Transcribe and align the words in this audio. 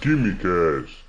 Quimicast. 0.00 1.04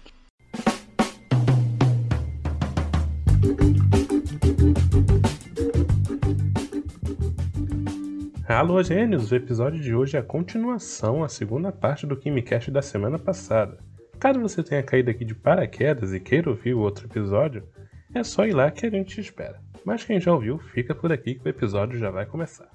Alô, 8.49 8.83
gênios! 8.83 9.31
O 9.31 9.35
episódio 9.35 9.79
de 9.79 9.95
hoje 9.95 10.17
é 10.17 10.19
a 10.19 10.23
continuação, 10.23 11.23
a 11.23 11.29
segunda 11.29 11.71
parte 11.71 12.05
do 12.05 12.17
Quimicast 12.17 12.69
da 12.69 12.81
semana 12.81 13.17
passada. 13.17 13.77
Caso 14.19 14.41
você 14.41 14.61
tenha 14.61 14.83
caído 14.83 15.09
aqui 15.09 15.23
de 15.23 15.35
paraquedas 15.35 16.13
e 16.13 16.19
queira 16.19 16.49
ouvir 16.49 16.73
o 16.73 16.81
outro 16.81 17.07
episódio, 17.07 17.63
é 18.13 18.25
só 18.25 18.45
ir 18.45 18.51
lá 18.51 18.69
que 18.69 18.85
a 18.85 18.89
gente 18.89 19.15
te 19.15 19.21
espera. 19.21 19.61
Mas 19.85 20.03
quem 20.03 20.19
já 20.19 20.33
ouviu, 20.33 20.59
fica 20.59 20.93
por 20.93 21.13
aqui 21.13 21.35
que 21.35 21.47
o 21.47 21.49
episódio 21.49 21.97
já 21.97 22.11
vai 22.11 22.25
começar. 22.25 22.69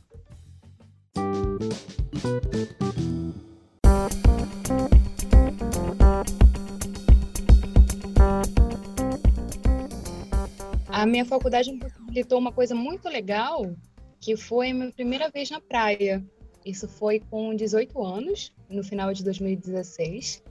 Minha 11.17 11.25
faculdade 11.25 11.73
me 11.73 11.79
possibilitou 11.79 12.39
uma 12.39 12.53
coisa 12.53 12.75
muito 12.75 13.09
legal, 13.09 13.75
que 14.21 14.37
foi 14.37 14.71
a 14.71 14.75
minha 14.75 14.93
primeira 14.93 15.31
vez 15.31 15.51
na 15.51 15.61
praia. 15.61 16.23
Isso 16.65 16.87
foi 16.87 17.21
com 17.21 17.55
18 17.55 18.05
anos, 18.05 18.53
no 18.69 18.85
final 18.85 19.15
de 19.15 19.25
2016. 19.25 20.43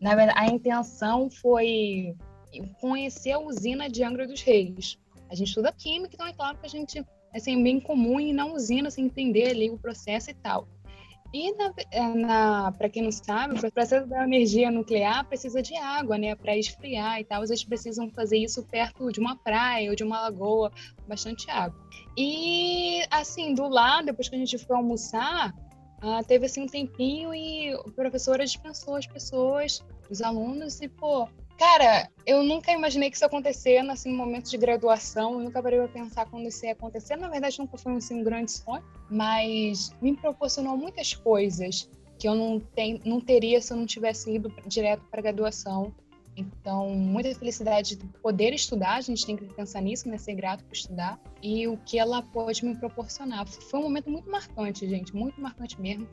Na 0.00 0.14
verdade, 0.14 0.38
a 0.38 0.46
intenção 0.46 1.28
foi 1.28 2.14
conhecer 2.80 3.32
a 3.32 3.40
usina 3.40 3.88
de 3.88 4.04
Angra 4.04 4.28
dos 4.28 4.42
Reis. 4.42 4.96
A 5.28 5.34
gente 5.34 5.48
estuda 5.48 5.72
química, 5.72 6.14
então 6.14 6.26
é 6.28 6.32
claro 6.32 6.56
que 6.56 6.66
a 6.66 6.70
gente 6.70 7.00
é 7.00 7.38
assim, 7.38 7.60
bem 7.60 7.80
comum 7.80 8.20
ir 8.20 8.32
na 8.32 8.46
usina, 8.46 8.86
assim, 8.86 9.06
entender 9.06 9.48
ali 9.48 9.70
o 9.70 9.78
processo 9.78 10.30
e 10.30 10.34
tal. 10.34 10.68
E 11.36 11.52
na 12.14 12.72
para 12.72 12.88
quem 12.88 13.02
não 13.02 13.12
sabe, 13.12 13.58
o 13.58 13.72
processo 13.72 14.06
da 14.08 14.24
energia 14.24 14.70
nuclear 14.70 15.22
precisa 15.26 15.60
de 15.60 15.76
água, 15.76 16.16
né, 16.16 16.34
para 16.34 16.56
esfriar 16.56 17.20
e 17.20 17.24
tal. 17.24 17.44
Eles 17.44 17.62
precisam 17.62 18.10
fazer 18.10 18.38
isso 18.38 18.62
perto 18.64 19.12
de 19.12 19.20
uma 19.20 19.36
praia 19.36 19.90
ou 19.90 19.94
de 19.94 20.02
uma 20.02 20.22
lagoa, 20.22 20.72
bastante 21.06 21.50
água. 21.50 21.78
E 22.16 23.02
assim, 23.10 23.52
do 23.52 23.68
lado, 23.68 24.06
depois 24.06 24.30
que 24.30 24.36
a 24.36 24.38
gente 24.38 24.56
foi 24.56 24.76
almoçar, 24.76 25.52
ah, 26.00 26.22
teve 26.24 26.46
assim 26.46 26.62
um 26.62 26.66
tempinho 26.66 27.34
e 27.34 27.74
o 27.74 27.92
professor 27.92 28.38
dispensou 28.38 28.94
as 28.96 29.06
pessoas, 29.06 29.84
os 30.08 30.22
alunos 30.22 30.80
e 30.80 30.88
pô, 30.88 31.28
Cara, 31.58 32.10
eu 32.26 32.42
nunca 32.42 32.70
imaginei 32.70 33.08
que 33.08 33.16
isso 33.16 33.24
acontecesse 33.24 33.78
assim, 33.90 34.10
no 34.10 34.18
momento 34.18 34.50
de 34.50 34.58
graduação. 34.58 35.34
Eu 35.34 35.40
nunca 35.40 35.62
parei 35.62 35.78
para 35.78 35.88
pensar 35.88 36.26
quando 36.26 36.46
isso 36.46 36.64
ia 36.66 36.72
acontecer. 36.72 37.16
Na 37.16 37.28
verdade, 37.28 37.58
nunca 37.58 37.78
foi 37.78 37.94
assim, 37.94 38.20
um 38.20 38.24
grande 38.24 38.52
sonho, 38.52 38.84
mas 39.10 39.90
me 40.02 40.14
proporcionou 40.14 40.76
muitas 40.76 41.14
coisas 41.14 41.88
que 42.18 42.28
eu 42.28 42.34
não, 42.34 42.60
tem, 42.60 43.00
não 43.04 43.20
teria 43.20 43.60
se 43.60 43.72
eu 43.72 43.76
não 43.76 43.86
tivesse 43.86 44.34
ido 44.34 44.52
direto 44.66 45.02
para 45.10 45.22
graduação. 45.22 45.94
Então, 46.36 46.90
muita 46.90 47.34
felicidade 47.34 47.96
de 47.96 48.06
poder 48.18 48.52
estudar, 48.52 48.96
a 48.96 49.00
gente 49.00 49.24
tem 49.24 49.34
que 49.34 49.46
pensar 49.54 49.80
nisso, 49.80 50.06
né? 50.06 50.18
Ser 50.18 50.34
grato 50.34 50.62
por 50.64 50.74
estudar. 50.74 51.18
E 51.42 51.66
o 51.66 51.78
que 51.78 51.98
ela 51.98 52.22
pode 52.22 52.62
me 52.62 52.76
proporcionar. 52.76 53.46
Foi 53.46 53.80
um 53.80 53.84
momento 53.84 54.10
muito 54.10 54.30
marcante, 54.30 54.86
gente, 54.86 55.16
muito 55.16 55.40
marcante 55.40 55.80
mesmo. 55.80 56.06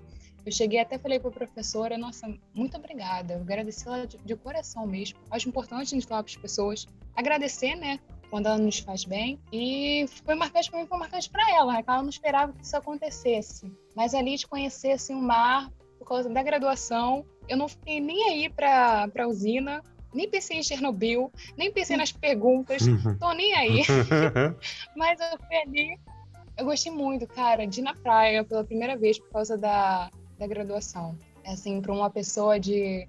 Eu 0.46 0.52
cheguei 0.52 0.80
até 0.80 0.98
falei 0.98 1.20
para 1.20 1.30
a 1.30 1.34
professora, 1.34 1.98
nossa, 1.98 2.28
muito 2.54 2.76
obrigada. 2.76 3.36
Eu 3.36 3.42
agradeci 3.42 3.88
ela 3.88 4.06
de, 4.06 4.18
de 4.18 4.36
coração 4.36 4.86
mesmo. 4.86 5.20
Acho 5.32 5.48
importante 5.48 5.88
a 5.88 5.96
gente 5.96 6.06
falar 6.06 6.24
para 6.24 6.32
as 6.32 6.38
pessoas, 6.38 6.88
agradecer, 7.16 7.76
né? 7.76 8.00
Quando 8.30 8.48
ela 8.48 8.58
nos 8.58 8.80
faz 8.80 9.06
bem. 9.06 9.40
E 9.52 10.06
foi 10.26 10.36
marcante 10.36 10.70
para 10.70 10.80
mim, 10.80 10.88
foi 10.88 10.98
marcante 10.98 11.30
para 11.30 11.50
ela? 11.52 11.80
Ela 11.80 12.02
não 12.02 12.10
esperava 12.10 12.52
que 12.52 12.64
isso 12.64 12.76
acontecesse. 12.76 13.72
Mas 13.96 14.14
ali 14.14 14.36
de 14.36 14.48
conhecer 14.48 14.92
assim, 14.92 15.14
o 15.14 15.22
mar, 15.22 15.72
por 15.98 16.08
causa 16.08 16.30
da 16.30 16.44
graduação, 16.44 17.26
eu 17.48 17.56
não 17.56 17.70
fiquei 17.70 18.02
nem 18.02 18.30
aí 18.30 18.50
para 18.50 19.10
a 19.18 19.28
usina, 19.28 19.82
nem 20.14 20.30
pensei 20.30 20.58
em 20.58 20.64
Chernobyl, 20.64 21.32
nem 21.58 21.72
pensei 21.72 21.96
nas 21.96 22.12
perguntas, 22.12 22.82
tô 23.20 23.32
nem 23.32 23.54
aí. 23.54 23.84
Mas 24.96 25.20
eu 25.20 25.38
fui 25.38 25.56
ali, 25.58 26.00
eu 26.58 26.66
gostei 26.66 26.92
muito, 26.92 27.26
cara, 27.28 27.66
de 27.66 27.80
ir 27.80 27.84
na 27.84 27.96
praia 27.96 28.44
pela 28.44 28.64
primeira 28.64 28.98
vez 28.98 29.18
por 29.20 29.30
causa 29.30 29.58
da, 29.58 30.10
da 30.44 30.48
graduação. 30.48 31.18
É, 31.44 31.54
assim, 31.54 31.82
para 31.82 31.94
uma 31.94 32.10
pessoa 32.10 32.60
de, 32.60 33.08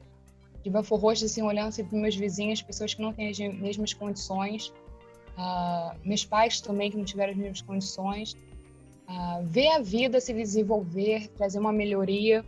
de 0.62 0.70
Belfor 0.70 0.98
Roxo, 0.98 1.24
assim, 1.24 1.42
olhando 1.42 1.68
assim, 1.68 1.84
para 1.84 1.98
meus 1.98 2.16
vizinhos, 2.16 2.62
pessoas 2.62 2.94
que 2.94 3.02
não 3.02 3.12
têm 3.12 3.28
as 3.28 3.38
mesmas 3.38 3.92
condições, 3.92 4.72
uh, 5.36 5.96
meus 6.04 6.24
pais 6.24 6.60
também 6.60 6.90
que 6.90 6.96
não 6.96 7.04
tiveram 7.04 7.32
as 7.32 7.38
mesmas 7.38 7.62
condições, 7.62 8.34
uh, 9.08 9.44
ver 9.44 9.68
a 9.68 9.80
vida 9.80 10.20
se 10.20 10.32
desenvolver, 10.32 11.28
trazer 11.28 11.58
uma 11.58 11.72
melhoria 11.72 12.44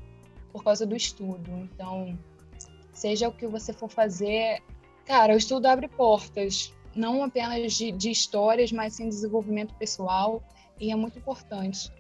por 0.52 0.62
causa 0.64 0.86
do 0.86 0.96
estudo. 0.96 1.50
Então, 1.50 2.18
seja 2.92 3.28
o 3.28 3.32
que 3.32 3.46
você 3.46 3.72
for 3.72 3.90
fazer, 3.90 4.62
cara, 5.04 5.34
o 5.34 5.36
estudo 5.36 5.66
abre 5.66 5.88
portas, 5.88 6.72
não 6.94 7.22
apenas 7.22 7.74
de, 7.74 7.92
de 7.92 8.10
histórias, 8.10 8.72
mas 8.72 8.94
sim 8.94 9.08
desenvolvimento 9.08 9.74
pessoal, 9.74 10.42
e 10.80 10.90
é 10.90 10.96
muito 10.96 11.18
importante. 11.18 11.92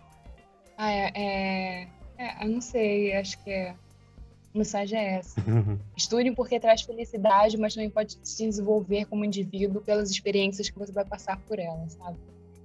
Ah, 0.78 0.90
é, 0.90 1.12
é, 1.14 1.88
é, 2.18 2.44
eu 2.44 2.48
não 2.48 2.60
sei, 2.60 3.14
acho 3.14 3.42
que 3.42 3.50
é. 3.50 3.70
A 3.70 4.58
mensagem 4.58 4.98
é 4.98 5.18
essa. 5.18 5.38
Estudem 5.96 6.34
porque 6.34 6.58
traz 6.58 6.80
felicidade, 6.80 7.58
mas 7.58 7.74
também 7.74 7.90
pode 7.90 8.18
se 8.22 8.46
desenvolver 8.46 9.04
como 9.04 9.24
indivíduo 9.24 9.82
pelas 9.82 10.10
experiências 10.10 10.70
que 10.70 10.78
você 10.78 10.92
vai 10.92 11.04
passar 11.04 11.38
por 11.46 11.58
ela, 11.58 11.86
sabe? 11.90 12.16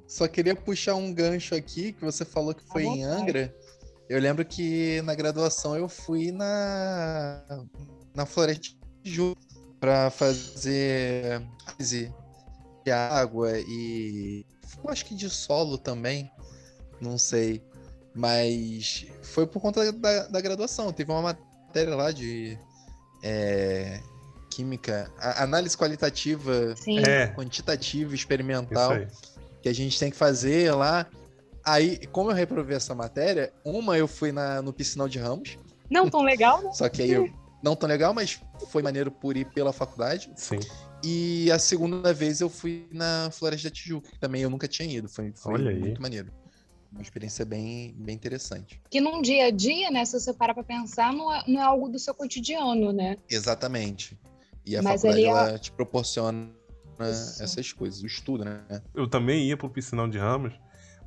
Só 0.08 0.28
queria 0.28 0.56
puxar 0.56 0.96
um 0.96 1.14
gancho 1.14 1.54
aqui, 1.54 1.92
que 1.92 2.04
você 2.04 2.24
falou 2.24 2.54
que 2.54 2.64
foi 2.64 2.84
em 2.84 3.04
Angra. 3.04 3.54
Eu 4.10 4.20
lembro 4.20 4.46
que 4.46 5.02
na 5.04 5.16
graduação 5.16 5.76
eu 5.76 5.88
fui 5.88 6.32
na, 6.32 7.66
na 8.14 8.26
Floresta 8.26 8.76
de 9.04 9.12
Ju 9.12 9.36
para 9.80 10.10
fazer 10.10 11.42
de 11.80 12.92
água 12.92 13.58
e 13.60 14.46
acho 14.88 15.06
que 15.06 15.16
de 15.16 15.30
solo 15.30 15.78
também, 15.78 16.30
não 17.00 17.18
sei. 17.18 17.64
Mas 18.14 19.06
foi 19.24 19.48
por 19.48 19.62
conta 19.62 19.92
da, 19.92 20.28
da 20.28 20.42
graduação. 20.42 20.92
Teve 20.92 21.12
uma 21.12 21.22
matéria 21.22 21.96
lá 21.96 22.12
de 22.12 22.58
é, 23.24 24.00
química, 24.50 25.12
análise 25.38 25.78
qualitativa, 25.78 26.76
é. 27.08 27.28
quantitativa, 27.28 28.14
experimental, 28.14 28.92
que 29.62 29.70
a 29.70 29.74
gente 29.74 29.98
tem 29.98 30.12
que 30.12 30.18
fazer 30.18 30.74
lá. 30.74 31.08
Aí, 31.64 32.06
como 32.08 32.32
eu 32.32 32.36
reprovei 32.36 32.76
essa 32.76 32.94
matéria, 32.94 33.54
uma 33.64 33.98
eu 33.98 34.08
fui 34.08 34.32
na, 34.32 34.62
no 34.62 34.74
piscinal 34.74 35.08
de 35.08 35.20
Ramos. 35.20 35.58
Não 35.90 36.10
tão 36.10 36.24
legal, 36.24 36.62
né? 36.62 36.72
Só 36.74 36.90
que 36.90 37.02
aí 37.02 37.12
eu. 37.12 37.30
Não 37.64 37.76
tão 37.76 37.88
legal, 37.88 38.12
mas 38.12 38.42
foi 38.72 38.82
maneiro 38.82 39.12
por 39.12 39.38
ir 39.38 39.46
pela 39.46 39.72
faculdade. 39.72 40.32
Sim. 40.36 40.60
E 41.04 41.52
a 41.52 41.60
segunda 41.60 42.12
vez 42.12 42.42
eu 42.42 42.50
fui 42.50 42.88
na 42.92 43.30
Floresta 43.32 43.70
da 43.70 43.76
Tijuca, 43.76 44.10
que 44.10 44.20
também 44.20 44.42
eu 44.42 44.50
nunca 44.50 44.68
tinha 44.68 44.98
ido. 44.98 45.08
Foi, 45.08 45.32
foi 45.36 45.54
Olha 45.54 45.72
muito 45.72 46.02
maneiro 46.02 46.32
uma 46.92 47.02
experiência 47.02 47.46
bem, 47.46 47.96
bem 47.98 48.16
interessante. 48.16 48.82
Que 48.90 49.00
num 49.00 49.22
dia 49.22 49.46
a 49.46 49.52
dia, 49.52 49.90
né, 49.90 50.04
se 50.04 50.20
você 50.20 50.34
parar 50.34 50.54
para 50.54 50.64
pensar, 50.64 51.14
não 51.14 51.34
é, 51.34 51.44
não 51.48 51.62
é 51.62 51.64
algo 51.64 51.88
do 51.88 51.98
seu 51.98 52.14
cotidiano, 52.14 52.92
né? 52.92 53.18
Exatamente. 53.30 54.20
E 54.66 54.76
a 54.76 54.82
Mas 54.82 55.02
faculdade, 55.02 55.26
ela 55.26 55.58
te 55.58 55.72
proporciona 55.72 56.50
Isso. 57.00 57.42
essas 57.42 57.72
coisas, 57.72 58.02
o 58.04 58.06
estudo, 58.06 58.44
né? 58.44 58.62
Eu 58.94 59.08
também 59.08 59.48
ia 59.48 59.58
pro 59.58 59.70
Piscinão 59.70 60.10
de 60.10 60.18
Ramos, 60.18 60.54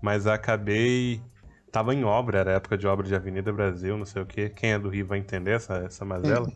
mas 0.03 0.27
acabei. 0.27 1.21
Tava 1.71 1.93
em 1.93 2.05
obra, 2.05 2.39
era 2.39 2.53
época 2.53 2.78
de 2.78 2.87
obra 2.87 3.06
de 3.06 3.15
Avenida 3.15 3.53
Brasil, 3.53 3.99
não 3.99 4.05
sei 4.05 4.23
o 4.23 4.27
quê. 4.27 4.49
Quem 4.49 4.73
é 4.73 4.78
do 4.78 4.89
Rio 4.89 5.06
vai 5.06 5.19
entender 5.19 5.53
essa, 5.53 5.75
essa 5.78 6.05
mazela. 6.06 6.49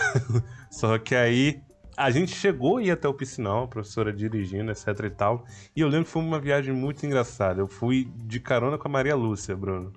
Só 0.70 0.98
que 0.98 1.14
aí 1.14 1.62
a 1.98 2.10
gente 2.12 2.32
chegou 2.32 2.76
a 2.76 2.82
ir 2.82 2.92
até 2.92 3.08
o 3.08 3.12
piscinão, 3.12 3.64
a 3.64 3.66
professora 3.66 4.12
dirigindo, 4.12 4.70
etc 4.70 4.86
e 5.04 5.10
tal. 5.10 5.44
E 5.74 5.80
eu 5.80 5.88
lembro 5.88 6.04
que 6.04 6.12
foi 6.12 6.22
uma 6.22 6.38
viagem 6.38 6.72
muito 6.72 7.04
engraçada. 7.04 7.60
Eu 7.60 7.66
fui 7.66 8.08
de 8.24 8.38
carona 8.38 8.78
com 8.78 8.86
a 8.86 8.90
Maria 8.90 9.16
Lúcia, 9.16 9.56
Bruno. 9.56 9.92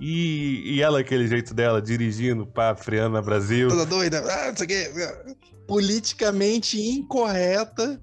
E, 0.00 0.62
e 0.64 0.82
ela, 0.82 0.98
aquele 0.98 1.28
jeito 1.28 1.54
dela, 1.54 1.80
dirigindo, 1.80 2.44
pá, 2.44 2.74
freando 2.74 3.14
na 3.14 3.22
Brasil. 3.22 3.68
Toda 3.68 3.86
doida, 3.86 4.18
ah, 4.18 4.48
não 4.48 4.56
sei 4.56 4.66
o 4.66 4.68
quê. 4.68 5.36
Politicamente 5.64 6.80
incorreta, 6.80 8.02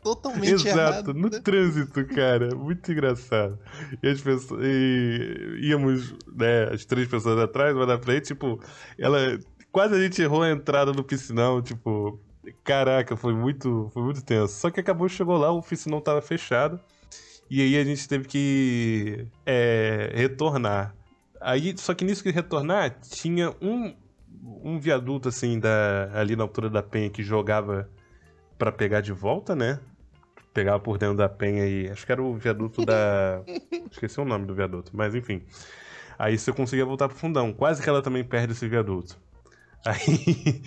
totalmente 0.00 0.52
Exato, 0.52 0.68
errada. 0.78 1.12
no 1.12 1.28
trânsito, 1.28 2.06
cara. 2.06 2.54
Muito 2.54 2.92
engraçado. 2.92 3.58
E 4.00 4.08
as 4.08 4.20
pessoas. 4.20 4.60
E 4.62 5.58
íamos, 5.62 6.14
né, 6.32 6.72
as 6.72 6.84
três 6.84 7.08
pessoas 7.08 7.36
atrás, 7.40 7.74
uma 7.74 7.84
na 7.84 7.98
frente, 7.98 8.26
tipo, 8.26 8.60
ela. 8.96 9.36
Quase 9.72 9.94
a 9.94 10.00
gente 10.00 10.22
errou 10.22 10.42
a 10.42 10.50
entrada 10.52 10.92
no 10.92 11.02
piscinão, 11.02 11.60
tipo. 11.60 12.20
Caraca, 12.64 13.16
foi 13.16 13.34
muito, 13.34 13.90
foi 13.92 14.02
muito 14.02 14.24
tenso. 14.24 14.54
Só 14.54 14.70
que 14.70 14.80
acabou, 14.80 15.08
chegou 15.08 15.36
lá, 15.36 15.50
o 15.50 15.62
piscinão 15.62 16.00
tava 16.00 16.20
fechado. 16.20 16.80
E 17.50 17.60
aí 17.60 17.76
a 17.76 17.84
gente 17.84 18.08
teve 18.08 18.28
que 18.28 19.26
é, 19.44 20.12
retornar. 20.14 20.94
Aí, 21.40 21.74
só 21.76 21.94
que 21.94 22.04
nisso 22.04 22.22
que 22.22 22.30
retornar, 22.30 22.98
tinha 23.00 23.54
um, 23.60 23.94
um 24.62 24.78
viaduto 24.78 25.28
assim 25.28 25.58
da, 25.58 26.10
ali 26.14 26.36
na 26.36 26.44
altura 26.44 26.70
da 26.70 26.82
penha 26.82 27.10
que 27.10 27.22
jogava 27.22 27.90
pra 28.58 28.70
pegar 28.70 29.00
de 29.00 29.12
volta, 29.12 29.56
né? 29.56 29.80
Pegava 30.52 30.78
por 30.78 30.98
dentro 30.98 31.16
da 31.16 31.28
penha 31.28 31.66
e. 31.66 31.88
Acho 31.88 32.04
que 32.04 32.12
era 32.12 32.22
o 32.22 32.36
viaduto 32.36 32.84
da. 32.84 33.42
Esqueci 33.90 34.20
o 34.20 34.24
nome 34.24 34.46
do 34.46 34.54
viaduto, 34.54 34.92
mas 34.94 35.14
enfim. 35.14 35.42
Aí 36.18 36.36
você 36.38 36.52
conseguia 36.52 36.84
voltar 36.84 37.08
pro 37.08 37.16
fundão. 37.16 37.52
Quase 37.52 37.82
que 37.82 37.88
ela 37.88 38.02
também 38.02 38.22
perde 38.22 38.52
esse 38.52 38.68
viaduto. 38.68 39.18
Aí. 39.84 40.62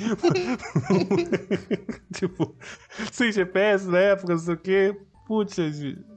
tipo, 2.13 2.55
sem 3.11 3.31
GPS 3.31 3.87
na 3.87 3.99
época, 3.99 4.33
não 4.33 4.39
sei 4.39 4.53
o 4.53 4.57
quê. 4.57 4.97
Putz, 5.25 5.57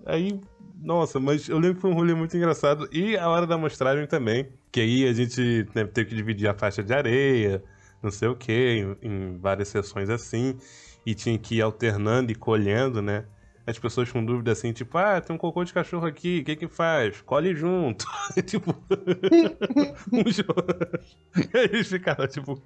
aí. 0.07 0.41
Nossa, 0.83 1.19
mas 1.19 1.49
eu 1.49 1.59
lembro 1.59 1.77
que 1.77 1.81
foi 1.81 1.91
um 1.91 1.95
rolê 1.95 2.15
muito 2.15 2.37
engraçado. 2.37 2.89
E 2.93 3.17
a 3.17 3.29
hora 3.29 3.47
da 3.47 3.55
amostragem 3.55 4.07
também. 4.07 4.49
Que 4.71 4.81
aí 4.81 5.09
a 5.09 5.13
gente 5.13 5.67
né, 5.75 5.85
teve 5.85 6.11
que 6.11 6.15
dividir 6.15 6.49
a 6.49 6.55
faixa 6.55 6.83
de 6.83 6.93
areia, 6.93 7.63
não 8.03 8.11
sei 8.11 8.29
o 8.29 8.37
quê, 8.37 8.97
em, 9.03 9.09
em 9.09 9.39
várias 9.39 9.69
sessões 9.69 10.11
assim. 10.11 10.57
E 11.05 11.15
tinha 11.15 11.39
que 11.39 11.57
ir 11.57 11.63
alternando 11.63 12.33
e 12.33 12.35
colhendo, 12.35 13.01
né? 13.01 13.25
As 13.67 13.79
pessoas 13.79 14.11
com 14.11 14.25
dúvida 14.25 14.53
assim, 14.53 14.73
tipo, 14.73 14.97
ah, 14.97 15.21
tem 15.21 15.35
um 15.35 15.39
cocô 15.39 15.65
de 15.65 15.73
cachorro 15.73 16.07
aqui, 16.07 16.41
o 16.41 16.45
que 16.45 16.55
que 16.55 16.69
faz? 16.69 17.21
Colhe 17.23 17.55
junto. 17.55 18.07
tipo, 18.47 18.73
um 20.13 20.31
jogo. 20.31 20.63
E 21.53 21.59
aí 21.59 21.65
eles 21.65 21.89
ficaram, 21.89 22.29
tipo, 22.29 22.63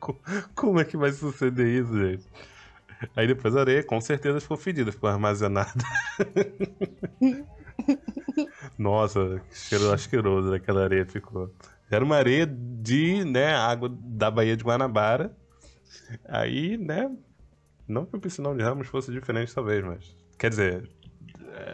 como 0.54 0.78
é 0.78 0.84
que 0.84 0.98
vai 0.98 1.10
suceder 1.10 1.66
isso, 1.66 1.98
gente? 1.98 2.28
Aí 3.16 3.26
depois 3.26 3.56
a 3.56 3.60
areia 3.60 3.82
com 3.82 3.98
certeza 3.98 4.40
ficou 4.40 4.58
fedida, 4.58 4.92
ficou 4.92 5.08
armazenada. 5.08 5.72
Nossa, 8.78 9.40
cheiro 9.50 9.90
asqueroso 9.90 10.50
daquela 10.50 10.84
areia 10.84 11.06
ficou. 11.06 11.50
Era 11.90 12.04
uma 12.04 12.16
areia 12.16 12.46
de, 12.46 13.24
né, 13.24 13.54
água 13.54 13.90
da 13.90 14.30
Baía 14.30 14.54
de 14.54 14.62
Guanabara. 14.62 15.34
Aí, 16.28 16.76
né, 16.76 17.10
não 17.88 18.04
que 18.04 18.16
o 18.16 18.20
piscinão 18.20 18.54
de 18.54 18.62
Ramos 18.62 18.86
fosse 18.86 19.10
diferente 19.10 19.54
talvez, 19.54 19.82
mas 19.82 20.19
Quer 20.40 20.48
dizer. 20.48 20.90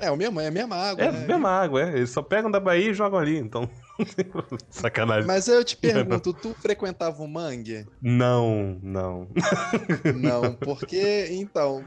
É, 0.00 0.06
é 0.06 0.10
o 0.10 0.16
mesmo, 0.16 0.40
é 0.40 0.48
a 0.48 0.50
mesma 0.50 0.74
água. 0.74 1.04
É 1.04 1.12
né? 1.12 1.22
a 1.24 1.26
mesma 1.28 1.48
água, 1.48 1.82
é. 1.82 1.96
Eles 1.96 2.10
só 2.10 2.20
pegam 2.20 2.50
da 2.50 2.58
Bahia 2.58 2.90
e 2.90 2.94
jogam 2.94 3.20
ali, 3.20 3.38
então. 3.38 3.70
Sacanagem. 4.68 5.24
Mas 5.24 5.46
eu 5.46 5.64
te 5.64 5.76
pergunto, 5.76 6.32
tu 6.34 6.52
frequentava 6.54 7.22
o 7.22 7.28
mangue? 7.28 7.86
Não, 8.02 8.76
não. 8.82 9.28
Não, 10.16 10.52
porque, 10.60 11.28
então, 11.30 11.84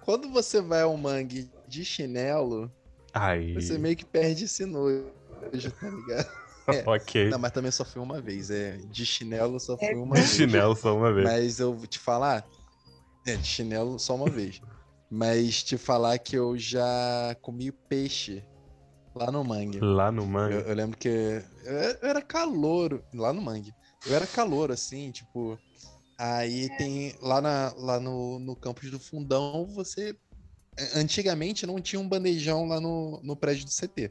quando 0.00 0.30
você 0.30 0.62
vai 0.62 0.80
ao 0.80 0.96
mangue 0.96 1.50
de 1.68 1.84
chinelo, 1.84 2.72
Aí. 3.12 3.52
você 3.52 3.76
meio 3.76 3.94
que 3.94 4.06
perde 4.06 4.44
esse 4.46 4.64
nojo, 4.64 5.04
tá 5.38 5.48
ligado? 5.90 6.30
É. 6.68 6.82
ok. 6.88 7.28
Não, 7.28 7.38
mas 7.38 7.52
também 7.52 7.70
só 7.70 7.84
fui 7.84 8.00
uma 8.00 8.22
vez. 8.22 8.50
É, 8.50 8.78
de 8.90 9.04
chinelo 9.04 9.60
só 9.60 9.76
fui 9.76 9.88
É. 9.88 9.94
uma 9.94 10.14
De 10.14 10.22
vez. 10.22 10.32
chinelo 10.32 10.74
só 10.74 10.96
uma 10.96 11.12
vez. 11.12 11.28
Mas 11.28 11.60
eu 11.60 11.74
vou 11.74 11.86
te 11.86 11.98
falar. 11.98 12.46
É, 13.26 13.36
de 13.36 13.46
chinelo 13.46 13.98
só 13.98 14.14
uma 14.14 14.30
vez. 14.30 14.62
Mas 15.10 15.62
te 15.64 15.76
falar 15.76 16.18
que 16.18 16.36
eu 16.36 16.56
já 16.56 17.36
comi 17.42 17.72
peixe 17.72 18.44
lá 19.14 19.30
no 19.30 19.42
mangue. 19.42 19.80
Lá 19.80 20.12
no 20.12 20.22
Eu, 20.22 20.26
mangue. 20.26 20.54
eu 20.54 20.74
lembro 20.74 20.96
que 20.96 21.08
eu, 21.08 21.42
eu 22.02 22.08
era 22.08 22.22
calor 22.22 23.02
lá 23.12 23.32
no 23.32 23.42
mangue. 23.42 23.74
Eu 24.06 24.14
era 24.14 24.26
calor, 24.26 24.70
assim, 24.70 25.10
tipo. 25.10 25.58
Aí 26.16 26.68
tem. 26.76 27.14
Lá, 27.20 27.40
na, 27.40 27.74
lá 27.76 27.98
no, 27.98 28.38
no 28.38 28.54
campus 28.54 28.90
do 28.90 29.00
Fundão, 29.00 29.66
você. 29.74 30.14
Antigamente 30.94 31.66
não 31.66 31.80
tinha 31.80 32.00
um 32.00 32.08
bandejão 32.08 32.66
lá 32.66 32.80
no, 32.80 33.20
no 33.22 33.36
prédio 33.36 33.64
do 33.66 33.70
CT. 33.70 34.10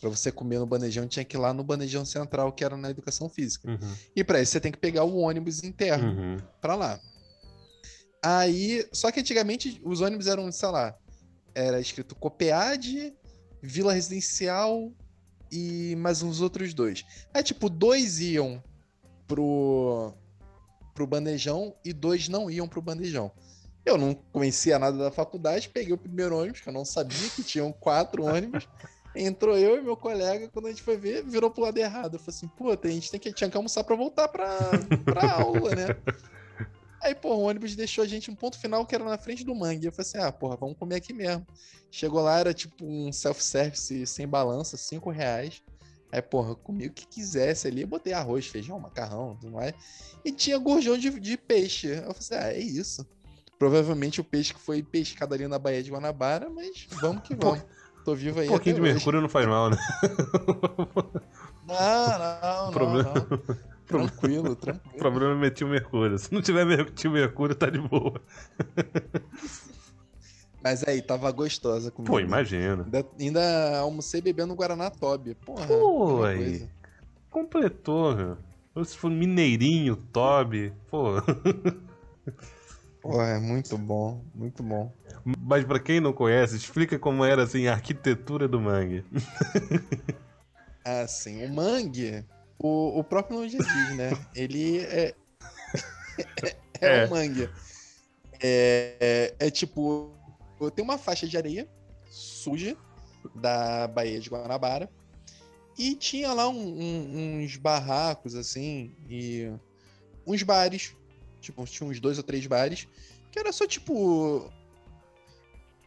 Pra 0.00 0.10
você 0.10 0.32
comer 0.32 0.58
no 0.58 0.66
bandejão, 0.66 1.06
tinha 1.06 1.24
que 1.24 1.36
ir 1.36 1.38
lá 1.38 1.52
no 1.52 1.62
bandejão 1.62 2.04
central, 2.04 2.52
que 2.52 2.64
era 2.64 2.76
na 2.76 2.90
educação 2.90 3.28
física. 3.28 3.70
Uhum, 3.70 3.94
E 4.16 4.24
pra 4.24 4.42
isso 4.42 4.50
você 4.52 4.60
tem 4.60 4.72
que 4.72 4.78
pegar 4.78 5.04
o 5.04 5.18
ônibus 5.18 5.62
interno 5.62 6.08
uhum. 6.08 6.36
pra 6.60 6.74
lá. 6.74 6.98
Aí, 8.24 8.86
só 8.92 9.10
que 9.10 9.20
antigamente 9.20 9.80
os 9.84 10.00
ônibus 10.00 10.28
eram, 10.28 10.50
sei 10.52 10.68
lá, 10.68 10.96
era 11.54 11.80
escrito 11.80 12.14
Copead, 12.14 13.12
Vila 13.60 13.92
Residencial 13.92 14.92
e 15.50 15.96
mais 15.96 16.22
uns 16.22 16.40
outros 16.40 16.72
dois. 16.72 17.04
Aí, 17.34 17.42
tipo, 17.42 17.68
dois 17.68 18.20
iam 18.20 18.62
pro, 19.26 20.14
pro 20.94 21.06
bandejão 21.06 21.74
e 21.84 21.92
dois 21.92 22.28
não 22.28 22.50
iam 22.50 22.68
pro 22.68 22.80
bandejão. 22.80 23.32
Eu 23.84 23.98
não 23.98 24.14
conhecia 24.14 24.78
nada 24.78 24.96
da 24.96 25.10
faculdade, 25.10 25.68
peguei 25.68 25.92
o 25.92 25.98
primeiro 25.98 26.38
ônibus, 26.38 26.60
que 26.60 26.68
eu 26.68 26.72
não 26.72 26.84
sabia 26.84 27.28
que 27.30 27.42
tinham 27.42 27.72
quatro 27.72 28.24
ônibus. 28.24 28.68
Entrou 29.14 29.58
eu 29.58 29.76
e 29.76 29.82
meu 29.82 29.96
colega, 29.96 30.48
quando 30.48 30.66
a 30.66 30.70
gente 30.70 30.82
foi 30.82 30.96
ver, 30.96 31.22
virou 31.24 31.50
pro 31.50 31.64
lado 31.64 31.76
errado. 31.76 32.14
Eu 32.14 32.18
falei 32.20 32.36
assim, 32.36 32.48
pô, 32.48 32.70
a 32.70 32.88
gente 32.88 33.10
tem 33.10 33.20
que, 33.20 33.32
tinha 33.32 33.50
que 33.50 33.56
almoçar 33.56 33.84
pra 33.84 33.96
voltar 33.96 34.28
pra, 34.28 34.48
pra 35.04 35.32
aula, 35.32 35.74
né? 35.74 35.86
Aí, 37.02 37.14
pô, 37.14 37.34
o 37.34 37.40
ônibus 37.42 37.74
deixou 37.74 38.04
a 38.04 38.06
gente 38.06 38.30
um 38.30 38.34
ponto 38.34 38.56
final 38.58 38.86
que 38.86 38.94
era 38.94 39.04
na 39.04 39.18
frente 39.18 39.44
do 39.44 39.54
mangue. 39.54 39.86
Eu 39.86 39.92
falei 39.92 40.08
assim, 40.08 40.18
ah, 40.18 40.30
porra, 40.30 40.56
vamos 40.56 40.76
comer 40.78 40.94
aqui 40.96 41.12
mesmo. 41.12 41.44
Chegou 41.90 42.22
lá, 42.22 42.38
era 42.38 42.54
tipo 42.54 42.84
um 42.84 43.12
self-service 43.12 44.06
sem 44.06 44.26
balança, 44.28 44.76
cinco 44.76 45.10
reais. 45.10 45.60
Aí, 46.12 46.22
porra, 46.22 46.54
comi 46.54 46.86
o 46.86 46.92
que 46.92 47.06
quisesse 47.06 47.66
ali. 47.66 47.82
Eu 47.82 47.88
botei 47.88 48.12
arroz, 48.12 48.46
feijão, 48.46 48.78
macarrão, 48.78 49.36
tudo 49.40 49.52
mais. 49.52 49.74
E 50.24 50.30
tinha 50.30 50.56
gorjão 50.58 50.96
de, 50.96 51.10
de 51.18 51.36
peixe. 51.36 51.88
Eu 51.88 52.14
falei 52.14 52.16
assim, 52.18 52.34
ah, 52.34 52.52
é 52.52 52.60
isso. 52.60 53.06
Provavelmente 53.58 54.20
o 54.20 54.24
peixe 54.24 54.54
que 54.54 54.60
foi 54.60 54.82
pescado 54.82 55.34
ali 55.34 55.48
na 55.48 55.58
Baía 55.58 55.82
de 55.82 55.90
Guanabara, 55.90 56.48
mas 56.50 56.86
vamos 57.00 57.22
que 57.22 57.34
vamos. 57.36 57.62
Tô 58.04 58.14
vivo 58.14 58.40
aí 58.40 58.46
Um 58.48 58.50
pouquinho 58.52 58.74
de 58.76 58.80
hoje. 58.82 58.92
mercúrio 58.94 59.20
não 59.20 59.28
faz 59.28 59.46
mal, 59.46 59.70
né? 59.70 59.76
Não, 61.66 62.18
não, 62.18 62.64
não, 62.66 62.72
Problema- 62.72 63.14
não. 63.14 63.71
Tranquilo, 64.08 64.50
O 64.52 64.56
tranquilo. 64.56 64.98
problema 64.98 65.32
é 65.32 65.36
meter 65.36 65.64
o 65.64 65.68
mercúrio. 65.68 66.18
Se 66.18 66.32
não 66.32 66.42
tiver 66.42 66.64
meter 66.64 67.08
o 67.08 67.12
mercúrio, 67.12 67.54
tá 67.54 67.68
de 67.70 67.78
boa. 67.78 68.20
Mas 70.62 70.86
aí, 70.86 71.02
tava 71.02 71.30
gostosa 71.32 71.88
a 71.88 71.90
comida. 71.90 72.12
Pô, 72.12 72.20
imagina. 72.20 72.84
Ainda, 72.84 73.06
ainda 73.18 73.78
almocei 73.78 74.20
bebendo 74.20 74.54
Guaraná 74.54 74.90
Toby. 74.90 75.34
Porra. 75.34 75.66
Pô, 75.66 76.18
melhor 76.18 76.26
aí. 76.28 76.68
Completou, 77.30 78.14
meu. 78.14 78.84
Se 78.84 78.96
for 78.96 79.10
mineirinho, 79.10 79.96
Toby, 79.96 80.72
pô. 80.88 81.14
Porra, 83.02 83.24
é 83.30 83.38
muito 83.40 83.76
bom, 83.76 84.24
muito 84.32 84.62
bom. 84.62 84.94
Mas 85.24 85.64
pra 85.64 85.80
quem 85.80 86.00
não 86.00 86.12
conhece, 86.12 86.56
explica 86.56 86.96
como 86.98 87.24
era 87.24 87.42
assim 87.42 87.66
a 87.66 87.72
arquitetura 87.72 88.46
do 88.46 88.60
mangue. 88.60 89.04
Assim, 90.84 91.44
o 91.44 91.52
mangue, 91.52 92.24
o, 92.62 92.98
o 93.00 93.04
próprio 93.04 93.36
nome 93.36 93.48
diz, 93.50 93.96
né? 93.96 94.10
Ele 94.34 94.78
é. 94.80 95.14
é, 96.38 96.56
É. 97.02 97.06
um 97.06 97.10
mangue. 97.10 97.48
É, 98.40 99.34
é, 99.38 99.46
é 99.46 99.50
tipo. 99.50 100.12
Tem 100.74 100.84
uma 100.84 100.98
faixa 100.98 101.26
de 101.26 101.36
areia 101.36 101.68
suja 102.10 102.76
da 103.34 103.86
Baía 103.88 104.20
de 104.20 104.28
Guanabara. 104.30 104.90
E 105.78 105.94
tinha 105.94 106.32
lá 106.32 106.48
um- 106.48 106.54
um- 106.80 107.38
uns 107.42 107.56
barracos, 107.56 108.34
assim, 108.34 108.94
e 109.08 109.50
uns 110.26 110.42
bares. 110.42 110.94
Tipo, 111.40 111.64
tinha 111.64 111.88
uns 111.88 111.98
dois 111.98 112.18
ou 112.18 112.24
três 112.24 112.46
bares. 112.46 112.86
Que 113.30 113.38
era 113.38 113.52
só 113.52 113.66
tipo. 113.66 114.50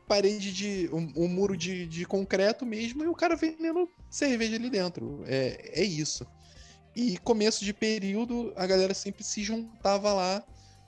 Parede 0.07 0.53
de. 0.53 0.89
Um, 0.93 1.11
um 1.15 1.27
muro 1.27 1.55
de, 1.57 1.85
de 1.87 2.05
concreto 2.05 2.65
mesmo 2.65 3.03
e 3.03 3.07
o 3.07 3.13
cara 3.15 3.35
vendendo 3.35 3.89
cerveja 4.09 4.55
ali 4.55 4.69
dentro. 4.69 5.23
É, 5.25 5.81
é 5.81 5.83
isso. 5.83 6.25
E 6.95 7.17
começo 7.17 7.65
de 7.65 7.73
período, 7.73 8.53
a 8.55 8.65
galera 8.65 8.93
sempre 8.93 9.23
se 9.23 9.43
juntava 9.43 10.13
lá 10.13 10.43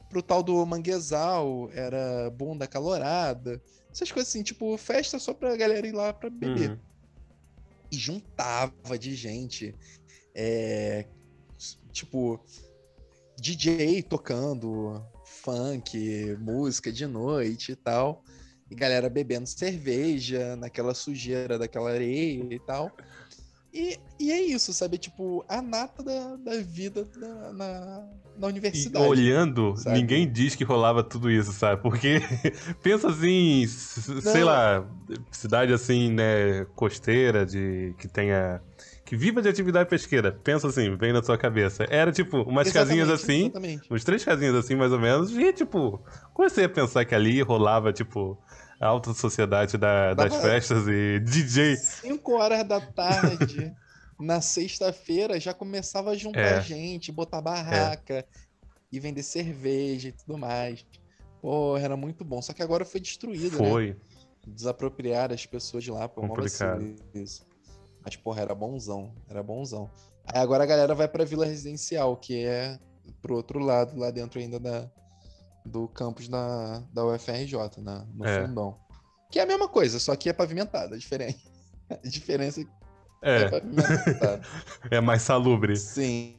pro 0.10 0.22
tal 0.22 0.42
do 0.42 0.66
manguezal, 0.66 1.70
era 1.74 2.30
bunda 2.30 2.66
calorada, 2.66 3.62
essas 3.92 4.12
coisas 4.12 4.30
assim, 4.30 4.44
tipo, 4.44 4.78
festa 4.78 5.20
só 5.20 5.34
pra 5.34 5.58
galera 5.58 5.86
ir 5.88 5.92
lá 5.92 6.14
pra 6.14 6.30
beber. 6.30 6.72
Uhum. 6.72 6.80
E 7.92 7.98
juntava 7.98 8.98
de 8.98 9.16
gente, 9.16 9.76
é, 10.36 11.06
tipo, 11.92 12.40
DJ 13.40 14.04
tocando 14.04 15.04
funk, 15.26 16.38
música 16.40 16.92
de 16.92 17.08
noite 17.08 17.72
e 17.72 17.76
tal. 17.76 18.24
E 18.70 18.76
galera 18.76 19.10
bebendo 19.10 19.48
cerveja 19.48 20.56
naquela 20.58 20.94
sujeira 20.94 21.58
daquela 21.58 21.90
areia 21.90 22.54
e 22.54 22.60
tal. 22.60 22.92
E, 23.74 24.00
e 24.20 24.32
é 24.32 24.42
isso, 24.42 24.74
sabe? 24.74 24.98
Tipo, 24.98 25.46
a 25.48 25.62
nata 25.62 26.02
da, 26.04 26.36
da 26.38 26.58
vida 26.62 27.08
na, 27.16 27.54
na, 27.54 28.08
na 28.38 28.48
E 28.48 28.48
universidade. 28.48 29.08
olhando, 29.08 29.76
sabe? 29.78 30.00
ninguém 30.00 30.32
diz 30.32 30.56
que 30.56 30.64
rolava 30.64 31.04
tudo 31.04 31.30
isso, 31.32 31.52
sabe? 31.54 31.82
Porque 31.82 32.20
pensa 32.84 33.10
assim, 33.10 33.64
s- 33.64 34.22
sei 34.22 34.42
Não. 34.42 34.48
lá, 34.48 34.86
cidade 35.32 35.72
assim, 35.74 36.12
né, 36.12 36.66
costeira, 36.76 37.46
de 37.46 37.94
que 37.98 38.08
tenha. 38.08 38.62
que 39.06 39.16
viva 39.16 39.42
de 39.42 39.50
atividade 39.50 39.90
pesqueira. 39.90 40.32
Pensa 40.32 40.68
assim, 40.68 40.96
vem 40.98 41.14
na 41.14 41.24
sua 41.24 41.38
cabeça. 41.38 41.86
Era 41.90 42.12
tipo, 42.12 42.42
umas 42.44 42.72
casinhas 42.72 43.08
Exatamente, 43.08 43.24
assim, 43.24 43.42
Exatamente. 43.44 43.94
uns 43.94 44.04
três 44.04 44.24
casinhas 44.24 44.56
assim, 44.56 44.76
mais 44.76 44.92
ou 44.92 45.00
menos, 45.00 45.32
e 45.38 45.54
tipo, 45.54 46.04
comecei 46.34 46.66
a 46.66 46.70
pensar 46.70 47.06
que 47.06 47.16
ali 47.16 47.42
rolava, 47.42 47.94
tipo, 47.94 48.38
alta 48.80 49.14
sociedade 49.14 49.78
da- 49.78 50.14
das 50.14 50.32
Dava- 50.32 50.42
festas 50.44 50.88
e 50.88 51.20
DJ. 51.20 51.76
5 51.78 52.34
horas 52.34 52.64
da 52.68 52.80
tarde, 52.82 53.74
na 54.20 54.42
sexta-feira, 54.42 55.40
já 55.40 55.54
começava 55.54 56.12
a 56.12 56.16
juntar 56.16 56.40
É. 56.40 56.62
gente, 56.62 57.12
botar 57.12 57.42
barraca 57.42 58.26
e 58.92 59.00
vender 59.00 59.24
cerveja 59.24 60.10
e 60.10 60.12
tudo 60.12 60.38
mais. 60.38 60.86
Porra, 61.42 61.82
era 61.82 61.98
muito 61.98 62.24
bom. 62.26 62.42
Só 62.42 62.54
que 62.54 62.64
agora 62.64 62.84
foi 62.86 63.00
destruído, 63.00 63.62
né? 63.62 63.70
Foi. 63.70 63.98
Desapropriar 64.46 65.32
as 65.34 65.46
pessoas 65.46 65.84
de 65.84 65.92
lá, 65.92 66.08
pô, 66.08 66.22
Complicado. 66.22 66.96
isso. 67.14 67.46
Mas, 68.04 68.16
porra, 68.16 68.42
era 68.42 68.56
bonzão, 68.56 69.14
era 69.30 69.44
bonzão. 69.44 69.90
Aí 70.26 70.40
agora 70.42 70.64
a 70.64 70.68
galera 70.68 70.96
vai 70.96 71.08
pra 71.08 71.26
Vila 71.26 71.46
Residencial, 71.46 72.16
que 72.16 72.46
é 72.46 72.80
pro 73.22 73.36
outro 73.36 73.60
lado, 73.60 73.98
lá 74.00 74.10
dentro 74.10 74.40
ainda 74.40 74.60
da, 74.60 74.90
do 75.68 75.88
campus 75.90 76.28
da, 76.28 76.82
da 76.94 77.06
UFRJ, 77.06 77.54
na, 77.82 78.06
no 78.16 78.26
É. 78.26 78.46
fundão. 78.46 78.78
Que 79.30 79.40
é 79.40 79.44
a 79.44 79.46
mesma 79.46 79.68
coisa, 79.68 80.00
só 80.00 80.16
que 80.16 80.30
é 80.30 80.34
pavimentado, 80.34 80.94
a 80.96 80.98
diferença. 80.98 81.38
A 81.90 81.96
diferença 82.10 82.60
é 82.60 82.64
que 82.66 82.70
é 83.22 83.40
É, 83.46 83.50
pavimentado. 83.50 84.42
é 84.92 85.00
mais 85.00 85.22
salubre. 85.22 85.78
Sim, 85.78 86.36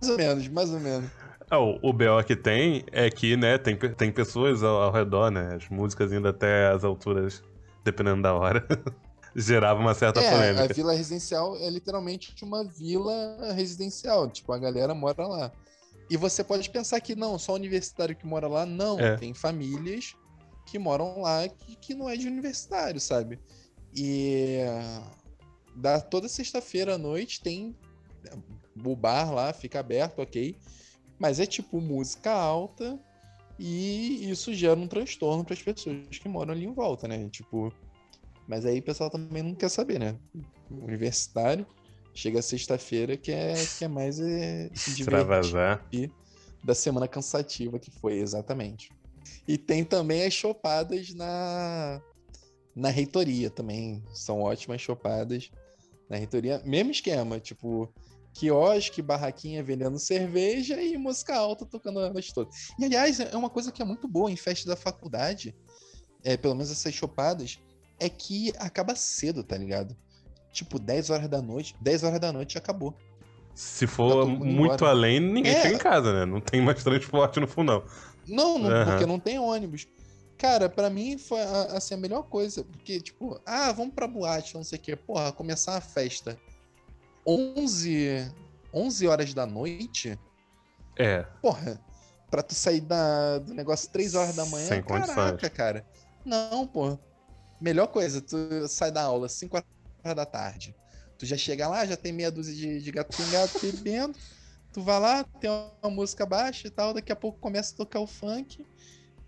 mais 0.00 0.10
ou 0.10 0.16
menos, 0.16 0.48
mais 0.48 0.70
ou 0.70 0.80
menos. 0.80 1.10
Ah, 1.50 1.58
o, 1.58 1.78
o 1.82 1.92
BO 1.92 2.24
que 2.26 2.34
tem 2.34 2.82
é 2.90 3.10
que, 3.10 3.36
né, 3.36 3.58
tem, 3.58 3.76
tem 3.76 4.10
pessoas 4.10 4.62
ao, 4.62 4.80
ao 4.84 4.90
redor, 4.92 5.30
né? 5.30 5.54
As 5.56 5.68
músicas 5.68 6.10
indo 6.10 6.26
até 6.26 6.68
as 6.70 6.84
alturas, 6.84 7.42
dependendo 7.84 8.22
da 8.22 8.32
hora, 8.32 8.66
gerava 9.36 9.78
uma 9.78 9.92
certa 9.94 10.20
É, 10.22 10.28
a 10.28 10.32
polêmica. 10.32 10.72
vila 10.72 10.94
residencial 10.94 11.54
é 11.58 11.68
literalmente 11.68 12.34
uma 12.42 12.64
vila 12.64 13.52
residencial, 13.54 14.30
tipo, 14.30 14.50
a 14.54 14.58
galera 14.58 14.94
mora 14.94 15.26
lá. 15.26 15.52
E 16.12 16.16
você 16.18 16.44
pode 16.44 16.68
pensar 16.68 17.00
que 17.00 17.16
não, 17.16 17.38
só 17.38 17.54
universitário 17.54 18.14
que 18.14 18.26
mora 18.26 18.46
lá, 18.46 18.66
não. 18.66 19.00
É. 19.00 19.16
Tem 19.16 19.32
famílias 19.32 20.14
que 20.66 20.78
moram 20.78 21.22
lá 21.22 21.48
que, 21.48 21.74
que 21.74 21.94
não 21.94 22.06
é 22.06 22.18
de 22.18 22.26
universitário, 22.26 23.00
sabe? 23.00 23.40
E 23.96 24.58
da 25.74 26.02
toda 26.02 26.28
sexta-feira 26.28 26.96
à 26.96 26.98
noite 26.98 27.40
tem 27.40 27.74
o 28.84 28.94
bar 28.94 29.32
lá, 29.32 29.54
fica 29.54 29.80
aberto, 29.80 30.18
ok. 30.20 30.54
Mas 31.18 31.40
é 31.40 31.46
tipo 31.46 31.80
música 31.80 32.30
alta 32.30 33.00
e 33.58 34.30
isso 34.30 34.52
gera 34.52 34.78
um 34.78 34.86
transtorno 34.86 35.42
para 35.42 35.54
as 35.54 35.62
pessoas 35.62 36.18
que 36.18 36.28
moram 36.28 36.52
ali 36.52 36.66
em 36.66 36.74
volta, 36.74 37.08
né? 37.08 37.26
Tipo, 37.30 37.72
mas 38.46 38.66
aí 38.66 38.80
o 38.80 38.82
pessoal 38.82 39.08
também 39.08 39.42
não 39.42 39.54
quer 39.54 39.70
saber, 39.70 39.98
né? 39.98 40.18
Universitário, 40.70 41.66
chega 42.14 42.42
sexta-feira 42.42 43.16
que 43.16 43.32
é, 43.32 43.54
que 43.78 43.84
é 43.84 43.88
mais 43.88 44.20
é, 44.20 44.70
se 44.74 45.00
Extravasar. 45.00 45.84
da 46.62 46.74
semana 46.74 47.08
cansativa 47.08 47.78
que 47.78 47.90
foi, 47.90 48.14
exatamente. 48.18 48.90
E 49.46 49.58
tem 49.58 49.84
também 49.84 50.24
as 50.24 50.32
chopadas 50.32 51.12
na, 51.14 52.00
na 52.74 52.88
reitoria 52.88 53.50
também. 53.50 54.02
São 54.12 54.40
ótimas 54.40 54.80
chopadas 54.80 55.50
na 56.08 56.16
reitoria. 56.16 56.62
Mesmo 56.64 56.90
esquema, 56.90 57.40
tipo, 57.40 57.92
quiosque, 58.32 59.02
barraquinha 59.02 59.62
vendendo 59.62 59.98
cerveja 59.98 60.80
e 60.80 60.96
música 60.96 61.36
alta 61.36 61.66
tocando 61.66 62.00
a 62.00 62.10
noite 62.12 62.32
toda. 62.32 62.50
E 62.78 62.84
aliás, 62.84 63.20
é 63.20 63.36
uma 63.36 63.50
coisa 63.50 63.72
que 63.72 63.82
é 63.82 63.84
muito 63.84 64.06
boa 64.06 64.30
em 64.30 64.36
festa 64.36 64.68
da 64.68 64.76
faculdade, 64.76 65.54
é, 66.22 66.36
pelo 66.36 66.54
menos 66.54 66.70
essas 66.70 66.94
chopadas, 66.94 67.58
é 67.98 68.08
que 68.08 68.52
acaba 68.58 68.94
cedo, 68.94 69.42
tá 69.42 69.56
ligado? 69.56 69.96
Tipo, 70.52 70.78
10 70.78 71.10
horas 71.10 71.28
da 71.28 71.40
noite, 71.40 71.74
10 71.80 72.04
horas 72.04 72.20
da 72.20 72.30
noite 72.32 72.54
já 72.54 72.60
acabou. 72.60 72.94
Se 73.54 73.86
for 73.86 74.26
muito 74.26 74.74
embora. 74.74 74.90
além, 74.90 75.18
ninguém 75.20 75.52
É. 75.54 75.62
chega 75.62 75.74
em 75.74 75.78
casa, 75.78 76.12
né? 76.12 76.24
Não 76.24 76.40
tem 76.40 76.60
mais 76.60 76.82
transporte 76.84 77.40
no 77.40 77.46
fundão. 77.48 77.82
Não, 78.26 78.58
não 78.58 78.70
Aham. 78.70 78.84
porque 78.90 79.06
não 79.06 79.18
tem 79.18 79.38
ônibus. 79.38 79.86
Cara, 80.38 80.68
pra 80.68 80.90
mim 80.90 81.18
foi 81.18 81.40
assim, 81.40 81.94
a 81.94 81.96
melhor 81.96 82.22
coisa. 82.24 82.64
Porque, 82.64 83.00
tipo, 83.00 83.40
ah, 83.46 83.72
vamos 83.72 83.94
pra 83.94 84.06
boate, 84.08 84.54
não 84.54 84.64
sei 84.64 84.78
o 84.78 84.82
quê. 84.82 84.96
Porra, 84.96 85.32
começar 85.32 85.76
a 85.76 85.80
festa 85.80 86.38
11, 87.26 88.32
11 88.72 89.06
horas 89.06 89.34
da 89.34 89.46
noite. 89.46 90.18
É, 90.98 91.22
Porra, 91.40 91.80
pra 92.30 92.42
tu 92.42 92.54
sair 92.54 92.80
da, 92.80 93.38
do 93.38 93.54
negócio 93.54 93.90
3 93.90 94.14
horas 94.14 94.34
da 94.34 94.44
manhã. 94.46 94.66
Sem 94.66 94.82
caraca, 94.82 95.14
condições. 95.30 95.52
cara. 95.52 95.86
Não, 96.24 96.66
pô. 96.66 96.98
Melhor 97.60 97.86
coisa, 97.86 98.20
tu 98.20 98.36
sai 98.68 98.90
da 98.90 99.02
aula 99.02 99.28
5 99.28 99.56
horas 99.56 99.66
da 100.14 100.26
tarde. 100.26 100.74
Tu 101.18 101.26
já 101.26 101.36
chega 101.36 101.68
lá, 101.68 101.86
já 101.86 101.96
tem 101.96 102.12
meia 102.12 102.30
dúzia 102.30 102.54
de, 102.54 102.80
de 102.82 102.90
gato 102.90 103.16
pingado 103.16 103.52
bebendo. 103.62 104.18
Tu 104.72 104.82
vai 104.82 104.98
lá, 104.98 105.22
tem 105.40 105.50
uma 105.50 105.90
música 105.90 106.26
baixa 106.26 106.66
e 106.66 106.70
tal, 106.70 106.92
daqui 106.94 107.12
a 107.12 107.16
pouco 107.16 107.38
começa 107.38 107.74
a 107.74 107.76
tocar 107.76 108.00
o 108.00 108.06
funk. 108.06 108.66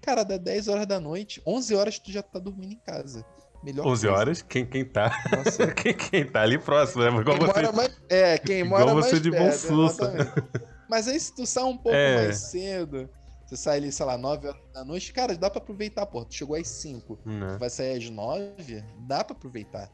Cara, 0.01 0.25
dá 0.25 0.37
10 0.37 0.69
horas 0.69 0.87
da 0.87 0.99
noite, 0.99 1.41
11 1.47 1.75
horas 1.75 1.99
tu 1.99 2.11
já 2.11 2.23
tá 2.23 2.39
dormindo 2.39 2.73
em 2.73 2.79
casa. 2.81 3.25
Melhor 3.63 3.87
11 3.87 4.07
coisa. 4.07 4.19
horas, 4.21 4.43
quem, 4.43 4.67
quem 4.67 4.85
tá. 4.85 5.11
Quem, 5.83 5.95
quem 5.95 6.27
tá 6.27 6.43
ali 6.43 6.59
próximo, 6.59 7.03
né? 7.03 7.09
Igual 7.09 7.39
quem 7.39 7.47
você. 7.47 7.63
mora 7.63 7.73
mais, 7.73 7.97
é, 8.11 8.37
quem 8.39 8.61
Igual 8.61 8.81
mora 8.87 8.93
você 8.95 9.11
mais 9.13 9.23
de 9.23 9.31
perto, 9.31 9.69
Bolsuça. 9.69 10.05
exatamente. 10.05 10.61
Mas 10.91 11.09
aí 11.09 11.19
se 11.19 11.35
tu 11.35 11.47
sai 11.47 11.65
um 11.65 11.77
pouco 11.77 11.97
É. 11.97 12.25
mais 12.27 12.37
cedo, 12.39 13.09
você 13.47 13.57
sai 13.57 13.79
ali, 13.79 13.91
sei 13.91 14.05
lá, 14.05 14.19
9 14.19 14.49
horas 14.49 14.61
da 14.75 14.85
noite, 14.85 15.13
cara, 15.15 15.35
dá 15.35 15.49
pra 15.49 15.63
aproveitar, 15.63 16.05
porra. 16.05 16.27
Tu 16.27 16.35
chegou 16.35 16.57
às 16.57 16.69
5, 16.69 17.19
Né? 17.25 17.57
vai 17.59 17.71
sair 17.71 17.97
às 17.97 18.11
9, 18.11 18.85
dá 19.07 19.25
pra 19.25 19.35
aproveitar. 19.35 19.91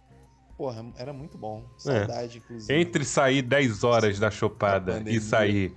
Porra, 0.61 0.85
era 0.99 1.11
muito 1.11 1.39
bom. 1.39 1.65
É. 1.79 1.81
Saudade, 1.81 2.37
inclusive. 2.37 2.79
Entre 2.79 3.03
sair 3.03 3.41
10 3.41 3.83
horas 3.83 4.19
da 4.19 4.27
Da 4.27 4.31
chopada 4.31 5.03
e 5.07 5.19
sair 5.19 5.75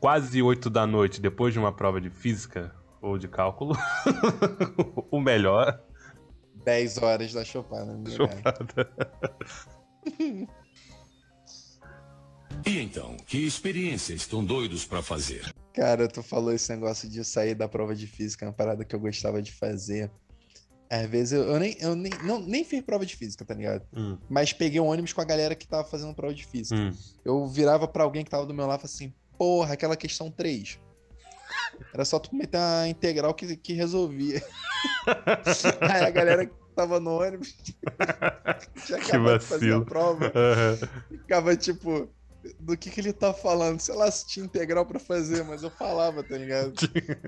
quase 0.00 0.42
8 0.42 0.68
da 0.68 0.84
noite 0.84 1.20
depois 1.20 1.52
de 1.52 1.60
uma 1.60 1.70
prova 1.72 2.00
de 2.00 2.10
física 2.10 2.74
ou 3.00 3.16
de 3.16 3.28
cálculo, 3.28 3.76
o 5.12 5.20
melhor 5.20 5.80
10 6.64 6.98
horas 6.98 7.32
da 7.32 7.44
Chopada. 7.44 7.96
né? 7.96 8.10
chopada. 8.10 8.90
E 12.66 12.78
então, 12.78 13.16
que 13.26 13.46
experiência 13.46 14.12
estão 14.12 14.44
doidos 14.44 14.84
pra 14.84 15.00
fazer? 15.00 15.54
Cara, 15.72 16.08
tu 16.08 16.20
falou 16.22 16.52
esse 16.52 16.70
negócio 16.74 17.08
de 17.08 17.24
sair 17.24 17.54
da 17.54 17.68
prova 17.68 17.94
de 17.94 18.06
física, 18.08 18.44
é 18.44 18.48
uma 18.48 18.54
parada 18.54 18.84
que 18.84 18.94
eu 18.94 19.00
gostava 19.00 19.40
de 19.40 19.52
fazer. 19.52 20.10
Às 20.90 21.08
vezes 21.08 21.32
eu, 21.32 21.44
eu 21.44 21.60
nem, 21.60 21.76
eu 21.80 21.94
nem, 21.94 22.10
não, 22.24 22.40
nem 22.40 22.64
fiz 22.64 22.82
prova 22.82 23.06
de 23.06 23.14
física, 23.14 23.44
tá 23.44 23.54
ligado? 23.54 23.86
Hum, 23.96 24.18
Mas 24.28 24.52
peguei 24.52 24.80
um 24.80 24.86
ônibus 24.86 25.12
com 25.12 25.20
a 25.20 25.24
galera 25.24 25.54
que 25.54 25.68
tava 25.68 25.84
fazendo 25.84 26.12
prova 26.14 26.34
de 26.34 26.44
física. 26.44 26.76
hum. 26.80 26.90
Eu 27.24 27.46
virava 27.46 27.86
pra 27.86 28.02
alguém 28.02 28.24
que 28.24 28.30
tava 28.30 28.44
do 28.44 28.52
meu 28.52 28.66
lado 28.66 28.82
e 28.82 28.86
assim: 28.86 29.14
Porra, 29.38 29.74
aquela 29.74 29.96
questão 29.96 30.30
3. 30.32 30.80
Era 31.94 32.04
só 32.04 32.18
tu 32.18 32.34
meter 32.34 32.58
uma 32.58 32.88
integral 32.88 33.32
que, 33.34 33.56
que 33.56 33.72
resolvia. 33.72 34.42
Aí 35.88 36.04
a 36.04 36.10
galera 36.10 36.46
que 36.46 36.52
tava 36.74 36.98
no 36.98 37.20
ônibus 37.20 37.54
já 38.88 38.98
Que 38.98 39.10
acabou 39.12 39.38
de 39.38 39.44
fazer 39.46 39.72
a 39.74 39.80
prova. 39.80 40.32
Aham. 40.34 40.78
Ficava 41.08 41.56
tipo, 41.56 42.08
do 42.58 42.76
que 42.76 42.90
que 42.90 43.00
ele 43.00 43.12
tá 43.12 43.32
falando? 43.34 43.80
Sei 43.80 43.94
lá 43.94 44.10
se 44.10 44.26
tinha 44.26 44.44
integral 44.46 44.86
pra 44.86 44.98
fazer, 44.98 45.44
mas 45.44 45.62
eu 45.62 45.70
falava, 45.70 46.22
tá 46.22 46.36
ligado? 46.38 46.72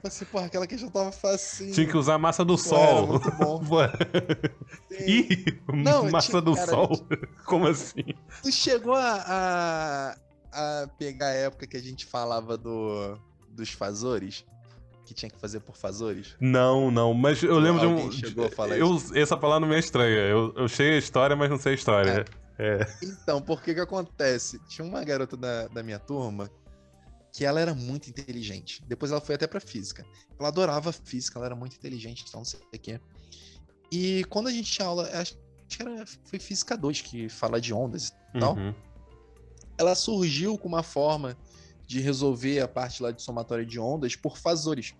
Assim, 0.04 0.24
porra, 0.24 0.46
aquela 0.46 0.66
questão 0.66 0.90
tava 0.90 1.12
facinho. 1.12 1.72
tinha 1.72 1.86
que 1.86 1.96
usar 1.96 2.16
massa 2.18 2.44
do 2.44 2.54
Pô, 2.54 2.58
sol. 2.58 3.06
muito 3.06 3.30
bom. 3.32 3.60
Ih, 5.06 5.60
Não, 5.72 6.10
massa 6.10 6.28
tinha- 6.30 6.40
do 6.42 6.54
cara, 6.54 6.70
sol? 6.70 7.06
Como 7.46 7.66
assim? 7.66 8.04
Tu 8.42 8.52
chegou 8.52 8.94
a, 8.94 9.22
a, 9.26 10.16
a 10.82 10.86
pegar 10.98 11.26
a 11.28 11.34
época 11.34 11.66
que 11.66 11.76
a 11.76 11.82
gente 11.82 12.06
falava 12.06 12.56
do, 12.56 13.18
dos 13.48 13.70
fazores? 13.70 14.44
Que 15.04 15.14
tinha 15.14 15.28
que 15.30 15.38
fazer 15.38 15.60
por 15.60 15.76
fazores? 15.76 16.36
Não, 16.40 16.90
não, 16.90 17.12
mas 17.12 17.42
eu 17.42 17.58
lembro 17.58 17.80
de 17.80 17.86
um. 17.86 18.10
chegou 18.12 18.46
a 18.46 18.50
falar 18.50 18.78
eu, 18.78 18.96
essa 19.14 19.36
palavra 19.36 19.60
não 19.60 19.68
me 19.68 19.74
é 19.74 19.78
estranha. 19.78 20.20
Eu, 20.20 20.54
eu 20.56 20.68
sei 20.68 20.94
a 20.94 20.98
história, 20.98 21.34
mas 21.34 21.50
não 21.50 21.58
sei 21.58 21.72
a 21.72 21.74
história. 21.74 22.24
É. 22.58 22.78
Então, 23.02 23.40
por 23.40 23.62
que 23.62 23.74
que 23.74 23.80
acontece? 23.80 24.58
Tinha 24.68 24.86
uma 24.86 25.02
garota 25.04 25.36
da, 25.36 25.68
da 25.68 25.82
minha 25.82 25.98
turma 25.98 26.50
que 27.32 27.44
ela 27.44 27.60
era 27.60 27.74
muito 27.74 28.10
inteligente. 28.10 28.82
Depois 28.86 29.10
ela 29.10 29.20
foi 29.20 29.34
até 29.34 29.46
pra 29.46 29.58
física. 29.58 30.04
Ela 30.38 30.48
adorava 30.48 30.92
física, 30.92 31.38
ela 31.38 31.46
era 31.46 31.56
muito 31.56 31.76
inteligente, 31.76 32.24
então 32.28 32.40
não 32.40 32.44
sei 32.44 32.60
o 32.60 32.78
que. 32.78 33.00
E 33.90 34.24
quando 34.24 34.48
a 34.48 34.50
gente 34.52 34.70
tinha 34.70 34.86
aula, 34.86 35.08
acho 35.12 35.36
que 35.68 35.82
era, 35.82 36.04
foi 36.24 36.38
física 36.38 36.76
2 36.76 37.00
que 37.00 37.28
fala 37.28 37.60
de 37.60 37.72
ondas 37.72 38.12
e 38.34 38.38
tal. 38.38 38.56
Uhum. 38.56 38.74
ela 39.78 39.94
surgiu 39.94 40.58
com 40.58 40.68
uma 40.68 40.82
forma 40.82 41.36
de 41.86 42.00
resolver 42.00 42.60
a 42.60 42.68
parte 42.68 43.02
lá 43.02 43.10
de 43.10 43.22
somatória 43.22 43.64
de 43.64 43.78
ondas 43.78 44.14
por 44.14 44.36
fazores. 44.36 44.94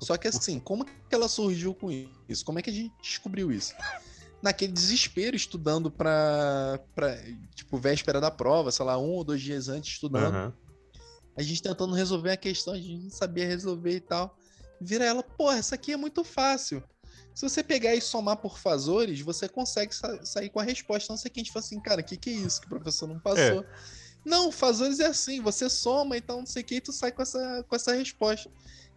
Só 0.00 0.16
que 0.16 0.28
assim, 0.28 0.58
como 0.58 0.84
que 0.84 0.92
ela 1.10 1.28
surgiu 1.28 1.74
com 1.74 1.90
isso? 2.28 2.44
Como 2.44 2.58
é 2.58 2.62
que 2.62 2.70
a 2.70 2.72
gente 2.72 2.92
descobriu 3.00 3.50
isso? 3.50 3.74
Naquele 4.44 4.72
desespero, 4.72 5.34
estudando 5.34 5.90
pra, 5.90 6.78
pra 6.94 7.16
tipo, 7.54 7.78
véspera 7.78 8.20
da 8.20 8.30
prova, 8.30 8.70
sei 8.70 8.84
lá, 8.84 8.98
um 8.98 9.12
ou 9.12 9.24
dois 9.24 9.40
dias 9.40 9.70
antes 9.70 9.94
estudando, 9.94 10.34
Aham. 10.34 10.54
a 11.34 11.42
gente 11.42 11.62
tentando 11.62 11.94
resolver 11.94 12.30
a 12.30 12.36
questão, 12.36 12.74
a 12.74 12.76
gente 12.76 13.04
não 13.04 13.10
sabia 13.10 13.46
resolver 13.46 13.96
e 13.96 14.00
tal. 14.00 14.36
Vira 14.78 15.02
ela, 15.06 15.22
porra, 15.22 15.56
essa 15.56 15.76
aqui 15.76 15.92
é 15.92 15.96
muito 15.96 16.22
fácil. 16.22 16.84
Se 17.34 17.48
você 17.48 17.62
pegar 17.64 17.94
e 17.94 18.02
somar 18.02 18.36
por 18.36 18.58
fazores, 18.58 19.18
você 19.22 19.48
consegue 19.48 19.94
sa- 19.94 20.22
sair 20.26 20.50
com 20.50 20.60
a 20.60 20.62
resposta. 20.62 21.10
Não 21.10 21.16
sei 21.16 21.30
quem 21.30 21.40
a 21.40 21.44
gente 21.44 21.52
fala 21.52 21.64
assim, 21.64 21.80
cara, 21.80 22.00
o 22.02 22.04
que, 22.04 22.18
que 22.18 22.28
é 22.28 22.34
isso 22.34 22.60
que 22.60 22.66
o 22.66 22.70
professor 22.70 23.08
não 23.08 23.18
passou? 23.18 23.64
Não, 24.26 24.52
fazores 24.52 25.00
é 25.00 25.06
assim, 25.06 25.40
você 25.40 25.70
soma, 25.70 26.18
então 26.18 26.40
não 26.40 26.46
sei 26.46 26.60
o 26.62 26.64
que, 26.66 26.74
e 26.76 26.80
tu 26.82 26.92
sai 26.92 27.10
com 27.12 27.22
essa, 27.22 27.64
com 27.66 27.74
essa 27.74 27.94
resposta. 27.94 28.50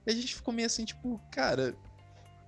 E 0.05 0.11
a 0.11 0.13
gente 0.13 0.35
ficou 0.35 0.53
meio 0.53 0.65
assim, 0.65 0.83
tipo, 0.83 1.21
cara, 1.31 1.73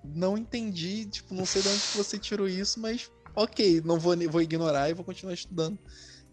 não 0.03 0.37
entendi, 0.37 1.05
tipo, 1.05 1.33
não 1.33 1.45
sei 1.45 1.61
de 1.61 1.69
onde 1.69 1.81
você 1.95 2.17
tirou 2.17 2.47
isso, 2.47 2.79
mas 2.79 3.11
ok, 3.35 3.81
não 3.85 3.99
vou, 3.99 4.15
vou 4.29 4.41
ignorar 4.41 4.89
e 4.89 4.93
vou 4.93 5.05
continuar 5.05 5.33
estudando 5.33 5.77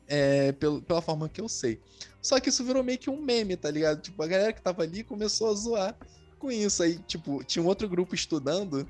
é, 0.07 0.53
pelo, 0.53 0.81
pela 0.83 1.03
forma 1.03 1.29
que 1.29 1.41
eu 1.41 1.49
sei. 1.49 1.81
Só 2.21 2.39
que 2.41 2.49
isso 2.49 2.65
virou 2.65 2.83
meio 2.83 2.99
que 2.99 3.11
um 3.11 3.21
meme, 3.21 3.57
tá 3.57 3.71
ligado? 3.71 4.01
Tipo, 4.01 4.23
a 4.23 4.27
galera 4.27 4.53
que 4.53 4.63
tava 4.63 4.83
ali 4.83 5.05
começou 5.05 5.51
a 5.51 5.55
zoar 5.55 5.97
com 6.39 6.51
isso. 6.51 6.83
Aí, 6.83 6.99
tipo, 6.99 7.43
tinha 7.45 7.63
um 7.63 7.67
outro 7.67 7.89
grupo 7.89 8.15
estudando, 8.15 8.89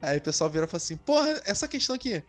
aí 0.00 0.18
o 0.18 0.22
pessoal 0.22 0.50
virou 0.50 0.66
e 0.66 0.70
falou 0.70 0.82
assim, 0.82 0.96
porra, 0.96 1.40
essa 1.44 1.68
questão 1.68 1.96
aqui, 1.96 2.22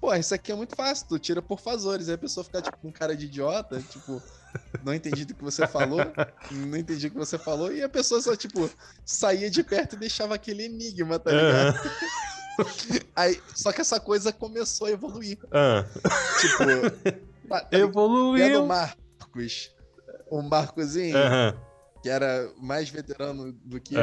pô, 0.00 0.14
isso 0.14 0.34
aqui 0.34 0.50
é 0.50 0.54
muito 0.54 0.74
fácil, 0.74 1.06
tu 1.08 1.18
tira 1.18 1.42
por 1.42 1.60
fazores. 1.60 2.08
Aí 2.08 2.14
a 2.14 2.18
pessoa 2.18 2.42
fica, 2.44 2.62
tipo, 2.62 2.76
com 2.78 2.90
cara 2.90 3.14
de 3.16 3.26
idiota, 3.26 3.80
tipo, 3.80 4.20
não 4.82 4.94
entendi 4.94 5.24
do 5.24 5.34
que 5.34 5.44
você 5.44 5.66
falou, 5.66 6.00
não 6.50 6.78
entendi 6.78 7.06
o 7.08 7.10
que 7.10 7.16
você 7.16 7.36
falou, 7.38 7.72
e 7.72 7.82
a 7.82 7.88
pessoa 7.88 8.20
só, 8.20 8.34
tipo, 8.34 8.70
saía 9.04 9.50
de 9.50 9.62
perto 9.62 9.96
e 9.96 9.98
deixava 9.98 10.34
aquele 10.34 10.64
enigma, 10.64 11.18
tá 11.18 11.30
ligado? 11.30 11.78
Aí, 13.16 13.40
só 13.54 13.72
que 13.72 13.80
essa 13.80 13.98
coisa 14.00 14.32
começou 14.32 14.86
a 14.86 14.90
evoluir. 14.90 15.38
Ah. 15.52 15.84
Tipo, 16.40 16.64
tá- 17.48 17.60
tá 17.60 17.76
ligado 17.76 17.96
o 17.96 18.36
Evoluiu. 18.36 18.66
Marcos, 18.66 19.70
o 20.30 20.42
Marcozinho, 20.42 21.16
que 22.02 22.08
era 22.08 22.50
mais 22.58 22.88
veterano 22.88 23.52
do 23.64 23.80
que 23.80 23.94
eu, 23.94 24.00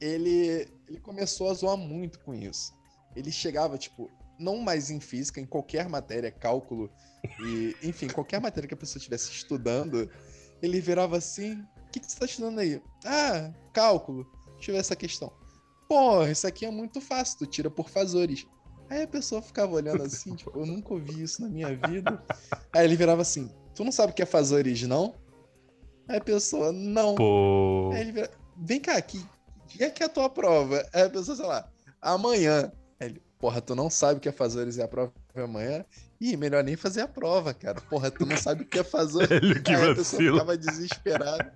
ele, 0.00 0.68
ele 0.88 1.00
começou 1.00 1.50
a 1.50 1.54
zoar 1.54 1.76
muito 1.76 2.18
com 2.20 2.34
isso. 2.34 2.72
Ele 3.16 3.32
chegava, 3.32 3.76
tipo, 3.76 4.10
não 4.38 4.58
mais 4.58 4.90
em 4.90 5.00
física, 5.00 5.40
em 5.40 5.46
qualquer 5.46 5.88
matéria, 5.88 6.30
cálculo, 6.30 6.90
e, 7.44 7.74
enfim, 7.82 8.08
qualquer 8.08 8.40
matéria 8.40 8.68
que 8.68 8.74
a 8.74 8.76
pessoa 8.76 8.98
estivesse 8.98 9.30
estudando, 9.30 10.08
ele 10.62 10.80
virava 10.80 11.16
assim: 11.16 11.54
O 11.54 11.90
que, 11.90 12.00
que 12.00 12.06
você 12.06 12.14
está 12.14 12.26
estudando 12.26 12.58
aí? 12.58 12.82
Ah, 13.04 13.52
cálculo. 13.72 14.26
Deixa 14.54 14.70
eu 14.70 14.74
ver 14.74 14.80
essa 14.80 14.96
questão. 14.96 15.32
Pô, 15.88 16.24
isso 16.26 16.46
aqui 16.46 16.66
é 16.66 16.70
muito 16.70 17.00
fácil, 17.00 17.38
tu 17.38 17.46
tira 17.46 17.70
por 17.70 17.88
fazores. 17.88 18.46
Aí 18.90 19.02
a 19.02 19.08
pessoa 19.08 19.42
ficava 19.42 19.72
olhando 19.72 20.02
assim, 20.02 20.34
tipo, 20.34 20.58
eu 20.58 20.66
nunca 20.66 20.94
ouvi 20.94 21.22
isso 21.22 21.42
na 21.42 21.48
minha 21.48 21.74
vida. 21.76 22.22
Aí 22.72 22.84
ele 22.84 22.96
virava 22.96 23.22
assim: 23.22 23.50
Tu 23.74 23.84
não 23.84 23.92
sabe 23.92 24.12
o 24.12 24.14
que 24.14 24.22
é 24.22 24.26
fazores, 24.26 24.82
não? 24.82 25.14
Aí 26.08 26.16
a 26.16 26.20
pessoa, 26.20 26.72
não. 26.72 27.14
Pô. 27.14 27.90
Aí 27.92 28.00
ele 28.00 28.12
vira, 28.12 28.30
vem 28.56 28.80
cá, 28.80 29.00
que 29.00 29.24
dia 29.66 29.90
que 29.90 30.02
é 30.02 30.06
a 30.06 30.08
tua 30.08 30.30
prova? 30.30 30.86
Aí 30.92 31.02
a 31.02 31.10
pessoa, 31.10 31.36
sei 31.36 31.46
lá, 31.46 31.70
amanhã. 32.00 32.72
Aí 32.98 33.08
ele, 33.08 33.22
porra, 33.38 33.60
tu 33.60 33.74
não 33.74 33.88
sabe 33.88 34.18
o 34.18 34.20
que 34.20 34.28
é 34.28 34.32
fazores 34.32 34.76
e 34.76 34.82
a 34.82 34.88
prova 34.88 35.12
é 35.34 35.42
amanhã? 35.42 35.84
Ih, 36.20 36.36
melhor 36.36 36.64
nem 36.64 36.76
fazer 36.76 37.02
a 37.02 37.08
prova, 37.08 37.54
cara. 37.54 37.80
Porra, 37.82 38.10
tu 38.10 38.26
não 38.26 38.36
sabe 38.36 38.62
o 38.62 38.66
que 38.66 38.78
é 38.78 38.84
fazores. 38.84 39.28
Velho, 39.40 39.62
que 39.62 39.72
Aí 39.72 39.90
a 39.90 39.94
pessoa 39.94 40.22
ficava 40.22 40.56
desesperada. 40.56 41.54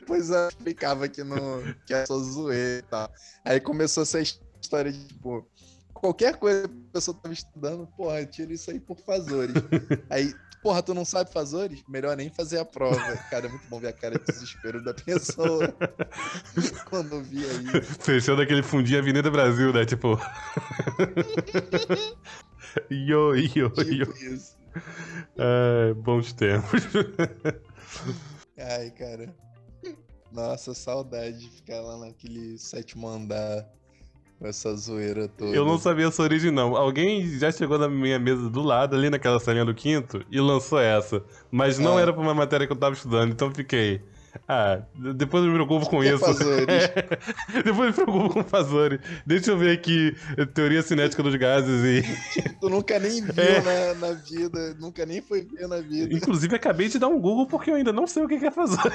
Depois 0.00 0.30
ela 0.30 0.48
explicava 0.48 1.08
que, 1.08 1.24
não, 1.24 1.62
que 1.84 1.92
é 1.92 2.06
só 2.06 2.18
zoeira 2.18 2.78
e 2.78 2.82
tal. 2.82 3.12
Aí 3.44 3.60
começou 3.60 4.04
essa 4.04 4.20
história 4.20 4.92
de, 4.92 5.04
tipo, 5.06 5.48
qualquer 5.92 6.36
coisa 6.36 6.68
que 6.68 6.74
a 6.74 6.92
pessoa 6.92 7.18
tava 7.20 7.34
estudando, 7.34 7.86
porra, 7.96 8.24
tira 8.24 8.52
isso 8.52 8.70
aí 8.70 8.78
por 8.78 8.98
fazores. 9.00 9.54
Aí, 10.08 10.32
porra, 10.66 10.82
tu 10.82 10.92
não 10.92 11.04
sabe 11.04 11.32
fazores? 11.32 11.84
Melhor 11.88 12.16
nem 12.16 12.28
fazer 12.28 12.58
a 12.58 12.64
prova. 12.64 12.98
Cara, 13.30 13.46
é 13.46 13.48
muito 13.48 13.68
bom 13.68 13.78
ver 13.78 13.86
a 13.86 13.92
cara 13.92 14.18
de 14.18 14.24
desespero 14.24 14.82
da 14.82 14.92
pessoa 14.92 15.72
quando 16.90 17.22
via 17.22 17.46
isso. 17.46 17.94
Fechando 18.00 18.42
aquele 18.42 18.64
fundinho 18.64 18.98
Avenida 18.98 19.30
Brasil, 19.30 19.72
né? 19.72 19.86
Tipo. 19.86 20.20
Yo, 22.90 23.36
yo, 23.36 23.46
yo. 23.54 23.70
Tipo 23.70 24.16
isso. 24.16 24.56
Ai, 25.38 25.94
bons 25.94 26.32
tempos. 26.32 26.82
Ai, 28.58 28.90
cara. 28.90 29.32
Nossa, 30.32 30.74
saudade 30.74 31.38
de 31.38 31.48
ficar 31.48 31.80
lá 31.80 31.96
naquele 31.96 32.58
sétimo 32.58 33.06
andar 33.06 33.64
essa 34.40 34.74
zoeira 34.76 35.28
toda. 35.28 35.54
Eu 35.56 35.64
não 35.64 35.78
sabia 35.78 36.06
essa 36.06 36.22
origem, 36.22 36.50
não. 36.50 36.76
Alguém 36.76 37.26
já 37.38 37.50
chegou 37.50 37.78
na 37.78 37.88
minha 37.88 38.18
mesa 38.18 38.48
do 38.50 38.62
lado, 38.62 38.94
ali 38.94 39.08
naquela 39.10 39.40
salinha 39.40 39.64
do 39.64 39.74
quinto, 39.74 40.22
e 40.30 40.40
lançou 40.40 40.78
essa. 40.78 41.22
Mas 41.50 41.78
não 41.78 41.96
Ah. 41.96 42.00
era 42.00 42.12
pra 42.12 42.22
uma 42.22 42.34
matéria 42.34 42.66
que 42.66 42.72
eu 42.72 42.76
tava 42.76 42.94
estudando, 42.94 43.32
então 43.32 43.52
fiquei. 43.54 44.02
Ah, 44.48 44.82
depois 45.14 45.42
eu 45.44 45.50
me 45.50 45.54
preocupo 45.56 45.88
com 45.88 46.02
é 46.02 46.08
isso. 46.08 46.18
fazores? 46.18 46.66
depois 47.64 47.78
eu 47.78 47.84
me 47.86 47.92
preocupo 47.92 48.28
com 48.34 48.44
Fazori. 48.44 49.00
Deixa 49.26 49.50
eu 49.50 49.58
ver 49.58 49.72
aqui 49.72 50.14
teoria 50.54 50.82
cinética 50.82 51.22
dos 51.22 51.34
gases 51.36 51.82
e. 51.84 52.46
Tu 52.60 52.68
nunca 52.70 52.98
nem 52.98 53.22
viu 53.22 53.44
É. 53.44 53.60
na, 53.60 53.94
na 54.08 54.12
vida, 54.14 54.74
nunca 54.78 55.04
nem 55.04 55.20
foi 55.20 55.42
ver 55.42 55.68
na 55.68 55.80
vida. 55.80 56.14
Inclusive, 56.14 56.54
acabei 56.56 56.88
de 56.88 56.98
dar 56.98 57.08
um 57.08 57.20
Google 57.20 57.46
porque 57.46 57.70
eu 57.70 57.74
ainda 57.74 57.92
não 57.92 58.06
sei 58.06 58.24
o 58.24 58.28
que 58.28 58.34
é 58.34 58.50
Fazori. 58.50 58.94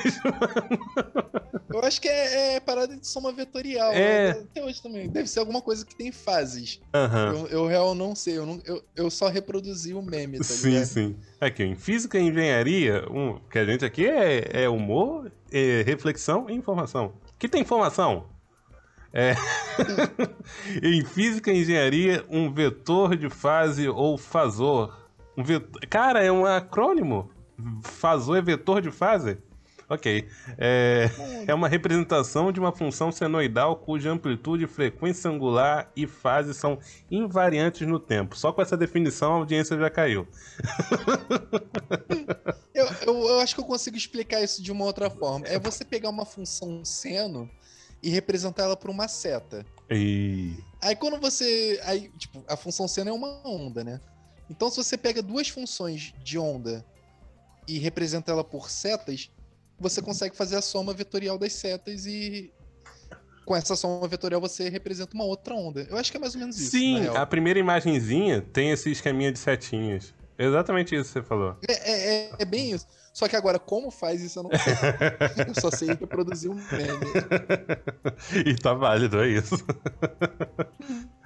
Eu 1.73 1.80
acho 1.86 2.01
que 2.01 2.08
é, 2.10 2.56
é 2.56 2.60
parada 2.60 2.95
de 2.97 3.08
soma 3.08 3.32
vetorial. 3.32 3.91
É. 3.93 4.34
né? 4.34 4.39
Até 4.41 4.63
hoje 4.63 4.82
também. 4.82 5.10
Deve 5.10 5.27
ser 5.30 5.39
alguma 5.39 5.62
coisa 5.62 5.86
que 5.86 5.95
tem 5.95 6.12
fases. 6.12 6.80
Aham. 6.93 7.34
Eu, 7.34 7.47
eu 7.47 7.67
real 7.67 7.95
não 7.95 8.15
sei. 8.15 8.38
Eu, 8.38 8.45
não, 8.45 8.62
eu, 8.65 8.84
eu 8.95 9.10
só 9.10 9.27
reproduzi 9.30 9.93
o 9.93 10.01
meme, 10.01 10.38
tá 10.38 10.43
Sim, 10.43 10.69
ligado? 10.69 10.86
sim. 10.86 11.15
Aqui, 11.41 11.63
em 11.63 11.73
física 11.73 12.19
e 12.19 12.21
engenharia, 12.21 13.04
um, 13.10 13.39
que 13.49 13.58
a 13.58 13.65
gente 13.65 13.84
aqui 13.84 14.06
é, 14.06 14.65
é 14.65 14.69
humor, 14.69 15.32
é 15.51 15.82
reflexão 15.82 16.47
e 16.47 16.54
informação. 16.54 17.13
Que 17.39 17.49
tem 17.49 17.63
informação? 17.63 18.27
É... 19.12 19.34
em 20.84 21.04
física 21.04 21.51
e 21.51 21.62
engenharia, 21.62 22.23
um 22.30 22.54
vetor 22.54 23.15
de 23.15 23.27
fase 23.27 23.89
ou 23.89 24.19
fasor. 24.19 24.95
Um 25.36 25.43
vetor... 25.43 25.82
Cara, 25.89 26.23
é 26.23 26.32
um 26.32 26.45
acrônimo. 26.45 27.32
Fasor 27.82 28.38
é 28.38 28.41
vetor 28.43 28.80
de 28.80 28.91
fase? 28.91 29.39
Ok. 29.91 30.25
É... 30.58 31.10
é 31.45 31.54
uma 31.54 31.67
representação 31.67 32.49
de 32.49 32.62
uma 32.62 32.71
função 32.71 33.12
senoidal 33.12 33.75
cuja 33.75 34.10
amplitude, 34.10 34.65
frequência 34.65 35.30
angular 35.30 35.91
e 35.93 36.08
fase 36.08 36.54
são 36.54 36.80
invariantes 37.12 37.86
no 37.86 37.99
tempo. 37.99 38.38
Só 38.38 38.54
com 38.54 38.62
essa 38.62 38.77
definição 38.77 39.34
a 39.34 39.36
audiência 39.36 39.77
já 39.77 39.89
caiu. 39.89 40.25
Eu, 42.73 42.88
eu, 43.06 43.27
eu 43.27 43.39
acho 43.41 43.54
que 43.54 43.60
eu 43.60 43.65
consigo 43.65 43.97
explicar 43.97 44.41
isso 44.41 44.63
de 44.63 44.71
uma 44.71 44.86
outra 44.86 45.10
forma. 45.10 45.45
É 45.45 45.60
você 45.60 45.84
pegar 45.84 46.10
uma 46.10 46.25
função 46.25 46.84
seno 46.86 47.49
e 48.01 48.10
representar 48.10 48.63
ela 48.63 48.77
por 48.77 48.89
uma 48.89 49.10
seta. 49.10 49.65
E... 49.89 50.56
Aí 50.82 50.95
quando 50.95 51.19
você. 51.19 51.80
Aí, 51.84 52.10
tipo, 52.17 52.43
a 52.47 52.56
função 52.56 52.88
seno 52.88 53.10
é 53.10 53.13
uma 53.13 53.45
onda, 53.45 53.84
né? 53.84 53.99
Então, 54.49 54.69
se 54.69 54.77
você 54.77 54.97
pega 54.97 55.21
duas 55.21 55.49
funções 55.49 56.13
de 56.23 56.39
onda 56.39 56.84
e 57.67 57.77
representa 57.77 58.32
ela 58.32 58.43
por 58.43 58.69
setas, 58.69 59.30
você 59.82 60.02
consegue 60.02 60.36
fazer 60.36 60.56
a 60.56 60.62
soma 60.62 60.94
vetorial 60.94 61.38
das 61.38 61.54
setas 61.54 62.06
e. 62.06 62.52
Com 63.44 63.56
essa 63.56 63.76
soma 63.76 64.08
vetorial 64.08 64.39
você 64.39 64.70
representa 64.70 65.15
uma 65.15 65.26
outra 65.26 65.56
onda. 65.56 65.86
Eu 65.89 65.98
acho 65.98 66.12
que 66.12 66.17
é 66.17 66.20
mais 66.20 66.36
ou 66.36 66.39
menos 66.39 66.60
isso. 66.60 66.72
Sim, 66.72 67.08
a 67.08 67.26
primeira 67.26 67.60
imagenzinha 67.60 68.39
tem 68.41 68.70
esse 68.72 68.91
esqueminha 68.91 69.32
de 69.32 69.39
setinhas. 69.39 70.13
Exatamente 70.38 70.96
isso 70.96 71.06
que 71.12 71.20
você 71.20 71.24
falou. 71.24 71.58
É, 71.67 71.74
é- 71.74 72.13
é- 72.13 72.32
é 72.39 72.46
bem 72.46 72.72
isso. 72.72 72.88
Só 73.13 73.28
que 73.28 73.36
agora, 73.36 73.60
como 73.60 73.91
faz 73.91 74.22
isso, 74.22 74.39
eu 74.39 74.44
não 74.44 74.52
sei. 74.52 74.74
eu 75.50 75.60
só 75.60 75.70
sei 75.72 75.89
reproduzir 75.89 76.50
um 76.50 76.56
meme. 76.56 78.46
e 78.46 78.56
tá 78.56 78.74
válido, 78.74 79.20
é 79.22 79.28
isso. 79.28 79.56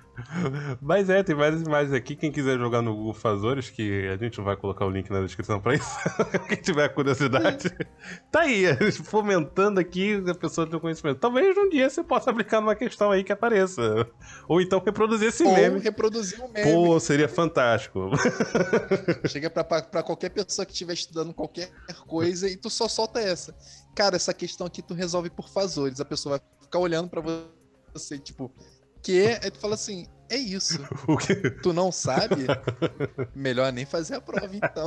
Mas 0.82 1.10
é, 1.10 1.24
tem 1.24 1.36
várias 1.36 1.62
imagens 1.62 1.94
aqui. 1.94 2.16
Quem 2.16 2.32
quiser 2.32 2.58
jogar 2.58 2.82
no 2.82 2.96
Google 2.96 3.14
Fazores, 3.14 3.70
que 3.70 4.08
a 4.08 4.18
gente 4.18 4.40
vai 4.42 4.56
colocar 4.56 4.86
o 4.86 4.90
link 4.90 5.10
na 5.10 5.22
descrição 5.22 5.60
pra 5.60 5.76
isso. 5.76 5.90
Quem 6.48 6.58
tiver 6.58 6.90
curiosidade, 6.90 7.70
tá 8.32 8.42
aí, 8.42 8.66
fomentando 9.04 9.80
aqui 9.80 10.24
a 10.28 10.36
pessoa 10.36 10.68
ter 10.68 10.80
conhecimento. 10.80 11.20
Talvez 11.20 11.58
um 11.58 11.70
dia 11.70 11.90
você 11.90 12.04
possa 12.04 12.32
aplicar 12.32 12.62
numa 12.62 12.76
questão 12.76 13.12
aí 13.12 13.24
que 13.24 13.32
apareça. 13.32 14.08
Ou 14.48 14.62
então 14.62 14.82
reproduzir 14.84 15.30
esse 15.30 15.44
Ou 15.44 15.54
meme. 15.54 15.80
reproduzir 15.80 16.42
um 16.42 16.50
meme. 16.52 16.72
Pô, 16.72 17.00
seria 17.00 17.28
fantástico. 17.28 18.12
Chega 19.28 19.50
pra, 19.50 19.64
pra, 19.64 19.82
pra 19.82 20.04
qualquer 20.04 20.30
pessoa 20.30 20.66
que 20.66 20.72
estiver 20.72 20.94
estudando 20.94 21.34
qualquer 21.34 21.72
coisa 22.08 22.50
e 22.50 22.56
tu 22.56 22.70
só 22.70 22.88
solta 22.88 23.20
essa. 23.20 23.56
Cara, 23.94 24.16
essa 24.16 24.34
questão 24.34 24.68
aqui 24.68 24.82
tu 24.82 24.94
resolve 24.94 25.30
por 25.30 25.50
fazores. 25.50 26.00
A 26.00 26.06
pessoa 26.06 26.38
vai 26.38 26.48
ficar 26.62 26.80
olhando 26.80 27.10
pra 27.10 27.22
você, 27.94 28.18
tipo, 28.18 28.52
que? 29.06 29.40
Aí 29.44 29.52
tu 29.52 29.60
fala 29.60 29.76
assim, 29.76 30.08
é 30.30 30.36
isso. 30.36 30.80
Tu 31.62 31.72
não 31.72 31.92
sabe? 31.92 32.48
Melhor 33.36 33.72
nem 33.72 33.86
fazer 33.86 34.16
a 34.16 34.22
prova, 34.22 34.50
então. 34.56 34.86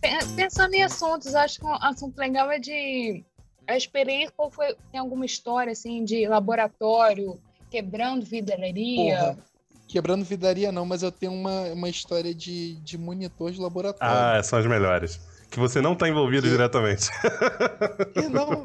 Pe- 0.00 0.26
Pensando 0.36 0.74
em 0.74 0.82
assuntos, 0.82 1.34
acho 1.34 1.60
que 1.60 1.66
um 1.66 1.74
assunto 1.74 2.16
legal 2.18 2.50
é 2.50 2.58
de 2.58 3.24
a 3.66 3.76
experiência, 3.76 4.32
qual 4.36 4.50
foi, 4.50 4.74
tem 4.92 5.00
alguma 5.00 5.26
história 5.26 5.72
assim 5.72 6.04
de 6.04 6.26
laboratório, 6.26 7.40
quebrando 7.70 8.24
vidraria. 8.24 9.16
Porra. 9.18 9.38
Quebrando 9.88 10.24
vidaria 10.24 10.72
não, 10.72 10.84
mas 10.84 11.02
eu 11.02 11.12
tenho 11.12 11.32
uma, 11.32 11.60
uma 11.72 11.88
história 11.88 12.34
de, 12.34 12.74
de 12.80 12.98
monitor 12.98 13.52
de 13.52 13.60
laboratório. 13.60 14.14
Ah, 14.38 14.42
são 14.42 14.58
as 14.58 14.66
melhores. 14.66 15.20
Que 15.48 15.60
você 15.60 15.80
não 15.80 15.94
tá 15.94 16.08
envolvido 16.08 16.42
Que- 16.42 16.48
diretamente. 16.50 17.08
E 18.16 18.28
não, 18.28 18.64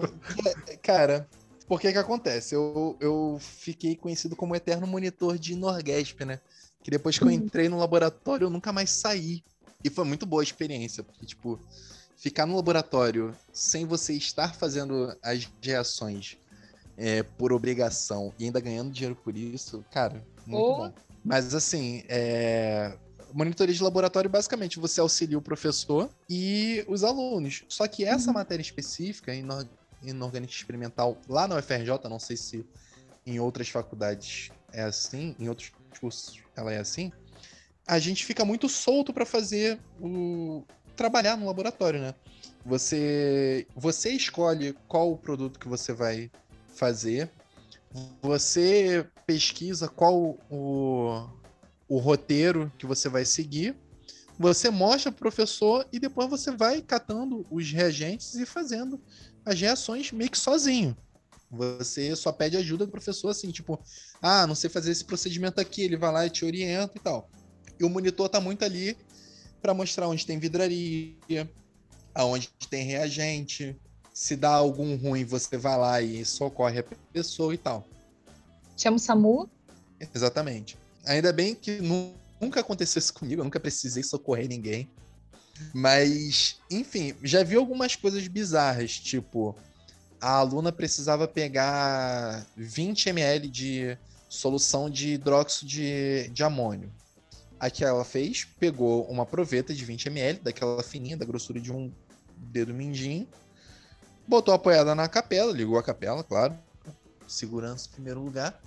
cara, 0.82 1.28
por 1.68 1.80
que 1.80 1.92
que 1.92 1.98
acontece? 1.98 2.56
Eu, 2.56 2.98
eu 3.00 3.38
fiquei 3.40 3.96
conhecido 3.96 4.36
como 4.36 4.56
eterno 4.56 4.88
monitor 4.88 5.38
de 5.38 5.56
Norgesp, 5.56 6.26
né? 6.26 6.40
Que 6.84 6.90
depois 6.90 7.20
que 7.20 7.24
eu 7.24 7.30
entrei 7.30 7.70
no 7.70 7.78
laboratório, 7.78 8.46
eu 8.46 8.50
nunca 8.50 8.74
mais 8.74 8.90
saí. 8.90 9.44
E 9.84 9.90
foi 9.92 10.06
muito 10.06 10.26
boa 10.26 10.42
a 10.42 10.44
experiência, 10.44 11.04
porque, 11.04 11.26
tipo, 11.26 11.60
ficar 12.18 12.48
no 12.48 12.56
laboratório 12.56 13.36
sem 13.54 13.86
você 13.86 14.14
estar 14.14 14.56
fazendo 14.56 15.16
as 15.24 15.48
reações 15.62 16.36
é, 16.98 17.24
por 17.24 17.52
obrigação 17.54 18.34
e 18.38 18.46
ainda 18.46 18.60
ganhando 18.60 18.92
dinheiro 18.92 19.16
por 19.16 19.36
isso, 19.38 19.84
cara, 19.92 20.26
muito 20.46 20.66
Ou- 20.70 20.78
bom. 20.78 20.94
Mas 21.24 21.54
assim, 21.54 22.04
é... 22.10 22.98
monitoria 23.34 23.74
de 23.76 23.84
laboratório, 23.84 24.30
basicamente, 24.30 24.80
você 24.80 25.00
auxilia 25.00 25.38
o 25.38 25.42
professor 25.42 26.10
e 26.30 26.84
os 26.88 27.04
alunos. 27.04 27.64
Só 27.70 27.88
que 27.88 28.04
essa 28.04 28.28
Uhum. 28.28 28.34
matéria 28.34 28.62
específica, 28.62 29.34
inor- 29.34 29.68
inorgânica 30.02 30.52
experimental, 30.52 31.22
lá 31.30 31.48
na 31.48 31.58
UFRJ, 31.58 32.10
não 32.10 32.20
sei 32.20 32.36
se 32.38 32.66
em 33.26 33.40
outras 33.40 33.70
faculdades 33.70 34.52
é 34.72 34.82
assim, 34.82 35.36
em 35.38 35.48
outros 35.48 35.72
cursos 36.00 36.40
ela 36.56 36.74
é 36.74 36.80
assim, 36.80 37.12
a 37.88 38.00
gente 38.00 38.26
fica 38.26 38.44
muito 38.44 38.68
solto 38.68 39.14
para 39.14 39.26
fazer 39.26 39.80
o 40.00 40.64
trabalhar 40.96 41.38
no 41.38 41.46
laboratório, 41.46 42.00
né? 42.00 42.16
Você 42.66 43.68
você 43.76 44.12
escolhe 44.12 44.74
qual 44.88 45.12
o 45.12 45.18
produto 45.18 45.60
que 45.60 45.68
você 45.68 45.94
vai 45.94 46.32
fazer, 46.82 47.32
você 48.24 49.08
pesquisa 49.28 49.88
qual 49.88 50.36
o, 50.50 51.30
o 51.88 52.00
roteiro 52.00 52.72
que 52.76 52.88
você 52.88 53.08
vai 53.08 53.24
seguir, 53.24 53.76
você 54.40 54.72
mostra 54.72 55.12
pro 55.12 55.20
professor 55.20 55.88
e 55.94 56.00
depois 56.00 56.28
você 56.28 56.50
vai 56.50 56.82
catando 56.82 57.46
os 57.52 57.72
reagentes 57.72 58.34
e 58.34 58.48
fazendo 58.48 59.00
as 59.46 59.62
reações 59.62 60.12
meio 60.12 60.32
que 60.32 60.40
sozinho. 60.40 60.98
Você 61.52 62.16
só 62.16 62.32
pede 62.32 62.58
ajuda 62.58 62.88
do 62.88 62.92
professor, 62.92 63.30
assim, 63.30 63.52
tipo, 63.52 63.80
ah, 64.20 64.48
não 64.48 64.56
sei 64.56 64.68
fazer 64.68 64.90
esse 64.90 65.06
procedimento 65.06 65.62
aqui, 65.62 65.84
ele 65.84 65.98
vai 65.98 66.12
lá 66.12 66.26
e 66.26 66.32
te 66.32 66.44
orienta 66.44 66.94
e 66.96 67.00
tal. 67.00 67.30
E 67.80 67.84
o 67.84 67.90
monitor 67.90 68.28
tá 68.28 68.42
muito 68.42 68.66
ali 68.66 68.98
para 69.62 69.76
mostrar 69.76 70.08
onde 70.08 70.26
tem 70.26 70.40
vidraria, 70.40 71.48
aonde 72.16 72.50
tem 72.72 72.86
reagente. 72.86 73.80
Se 74.22 74.36
dá 74.36 74.52
algum 74.52 74.96
ruim, 74.98 75.26
você 75.26 75.58
vai 75.58 75.76
lá 75.76 76.00
e 76.00 76.24
socorre 76.24 76.78
a 76.82 76.84
pessoa 77.12 77.56
e 77.56 77.58
tal. 77.58 77.88
Chama 78.78 78.98
o 78.98 79.00
SAMU. 79.00 79.50
Exatamente. 80.14 80.78
Ainda 81.08 81.34
bem 81.34 81.56
que 81.56 81.82
nu- 81.82 82.14
nunca 82.40 82.60
aconteceu 82.60 83.00
isso 83.00 83.12
comigo, 83.16 83.42
eu 83.42 83.44
nunca 83.44 83.60
precisei 83.60 84.04
socorrer 84.04 84.48
ninguém. 84.48 84.88
Mas, 85.74 86.60
enfim, 86.70 87.16
já 87.24 87.42
vi 87.44 87.56
algumas 87.56 87.96
coisas 87.96 88.28
bizarras, 88.28 88.92
tipo, 88.92 89.56
a 90.22 90.34
aluna 90.34 90.72
precisava 90.72 91.28
pegar 91.28 92.46
20 92.56 93.10
ml 93.10 93.50
de 93.50 93.98
solução 94.30 94.88
de 94.88 95.14
hidróxido 95.14 95.68
de, 95.68 96.30
de 96.30 96.44
amônio. 96.44 96.94
Que 97.74 97.84
ela 97.84 98.06
fez? 98.06 98.46
Pegou 98.60 99.04
uma 99.06 99.26
proveta 99.26 99.74
de 99.74 99.84
20 99.84 100.06
ml, 100.10 100.42
daquela 100.42 100.84
fininha, 100.84 101.18
da 101.18 101.26
grossura 101.26 101.60
de 101.60 101.72
um 101.72 101.92
dedo 102.38 102.72
mindinho, 102.72 103.28
botou 104.32 104.54
apoiada 104.54 104.96
na 104.96 105.10
capela, 105.10 105.52
ligou 105.52 105.78
a 105.78 105.84
capela, 105.84 106.24
claro, 106.24 106.58
segurança 107.28 107.90
em 107.90 107.96
primeiro 107.96 108.22
lugar, 108.22 108.58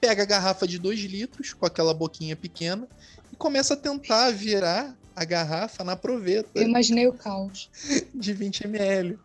pega 0.00 0.24
a 0.24 0.26
garrafa 0.26 0.66
de 0.66 0.80
2 0.80 0.98
litros 1.02 1.52
com 1.52 1.64
aquela 1.64 1.94
boquinha 1.94 2.34
pequena 2.34 2.88
e 3.32 3.36
começa 3.36 3.74
a 3.74 3.76
tentar 3.76 4.32
virar 4.32 4.96
a 5.14 5.24
garrafa 5.24 5.84
na 5.84 5.94
proveta 5.94 6.50
Eu 6.56 6.64
imaginei 6.64 7.06
o 7.06 7.12
caos. 7.12 7.70
de 8.12 8.32
20 8.32 8.64
ml. 8.64 9.16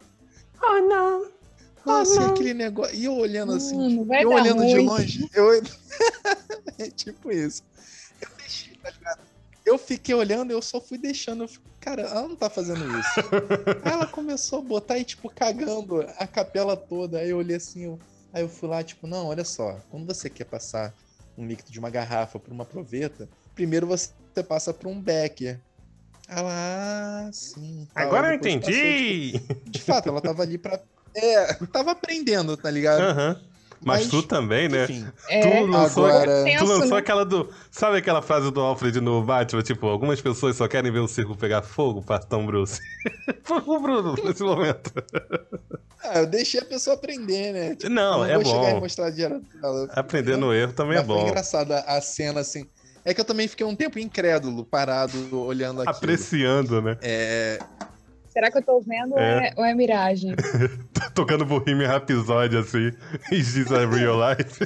Oh, 0.61 0.87
não. 0.87 1.27
Nossa, 1.83 2.19
não. 2.19 2.27
e 2.27 2.31
aquele 2.31 2.53
negócio. 2.53 2.95
E 2.95 3.05
eu 3.05 3.15
olhando 3.15 3.53
assim, 3.53 4.05
vai 4.05 4.23
eu 4.23 4.29
olhando 4.29 4.63
de 4.63 4.73
ruim. 4.73 4.85
longe, 4.85 5.29
eu. 5.33 5.63
é 6.77 6.91
tipo 6.91 7.31
isso. 7.31 7.63
Eu 8.21 8.29
deixei, 8.37 8.75
tá 8.75 8.91
ligado? 8.91 9.21
Eu 9.65 9.79
fiquei 9.79 10.13
olhando, 10.13 10.51
eu 10.51 10.61
só 10.61 10.79
fui 10.79 10.99
deixando. 10.99 11.43
Eu 11.43 11.47
fico, 11.47 11.70
cara, 11.81 12.03
ela 12.03 12.21
não 12.27 12.35
tá 12.35 12.49
fazendo 12.49 12.85
isso. 12.97 13.19
aí 13.83 13.91
ela 13.91 14.07
começou 14.07 14.59
a 14.59 14.63
botar 14.63 14.97
e, 14.97 15.03
tipo, 15.03 15.29
cagando 15.29 16.01
a 16.17 16.27
capela 16.27 16.77
toda. 16.77 17.19
Aí 17.19 17.29
eu 17.31 17.37
olhei 17.37 17.57
assim, 17.57 17.85
eu- 17.85 17.99
aí 18.31 18.41
eu 18.43 18.49
fui 18.49 18.69
lá, 18.69 18.83
tipo, 18.83 19.07
não, 19.07 19.27
olha 19.27 19.43
só. 19.43 19.77
Quando 19.89 20.05
você 20.05 20.29
quer 20.29 20.45
passar 20.45 20.93
um 21.37 21.45
líquido 21.45 21.71
de 21.71 21.79
uma 21.79 21.89
garrafa 21.89 22.39
por 22.39 22.53
uma 22.53 22.65
proveta, 22.65 23.27
primeiro 23.55 23.87
você 23.87 24.13
passa 24.47 24.73
por 24.73 24.87
um 24.87 25.01
becker. 25.01 25.59
Ela, 26.29 26.49
ah, 26.53 27.29
sim. 27.33 27.87
Agora 27.95 28.27
eu 28.27 28.31
Depois 28.39 28.55
passou, 28.55 28.71
entendi. 28.71 29.31
tipo, 29.39 29.69
de 29.71 29.79
fato, 29.81 30.07
ela 30.09 30.21
tava 30.21 30.43
ali 30.43 30.57
pra. 30.57 30.81
É, 31.13 31.53
tava 31.73 31.91
aprendendo, 31.91 32.55
tá 32.55 32.71
ligado? 32.71 33.01
Aham. 33.01 33.50
Mas, 33.83 34.07
tu 34.07 34.21
também, 34.21 34.69
né? 34.69 34.83
Enfim, 34.83 35.07
É, 35.27 35.41
Tu 35.59 35.65
lançou, 35.65 36.05
Agora- 36.05 36.43
tu 36.59 36.65
lançou 36.65 36.89
né? 36.89 36.97
aquela 36.97 37.25
do. 37.25 37.49
Sabe 37.71 37.97
aquela 37.97 38.21
frase 38.21 38.51
do 38.51 38.59
Alfred 38.61 39.01
no 39.01 39.23
Batman? 39.23 39.61
Tipo, 39.63 39.87
algumas 39.87 40.21
pessoas 40.21 40.55
só 40.55 40.67
querem 40.67 40.91
ver 40.91 40.99
o 40.99 41.07
circo 41.07 41.35
pegar 41.35 41.61
fogo, 41.63 42.01
Partão 42.01 42.45
Bruce. 42.45 42.79
Foi 43.43 43.57
o 43.65 43.79
Bruno 43.79 44.15
nesse 44.23 44.43
momento. 44.43 44.91
ah, 46.03 46.19
eu 46.19 46.27
deixei 46.27 46.59
a 46.59 46.65
pessoa 46.65 46.95
aprender, 46.95 47.51
né? 47.53 47.75
Tipo, 47.75 47.91
Não, 47.91 48.19
eu 48.25 48.31
é 48.31 48.35
vou 48.35 48.45
chegar 48.45 48.69
e 48.69 48.73
bom. 48.75 48.79
mostrar 48.81 49.09
direto 49.09 49.41
pra 49.59 49.69
ela. 49.69 49.89
Aprender 49.95 50.37
no 50.37 50.53
erro 50.53 50.73
também 50.73 50.93
é 50.93 50.99
Mas 50.99 51.07
foi 51.07 51.15
bom. 51.15 51.27
engraçada 51.27 51.79
a 51.79 51.99
cena, 52.01 52.39
assim. 52.41 52.67
É 53.03 53.15
que 53.15 53.21
eu 53.21 53.25
também 53.25 53.47
fiquei 53.47 53.65
um 53.65 53.75
tempo 53.75 53.97
incrédulo, 53.97 54.63
parado, 54.63 55.41
olhando 55.43 55.81
aquilo. 55.81 55.97
Apreciando, 55.97 56.81
né? 56.83 56.97
É, 57.01 57.57
Será 58.31 58.49
que 58.49 58.57
eu 58.57 58.63
tô 58.63 58.79
vendo 58.79 59.19
É. 59.19 59.35
ou 59.35 59.41
é, 59.41 59.53
ou 59.57 59.65
é 59.65 59.75
miragem? 59.75 60.33
Tocando 61.13 61.45
Bohemian 61.45 61.87
Rhapsody 61.87 62.57
assim. 62.57 62.91
Is 63.31 63.53
this 63.53 63.71
a 63.71 63.85
real 63.85 64.17
life? 64.17 64.59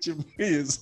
tipo 0.00 0.24
isso. 0.36 0.80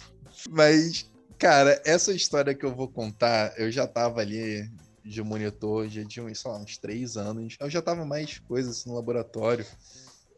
Mas, 0.49 1.11
cara, 1.39 1.81
essa 1.85 2.13
história 2.13 2.55
que 2.55 2.65
eu 2.65 2.75
vou 2.75 2.89
contar, 2.89 3.53
eu 3.59 3.71
já 3.71 3.87
tava 3.87 4.21
ali 4.21 4.71
de 5.05 5.23
monitor, 5.23 5.87
já 5.89 6.03
tinha, 6.05 6.35
sei 6.35 6.51
lá, 6.51 6.59
uns 6.59 6.79
três 6.79 7.19
anos. 7.19 7.57
Eu 7.61 7.69
já 7.69 7.83
tava 7.83 8.07
mais 8.07 8.39
coisas 8.39 8.79
assim, 8.79 8.89
no 8.89 8.97
laboratório. 8.97 9.67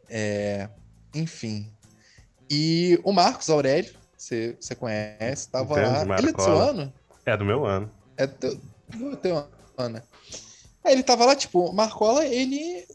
É, 0.09 0.67
enfim. 1.15 1.71
E 2.49 2.99
o 3.05 3.13
Marcos 3.13 3.49
Aurélio, 3.49 3.93
você 4.17 4.57
conhece, 4.77 5.49
tava 5.49 5.79
Entendo, 5.79 6.09
lá. 6.09 6.17
Ele 6.17 6.29
é 6.29 6.33
do 6.33 6.41
seu 6.41 6.57
ano? 6.57 6.93
É 7.25 7.37
do 7.37 7.45
meu 7.45 7.65
ano. 7.65 7.89
É 8.17 8.27
do 8.27 8.33
teu, 8.33 8.59
do 8.89 9.15
teu 9.15 9.37
né? 9.89 10.03
Aí 10.83 10.93
ele 10.93 11.03
tava 11.03 11.25
lá, 11.25 11.35
tipo, 11.35 11.59
o 11.65 11.73
Marcola, 11.73 12.25
ele. 12.25 12.85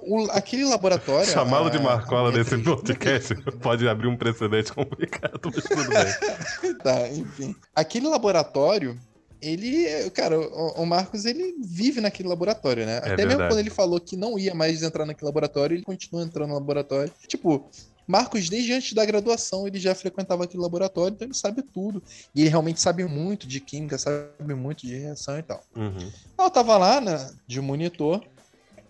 o- 0.00 0.30
aquele 0.30 0.64
laboratório. 0.64 1.30
Chamá-lo 1.30 1.70
de 1.70 1.78
Marcola 1.78 2.30
a 2.30 2.32
nesse 2.36 2.56
podcast 2.58 3.34
pode 3.62 3.86
abrir 3.88 4.08
um 4.08 4.16
precedente 4.16 4.72
complicado, 4.72 5.40
mas 5.44 5.64
tudo 5.64 5.88
bem. 5.88 6.74
Tá, 6.82 7.08
enfim. 7.08 7.54
Aquele 7.74 8.08
laboratório, 8.08 8.98
ele, 9.40 10.10
cara, 10.10 10.38
o, 10.40 10.82
o 10.82 10.86
Marcos, 10.86 11.24
ele 11.24 11.54
vive 11.62 12.00
naquele 12.00 12.28
laboratório, 12.28 12.84
né? 12.86 12.98
Até 12.98 13.08
mesmo 13.10 13.22
É 13.22 13.26
verdade. 13.26 13.50
quando 13.50 13.58
ele 13.60 13.70
falou 13.70 14.00
que 14.00 14.16
não 14.16 14.38
ia 14.38 14.54
mais 14.54 14.82
entrar 14.82 15.04
naquele 15.06 15.26
laboratório, 15.26 15.74
ele 15.76 15.84
continua 15.84 16.22
entrando 16.24 16.48
no 16.48 16.54
laboratório. 16.54 17.12
Tipo, 17.28 17.68
Marcos, 18.06 18.48
desde 18.48 18.72
antes 18.72 18.92
da 18.92 19.04
graduação, 19.04 19.66
ele 19.66 19.78
já 19.78 19.94
frequentava 19.94 20.44
aquele 20.44 20.62
laboratório, 20.62 21.14
então 21.14 21.26
ele 21.26 21.34
sabe 21.34 21.62
tudo. 21.62 22.02
E 22.34 22.40
ele 22.40 22.50
realmente 22.50 22.80
sabe 22.80 23.04
muito 23.04 23.46
de 23.46 23.60
química, 23.60 23.96
sabe 23.96 24.54
muito 24.54 24.86
de 24.86 24.96
reação 24.96 25.38
e 25.38 25.42
tal. 25.42 25.62
Uhum. 25.76 26.10
Eu 26.38 26.50
tava 26.50 26.76
lá, 26.76 27.00
né, 27.00 27.30
de 27.46 27.60
monitor, 27.60 28.22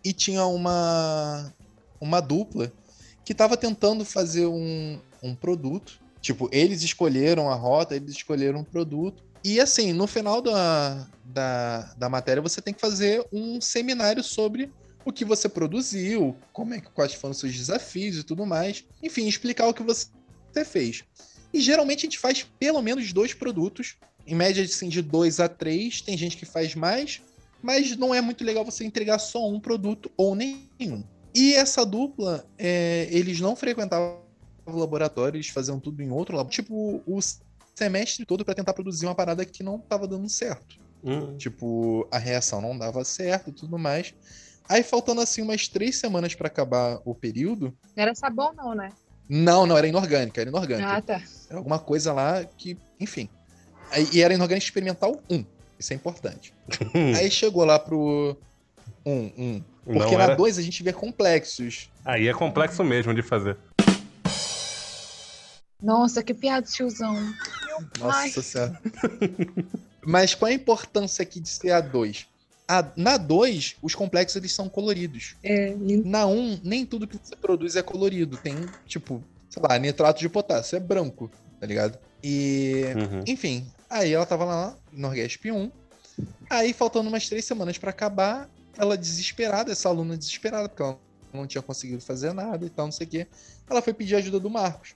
e 0.05 0.13
tinha 0.13 0.45
uma, 0.47 1.53
uma 2.01 2.21
dupla 2.21 2.73
que 3.25 3.35
tava 3.35 3.57
tentando 3.57 4.05
fazer 4.05 4.47
um, 4.47 4.99
um 5.23 5.35
produto. 5.35 6.01
Tipo, 6.21 6.49
eles 6.53 6.83
escolheram 6.83 7.51
a 7.51 7.55
rota, 7.55 7.95
eles 7.95 8.13
escolheram 8.13 8.61
um 8.61 8.65
produto. 8.65 9.23
E 9.45 9.61
assim, 9.61 9.93
no 9.93 10.07
final 10.07 10.41
da, 10.41 11.07
da, 11.25 11.95
da 11.97 12.09
matéria, 12.09 12.43
você 12.43 12.61
tem 12.61 12.73
que 12.73 12.81
fazer 12.81 13.27
um 13.33 13.61
seminário 13.61 14.23
sobre 14.23 14.71
o 15.05 15.13
que 15.13 15.25
você 15.25 15.49
produziu, 15.49 16.37
como 16.53 16.75
é 16.75 16.81
que 16.81 16.91
quais 16.91 17.15
foram 17.15 17.33
os 17.33 17.39
seus 17.39 17.55
desafios 17.55 18.19
e 18.19 18.23
tudo 18.23 18.47
mais. 18.47 18.85
Enfim, 19.03 19.27
explicar 19.27 19.69
o 19.69 19.75
que 19.75 19.83
você 19.83 20.09
fez. 20.65 21.05
E 21.53 21.61
geralmente 21.61 22.01
a 22.01 22.07
gente 22.07 22.19
faz 22.19 22.47
pelo 22.59 22.81
menos 22.81 23.13
dois 23.13 23.35
produtos, 23.35 23.97
em 24.27 24.35
média 24.35 24.65
assim, 24.65 24.89
de 24.89 25.03
dois 25.03 25.41
a 25.41 25.49
três. 25.49 26.01
Tem 26.01 26.17
gente 26.17 26.37
que 26.37 26.47
faz 26.47 26.75
mais, 26.75 27.21
mas 27.63 27.97
não 27.97 28.15
é 28.15 28.21
muito 28.21 28.45
legal 28.45 28.65
você 28.65 28.85
entregar 28.85 29.19
só 29.19 29.49
um 29.49 29.61
produto 29.61 30.11
ou 30.17 30.35
nenhum. 30.35 31.05
E 31.35 31.55
essa 31.55 31.85
dupla, 31.85 32.47
é, 32.59 33.09
eles 33.11 33.41
não 33.41 33.57
frequentavam 33.57 34.21
laboratório, 34.67 35.37
eles 35.37 35.49
faziam 35.49 35.81
tudo 35.81 36.03
em 36.03 36.11
outro 36.11 36.37
laboratório. 36.37 36.65
Tipo, 36.65 37.03
o 37.07 37.19
semestre 37.75 38.25
todo 38.25 38.45
para 38.45 38.55
tentar 38.55 38.75
produzir 38.75 39.07
uma 39.07 39.15
parada 39.15 39.45
que 39.45 39.63
não 39.63 39.79
tava 39.79 40.07
dando 40.07 40.29
certo. 40.29 40.81
Hum. 41.03 41.37
Tipo, 41.37 42.07
a 42.11 42.19
reação 42.19 42.61
não 42.61 42.77
dava 42.79 43.05
certo 43.05 43.51
e 43.51 43.53
tudo 43.53 43.79
mais. 43.79 44.15
Aí, 44.69 44.83
faltando 44.83 45.21
assim 45.21 45.43
umas 45.43 45.69
três 45.69 45.97
semanas 45.97 46.35
para 46.35 46.47
acabar 46.47 47.01
o 47.05 47.15
período. 47.15 47.77
Não 47.97 48.03
era 48.03 48.15
sabão, 48.15 48.53
não, 48.55 48.75
né? 48.75 48.91
Não, 49.29 49.67
não, 49.67 49.77
era 49.77 49.87
inorgânica, 49.87 50.41
era 50.41 50.51
inorgânica. 50.51 50.91
Ah, 50.91 51.03
tá. 51.03 51.23
Era 51.49 51.59
alguma 51.59 51.79
coisa 51.79 52.13
lá 52.13 52.45
que, 52.45 52.77
enfim. 52.99 53.29
Aí, 53.91 54.09
e 54.13 54.23
era 54.23 54.35
inorgânica 54.35 54.65
experimental 54.65 55.21
1. 55.31 55.45
Isso 55.79 55.93
é 55.93 55.97
importante. 55.97 56.55
Aí 57.19 57.31
chegou 57.31 57.65
lá 57.65 57.79
pro 57.79 58.37
1, 59.05 59.11
1. 59.11 59.65
Porque 59.85 59.99
Não 59.99 60.19
na 60.19 60.25
era... 60.25 60.35
2 60.37 60.59
a 60.59 60.63
gente 60.63 60.83
vê 60.83 60.93
complexos. 60.93 61.91
Aí 62.05 62.29
é 62.29 62.33
complexo 62.33 62.85
mesmo 62.85 63.13
de 63.15 63.23
fazer. 63.23 63.57
Nossa, 65.83 66.23
que 66.23 66.33
piada, 66.33 66.65
tiozão. 66.67 67.15
Nossa 67.99 68.19
Ai. 68.19 68.31
senhora. 68.31 68.81
Mas 70.05 70.35
qual 70.35 70.51
a 70.51 70.55
importância 70.55 71.23
aqui 71.23 71.41
de 71.41 71.49
ser 71.49 71.73
a 71.73 71.81
2? 71.81 72.29
A, 72.79 72.93
na 72.97 73.17
2, 73.19 73.77
os 73.83 73.95
complexos 73.95 74.37
eles 74.37 74.53
são 74.53 74.67
coloridos. 74.69 75.37
É, 75.43 75.75
lindo. 75.75 76.09
Na 76.09 76.27
1, 76.27 76.61
nem 76.65 76.87
tudo 76.87 77.07
que 77.07 77.19
você 77.23 77.37
produz 77.37 77.77
é 77.77 77.83
colorido. 77.83 78.39
Tem, 78.39 78.67
tipo, 78.87 79.23
sei 79.51 79.63
lá, 79.63 79.79
nitrato 79.79 80.21
de 80.21 80.29
potássio, 80.29 80.77
é 80.77 80.81
branco, 80.81 81.31
tá 81.61 81.67
ligado? 81.67 81.99
E, 82.25 82.85
Uhum. 82.97 83.25
enfim, 83.27 83.67
aí 83.91 84.13
ela 84.13 84.25
tava 84.25 84.45
lá 84.47 84.77
no 84.91 85.09
Orgesp 85.09 85.51
1. 85.51 85.71
Aí, 86.49 86.73
faltando 86.73 87.09
umas 87.09 87.29
três 87.29 87.45
semanas 87.45 87.77
pra 87.77 87.91
acabar, 87.91 88.49
ela 88.79 88.97
desesperada, 88.97 89.71
essa 89.73 89.89
aluna 89.91 90.17
desesperada, 90.17 90.69
porque 90.69 90.83
ela 90.83 90.99
não 91.33 91.47
tinha 91.47 91.61
conseguido 91.63 92.01
fazer 92.01 92.33
nada 92.33 92.65
e 92.65 92.71
tal, 92.71 92.87
não 92.87 92.93
sei 92.93 93.07
o 93.07 93.11
quê. 93.11 93.27
Ela 93.69 93.83
foi 93.83 93.93
pedir 93.93 94.17
ajuda 94.17 94.41
do 94.41 94.49
Marcos. 94.49 94.95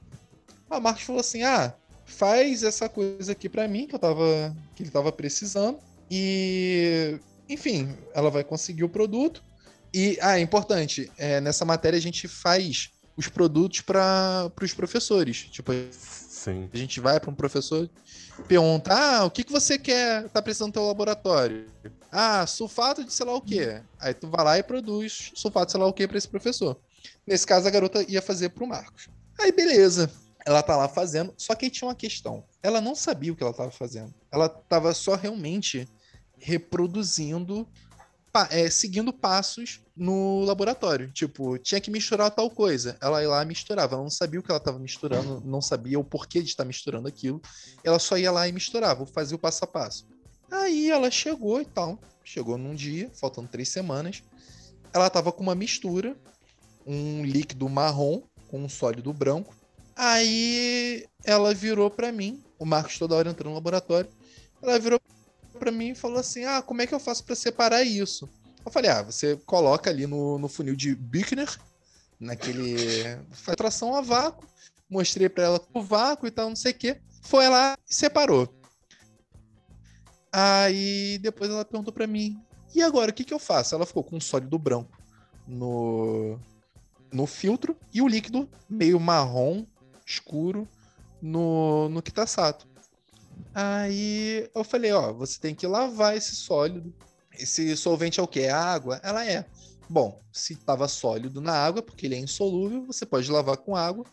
O 0.70 0.80
Marcos 0.80 1.02
falou 1.02 1.20
assim: 1.20 1.42
ah, 1.42 1.74
faz 2.06 2.62
essa 2.62 2.88
coisa 2.88 3.32
aqui 3.32 3.48
pra 3.48 3.68
mim, 3.68 3.86
que 3.86 3.94
eu 3.94 3.98
tava. 3.98 4.54
que 4.74 4.82
ele 4.82 4.90
tava 4.90 5.12
precisando. 5.12 5.78
E. 6.10 7.18
Enfim, 7.48 7.96
ela 8.14 8.30
vai 8.30 8.44
conseguir 8.44 8.84
o 8.84 8.88
produto. 8.88 9.42
E, 9.92 10.18
ah, 10.20 10.38
é 10.38 10.42
importante, 10.42 11.10
é, 11.16 11.40
nessa 11.40 11.64
matéria 11.64 11.96
a 11.96 12.02
gente 12.02 12.28
faz 12.28 12.90
os 13.16 13.28
produtos 13.28 13.80
para 13.80 14.52
os 14.60 14.74
professores. 14.74 15.46
Tipo, 15.50 15.72
Sim. 15.90 16.68
a 16.72 16.76
gente 16.76 17.00
vai 17.00 17.18
para 17.18 17.30
um 17.30 17.34
professor 17.34 17.88
pergunta: 18.46 18.92
ah, 18.92 19.24
o 19.24 19.30
que, 19.30 19.44
que 19.44 19.52
você 19.52 19.78
quer, 19.78 20.28
tá 20.28 20.42
precisando 20.42 20.70
do 20.70 20.74
teu 20.74 20.86
laboratório? 20.86 21.66
Ah, 22.12 22.46
sulfato 22.46 23.04
de 23.04 23.12
sei 23.12 23.26
lá 23.26 23.34
o 23.34 23.40
quê. 23.40 23.80
Aí 23.98 24.12
tu 24.12 24.28
vai 24.28 24.44
lá 24.44 24.58
e 24.58 24.62
produz 24.62 25.32
sulfato 25.34 25.66
de 25.66 25.72
sei 25.72 25.80
lá 25.80 25.86
o 25.86 25.92
quê 25.92 26.06
para 26.06 26.18
esse 26.18 26.28
professor. 26.28 26.78
Nesse 27.26 27.46
caso, 27.46 27.66
a 27.66 27.70
garota 27.70 28.04
ia 28.08 28.22
fazer 28.22 28.50
pro 28.50 28.66
Marcos. 28.66 29.08
Aí, 29.38 29.52
beleza. 29.52 30.10
Ela 30.46 30.62
tá 30.62 30.76
lá 30.76 30.88
fazendo, 30.88 31.34
só 31.36 31.56
que 31.56 31.64
aí 31.64 31.70
tinha 31.70 31.88
uma 31.88 31.94
questão. 31.94 32.44
Ela 32.62 32.80
não 32.80 32.94
sabia 32.94 33.32
o 33.32 33.36
que 33.36 33.42
ela 33.42 33.52
tava 33.52 33.72
fazendo. 33.72 34.14
Ela 34.30 34.48
tava 34.48 34.94
só 34.94 35.16
realmente 35.16 35.88
reproduzindo, 36.46 37.66
é, 38.50 38.70
seguindo 38.70 39.12
passos 39.12 39.80
no 39.96 40.44
laboratório. 40.44 41.10
Tipo, 41.10 41.58
tinha 41.58 41.80
que 41.80 41.90
misturar 41.90 42.30
tal 42.30 42.48
coisa. 42.48 42.96
Ela 43.00 43.20
ia 43.20 43.28
lá 43.28 43.42
e 43.42 43.46
misturava. 43.46 43.94
Ela 43.94 44.04
não 44.04 44.10
sabia 44.10 44.38
o 44.38 44.42
que 44.44 44.50
ela 44.50 44.58
estava 44.58 44.78
misturando, 44.78 45.42
não 45.44 45.60
sabia 45.60 45.98
o 45.98 46.04
porquê 46.04 46.40
de 46.40 46.48
estar 46.48 46.64
misturando 46.64 47.08
aquilo. 47.08 47.42
Ela 47.82 47.98
só 47.98 48.16
ia 48.16 48.30
lá 48.30 48.46
e 48.46 48.52
misturava, 48.52 49.04
fazia 49.06 49.34
o 49.34 49.40
passo 49.40 49.64
a 49.64 49.66
passo. 49.66 50.06
Aí 50.52 50.88
ela 50.88 51.10
chegou 51.10 51.60
e 51.60 51.64
tal. 51.64 51.98
Chegou 52.22 52.56
num 52.56 52.76
dia, 52.76 53.10
faltando 53.18 53.48
três 53.48 53.68
semanas. 53.68 54.22
Ela 54.92 55.10
tava 55.10 55.32
com 55.32 55.42
uma 55.42 55.54
mistura, 55.54 56.16
um 56.86 57.24
líquido 57.24 57.68
marrom 57.68 58.22
com 58.46 58.62
um 58.62 58.68
sólido 58.68 59.12
branco. 59.12 59.52
Aí 59.96 61.06
ela 61.24 61.52
virou 61.52 61.90
pra 61.90 62.12
mim, 62.12 62.44
o 62.56 62.64
Marcos 62.64 62.98
toda 62.98 63.16
hora 63.16 63.30
entrando 63.30 63.48
no 63.48 63.54
laboratório. 63.54 64.10
Ela 64.62 64.78
virou 64.78 65.00
pra 65.56 65.72
mim 65.72 65.90
e 65.90 65.94
falou 65.94 66.18
assim: 66.18 66.44
Ah, 66.44 66.62
como 66.62 66.82
é 66.82 66.86
que 66.86 66.94
eu 66.94 67.00
faço 67.00 67.24
pra 67.24 67.34
separar 67.34 67.82
isso? 67.82 68.28
Eu 68.64 68.70
falei: 68.70 68.90
Ah, 68.90 69.02
você 69.02 69.36
coloca 69.46 69.90
ali 69.90 70.06
no, 70.06 70.38
no 70.38 70.48
funil 70.48 70.76
de 70.76 70.94
Büchner, 70.94 71.48
naquele. 72.20 72.76
faz 73.32 73.56
tração 73.56 73.94
a 73.94 74.00
vácuo. 74.00 74.46
Mostrei 74.88 75.28
pra 75.28 75.44
ela 75.44 75.60
o 75.74 75.82
vácuo 75.82 76.26
e 76.26 76.30
tal, 76.30 76.48
não 76.48 76.56
sei 76.56 76.72
o 76.72 76.74
quê. 76.74 77.00
Foi 77.22 77.48
lá 77.48 77.76
e 77.88 77.94
separou. 77.94 78.48
Aí 80.32 81.18
depois 81.18 81.50
ela 81.50 81.64
perguntou 81.64 81.92
pra 81.92 82.06
mim: 82.06 82.40
E 82.74 82.82
agora, 82.82 83.10
o 83.10 83.14
que, 83.14 83.24
que 83.24 83.34
eu 83.34 83.38
faço? 83.38 83.74
Ela 83.74 83.86
ficou 83.86 84.04
com 84.04 84.16
um 84.16 84.20
sólido 84.20 84.58
branco 84.58 84.96
no, 85.46 86.38
no 87.12 87.26
filtro 87.26 87.76
e 87.92 88.02
o 88.02 88.08
líquido 88.08 88.48
meio 88.68 88.98
marrom, 88.98 89.64
escuro, 90.04 90.68
no, 91.20 91.88
no 91.88 92.02
Kitasato. 92.02 92.66
Aí 93.58 94.50
eu 94.54 94.62
falei, 94.62 94.92
ó, 94.92 95.14
você 95.14 95.40
tem 95.40 95.54
que 95.54 95.66
lavar 95.66 96.14
esse 96.14 96.36
sólido. 96.36 96.94
Esse 97.32 97.74
solvente 97.74 98.20
é 98.20 98.22
o 98.22 98.28
quê? 98.28 98.40
É 98.40 98.50
água? 98.50 99.00
Ela 99.02 99.24
é. 99.24 99.46
Bom, 99.88 100.20
se 100.30 100.52
estava 100.52 100.86
sólido 100.86 101.40
na 101.40 101.52
água, 101.52 101.80
porque 101.80 102.04
ele 102.04 102.16
é 102.16 102.18
insolúvel, 102.18 102.84
você 102.84 103.06
pode 103.06 103.30
lavar 103.30 103.56
com 103.56 103.74
água 103.74 104.04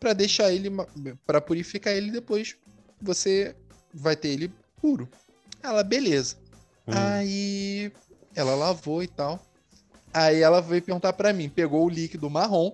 para 0.00 0.12
deixar 0.12 0.52
ele 0.52 0.68
para 1.24 1.40
purificar 1.40 1.92
ele 1.92 2.10
depois 2.10 2.56
você 3.00 3.54
vai 3.94 4.16
ter 4.16 4.30
ele 4.30 4.52
puro. 4.82 5.08
Ela, 5.62 5.84
beleza. 5.84 6.36
Hum. 6.88 6.92
Aí 6.92 7.92
ela 8.34 8.56
lavou 8.56 9.00
e 9.00 9.06
tal. 9.06 9.40
Aí 10.12 10.40
ela 10.40 10.60
veio 10.60 10.82
perguntar 10.82 11.12
pra 11.12 11.32
mim, 11.32 11.48
pegou 11.48 11.86
o 11.86 11.88
líquido 11.88 12.28
marrom 12.28 12.72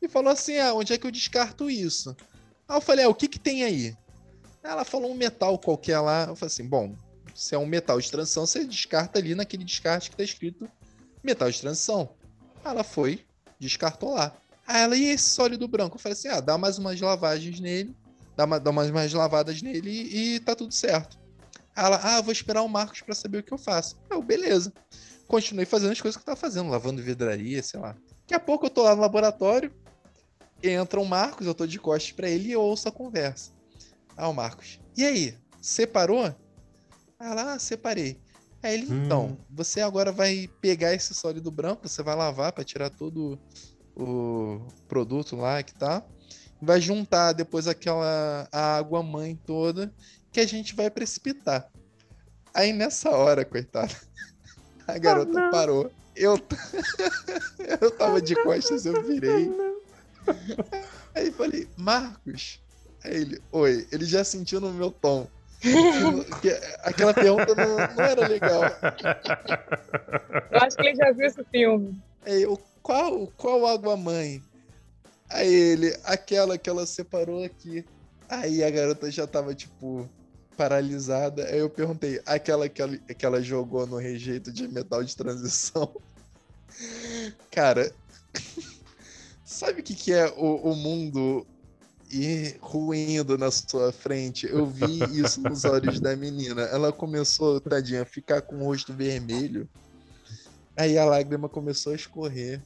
e 0.00 0.08
falou 0.08 0.32
assim: 0.32 0.56
"Ah, 0.56 0.72
onde 0.72 0.94
é 0.94 0.96
que 0.98 1.06
eu 1.06 1.10
descarto 1.10 1.68
isso?" 1.68 2.16
Aí 2.66 2.76
eu 2.78 2.80
falei: 2.80 3.04
"Ah, 3.04 3.10
o 3.10 3.14
que 3.14 3.28
que 3.28 3.38
tem 3.38 3.62
aí?" 3.62 3.94
Ela 4.62 4.84
falou 4.84 5.10
um 5.10 5.14
metal 5.14 5.58
qualquer 5.58 5.98
lá. 6.00 6.26
Eu 6.28 6.36
falei 6.36 6.52
assim: 6.52 6.68
"Bom, 6.68 6.94
se 7.34 7.54
é 7.54 7.58
um 7.58 7.66
metal 7.66 8.00
de 8.00 8.10
transição, 8.10 8.46
você 8.46 8.64
descarta 8.64 9.18
ali 9.18 9.34
naquele 9.34 9.64
descarte 9.64 10.10
que 10.10 10.16
tá 10.16 10.22
escrito 10.22 10.68
metal 11.24 11.50
de 11.50 11.60
transição." 11.60 12.14
Ela 12.64 12.84
foi, 12.84 13.24
descartou 13.58 14.14
lá. 14.14 14.36
Aí 14.66 14.82
ela, 14.82 14.96
e 14.96 15.04
esse 15.08 15.30
sólido 15.30 15.66
branco? 15.66 15.96
Eu 15.96 16.00
falei 16.00 16.12
assim: 16.12 16.28
"Ah, 16.28 16.40
dá 16.40 16.58
mais 16.58 16.78
umas 16.78 17.00
lavagens 17.00 17.58
nele, 17.60 17.96
dá, 18.36 18.44
uma, 18.44 18.60
dá 18.60 18.70
umas 18.70 18.90
mais 18.90 19.12
lavadas 19.12 19.62
nele 19.62 19.90
e, 19.90 20.34
e 20.34 20.40
tá 20.40 20.54
tudo 20.54 20.72
certo." 20.72 21.18
Aí 21.74 21.86
Ela, 21.86 21.96
ah, 22.02 22.20
vou 22.20 22.32
esperar 22.32 22.62
o 22.62 22.68
Marcos 22.68 23.00
pra 23.00 23.14
saber 23.14 23.38
o 23.38 23.42
que 23.42 23.52
eu 23.52 23.58
faço. 23.58 23.96
Eu, 24.10 24.22
beleza. 24.22 24.72
Continuei 25.26 25.64
fazendo 25.64 25.92
as 25.92 26.00
coisas 26.00 26.16
que 26.16 26.22
eu 26.22 26.26
tava 26.26 26.40
fazendo, 26.40 26.68
lavando 26.68 27.02
vidraria, 27.02 27.62
sei 27.62 27.80
lá. 27.80 27.96
Daqui 28.20 28.34
a 28.34 28.40
pouco 28.40 28.66
eu 28.66 28.70
tô 28.70 28.82
lá 28.82 28.94
no 28.94 29.00
laboratório, 29.00 29.72
entra 30.62 31.00
o 31.00 31.06
Marcos, 31.06 31.46
eu 31.46 31.54
tô 31.54 31.66
de 31.66 31.78
costas 31.78 32.12
pra 32.12 32.28
ele 32.28 32.48
e 32.48 32.52
eu 32.52 32.60
ouço 32.60 32.88
a 32.88 32.92
conversa. 32.92 33.52
Ah, 34.20 34.28
o 34.28 34.34
Marcos, 34.34 34.78
e 34.94 35.02
aí, 35.02 35.34
separou? 35.62 36.34
Ah, 37.18 37.58
separei. 37.58 38.20
Aí 38.62 38.74
ele, 38.74 38.92
Hum. 38.92 39.04
então, 39.06 39.38
você 39.48 39.80
agora 39.80 40.12
vai 40.12 40.46
pegar 40.60 40.92
esse 40.92 41.14
sólido 41.14 41.50
branco, 41.50 41.88
você 41.88 42.02
vai 42.02 42.14
lavar 42.14 42.52
pra 42.52 42.62
tirar 42.62 42.90
todo 42.90 43.40
o 43.96 44.58
produto 44.86 45.36
lá 45.36 45.62
que 45.62 45.72
tá. 45.72 46.04
Vai 46.60 46.82
juntar 46.82 47.32
depois 47.32 47.66
aquela 47.66 48.46
a 48.52 48.76
água 48.76 49.02
mãe 49.02 49.36
toda 49.46 49.90
que 50.30 50.40
a 50.40 50.46
gente 50.46 50.74
vai 50.74 50.90
precipitar. 50.90 51.66
Aí 52.54 52.74
nessa 52.74 53.08
hora, 53.10 53.42
coitada, 53.42 53.96
a 54.86 54.98
garota 54.98 55.48
parou. 55.50 55.90
Eu, 56.14 56.38
t- 56.38 56.56
eu 57.80 57.90
tava 57.96 58.20
de 58.20 58.34
costas, 58.42 58.84
eu 58.84 59.02
virei. 59.02 59.50
Aí 61.14 61.32
falei, 61.32 61.66
Marcos. 61.78 62.60
Aí 63.04 63.14
ele, 63.16 63.40
oi. 63.52 63.86
Ele 63.92 64.04
já 64.04 64.22
sentiu 64.24 64.60
no 64.60 64.72
meu 64.72 64.90
tom. 64.90 65.26
que- 65.60 66.40
que 66.40 66.48
aquela 66.82 67.12
pergunta 67.12 67.54
não, 67.54 67.76
não 67.94 68.04
era 68.04 68.26
legal. 68.26 68.62
Eu 70.50 70.58
acho 70.60 70.76
que 70.76 70.86
ele 70.86 70.96
já 70.96 71.12
viu 71.12 71.26
esse 71.26 71.44
filme. 71.44 71.98
Aí 72.24 72.42
eu, 72.42 72.56
qual, 72.82 73.26
qual 73.36 73.66
água 73.66 73.96
mãe? 73.96 74.42
Aí 75.30 75.52
ele, 75.52 75.96
aquela 76.04 76.56
que 76.58 76.68
ela 76.68 76.86
separou 76.86 77.44
aqui. 77.44 77.84
Aí 78.28 78.62
a 78.64 78.70
garota 78.70 79.10
já 79.10 79.26
tava, 79.26 79.54
tipo, 79.54 80.08
paralisada. 80.56 81.44
Aí 81.46 81.58
eu 81.58 81.68
perguntei, 81.70 82.20
aquela 82.26 82.68
que 82.68 82.80
ela, 82.82 82.96
que 82.96 83.26
ela 83.26 83.42
jogou 83.42 83.86
no 83.86 83.96
rejeito 83.96 84.52
de 84.52 84.66
metal 84.68 85.02
de 85.04 85.16
transição? 85.16 85.94
Cara, 87.50 87.92
sabe 89.44 89.80
o 89.80 89.84
que, 89.84 89.94
que 89.94 90.12
é 90.12 90.26
o, 90.36 90.70
o 90.70 90.74
mundo 90.74 91.46
ir 92.10 92.56
ruindo 92.60 93.38
na 93.38 93.50
sua 93.50 93.92
frente? 93.92 94.46
Eu 94.46 94.66
vi 94.66 94.98
isso 95.20 95.40
nos 95.40 95.64
olhos 95.64 96.00
da 96.00 96.16
menina. 96.16 96.62
Ela 96.62 96.92
começou, 96.92 97.60
tadinha, 97.60 98.02
a 98.02 98.06
ficar 98.06 98.42
com 98.42 98.56
o 98.56 98.64
rosto 98.64 98.92
vermelho. 98.92 99.68
Aí 100.76 100.98
a 100.98 101.04
lágrima 101.04 101.48
começou 101.48 101.92
a 101.92 101.96
escorrer. 101.96 102.60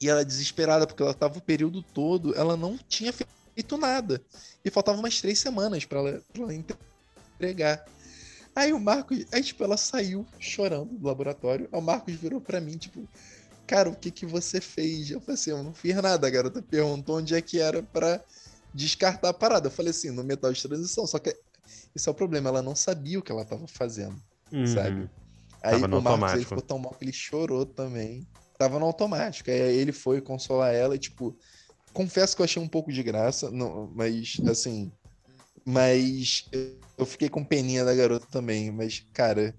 E 0.00 0.08
ela 0.08 0.24
desesperada, 0.24 0.86
porque 0.86 1.02
ela 1.02 1.14
tava 1.14 1.38
o 1.38 1.42
período 1.42 1.82
todo, 1.82 2.34
ela 2.34 2.56
não 2.56 2.76
tinha 2.76 3.12
feito 3.12 3.76
nada. 3.76 4.20
E 4.64 4.70
faltava 4.70 4.98
umas 4.98 5.20
três 5.20 5.38
semanas 5.38 5.84
pra 5.84 6.00
ela, 6.00 6.22
pra 6.32 6.42
ela 6.42 6.54
entregar. 6.54 7.84
Aí 8.54 8.72
o 8.72 8.80
Marcos, 8.80 9.24
aí 9.32 9.42
tipo, 9.42 9.64
ela 9.64 9.76
saiu 9.76 10.26
chorando 10.38 10.98
do 10.98 11.06
laboratório. 11.06 11.68
Aí 11.72 11.78
o 11.78 11.82
Marcos 11.82 12.14
virou 12.14 12.40
pra 12.40 12.60
mim, 12.60 12.76
tipo, 12.76 13.08
cara, 13.66 13.88
o 13.88 13.96
que 13.96 14.10
que 14.10 14.26
você 14.26 14.60
fez? 14.60 15.10
Eu 15.10 15.20
falei 15.20 15.34
assim, 15.34 15.50
eu 15.50 15.62
não 15.62 15.72
fiz 15.72 15.94
nada. 15.96 16.26
A 16.26 16.30
garota 16.30 16.60
perguntou 16.60 17.18
onde 17.18 17.34
é 17.34 17.40
que 17.40 17.60
era 17.60 17.82
pra 17.82 18.20
descartar 18.74 19.30
a 19.30 19.34
parada. 19.34 19.68
Eu 19.68 19.70
falei 19.70 19.90
assim, 19.90 20.10
no 20.10 20.24
metal 20.24 20.52
de 20.52 20.62
transição. 20.62 21.06
Só 21.06 21.18
que 21.18 21.36
esse 21.94 22.08
é 22.08 22.12
o 22.12 22.14
problema, 22.14 22.48
ela 22.48 22.62
não 22.62 22.74
sabia 22.74 23.18
o 23.18 23.22
que 23.22 23.30
ela 23.32 23.44
tava 23.44 23.66
fazendo. 23.66 24.20
Uhum. 24.50 24.66
Sabe? 24.66 25.10
Aí 25.62 25.80
Tava 25.80 25.96
o 25.96 26.02
Marcos 26.02 26.32
ele 26.32 26.44
ficou 26.44 26.62
tão 26.62 26.78
mal 26.78 26.94
que 26.94 27.04
ele 27.04 27.12
chorou 27.12 27.64
também. 27.64 28.26
Tava 28.58 28.78
no 28.78 28.86
automático. 28.86 29.50
Aí 29.50 29.56
ele 29.56 29.92
foi 29.92 30.20
consolar 30.20 30.74
ela 30.74 30.96
e, 30.96 30.98
tipo, 30.98 31.36
confesso 31.92 32.34
que 32.34 32.42
eu 32.42 32.44
achei 32.44 32.60
um 32.60 32.68
pouco 32.68 32.92
de 32.92 33.02
graça, 33.02 33.50
não, 33.50 33.90
mas 33.94 34.36
assim. 34.48 34.90
Mas 35.64 36.48
eu 36.98 37.06
fiquei 37.06 37.28
com 37.28 37.44
peninha 37.44 37.84
da 37.84 37.94
garota 37.94 38.26
também. 38.30 38.72
Mas, 38.72 39.06
cara, 39.12 39.54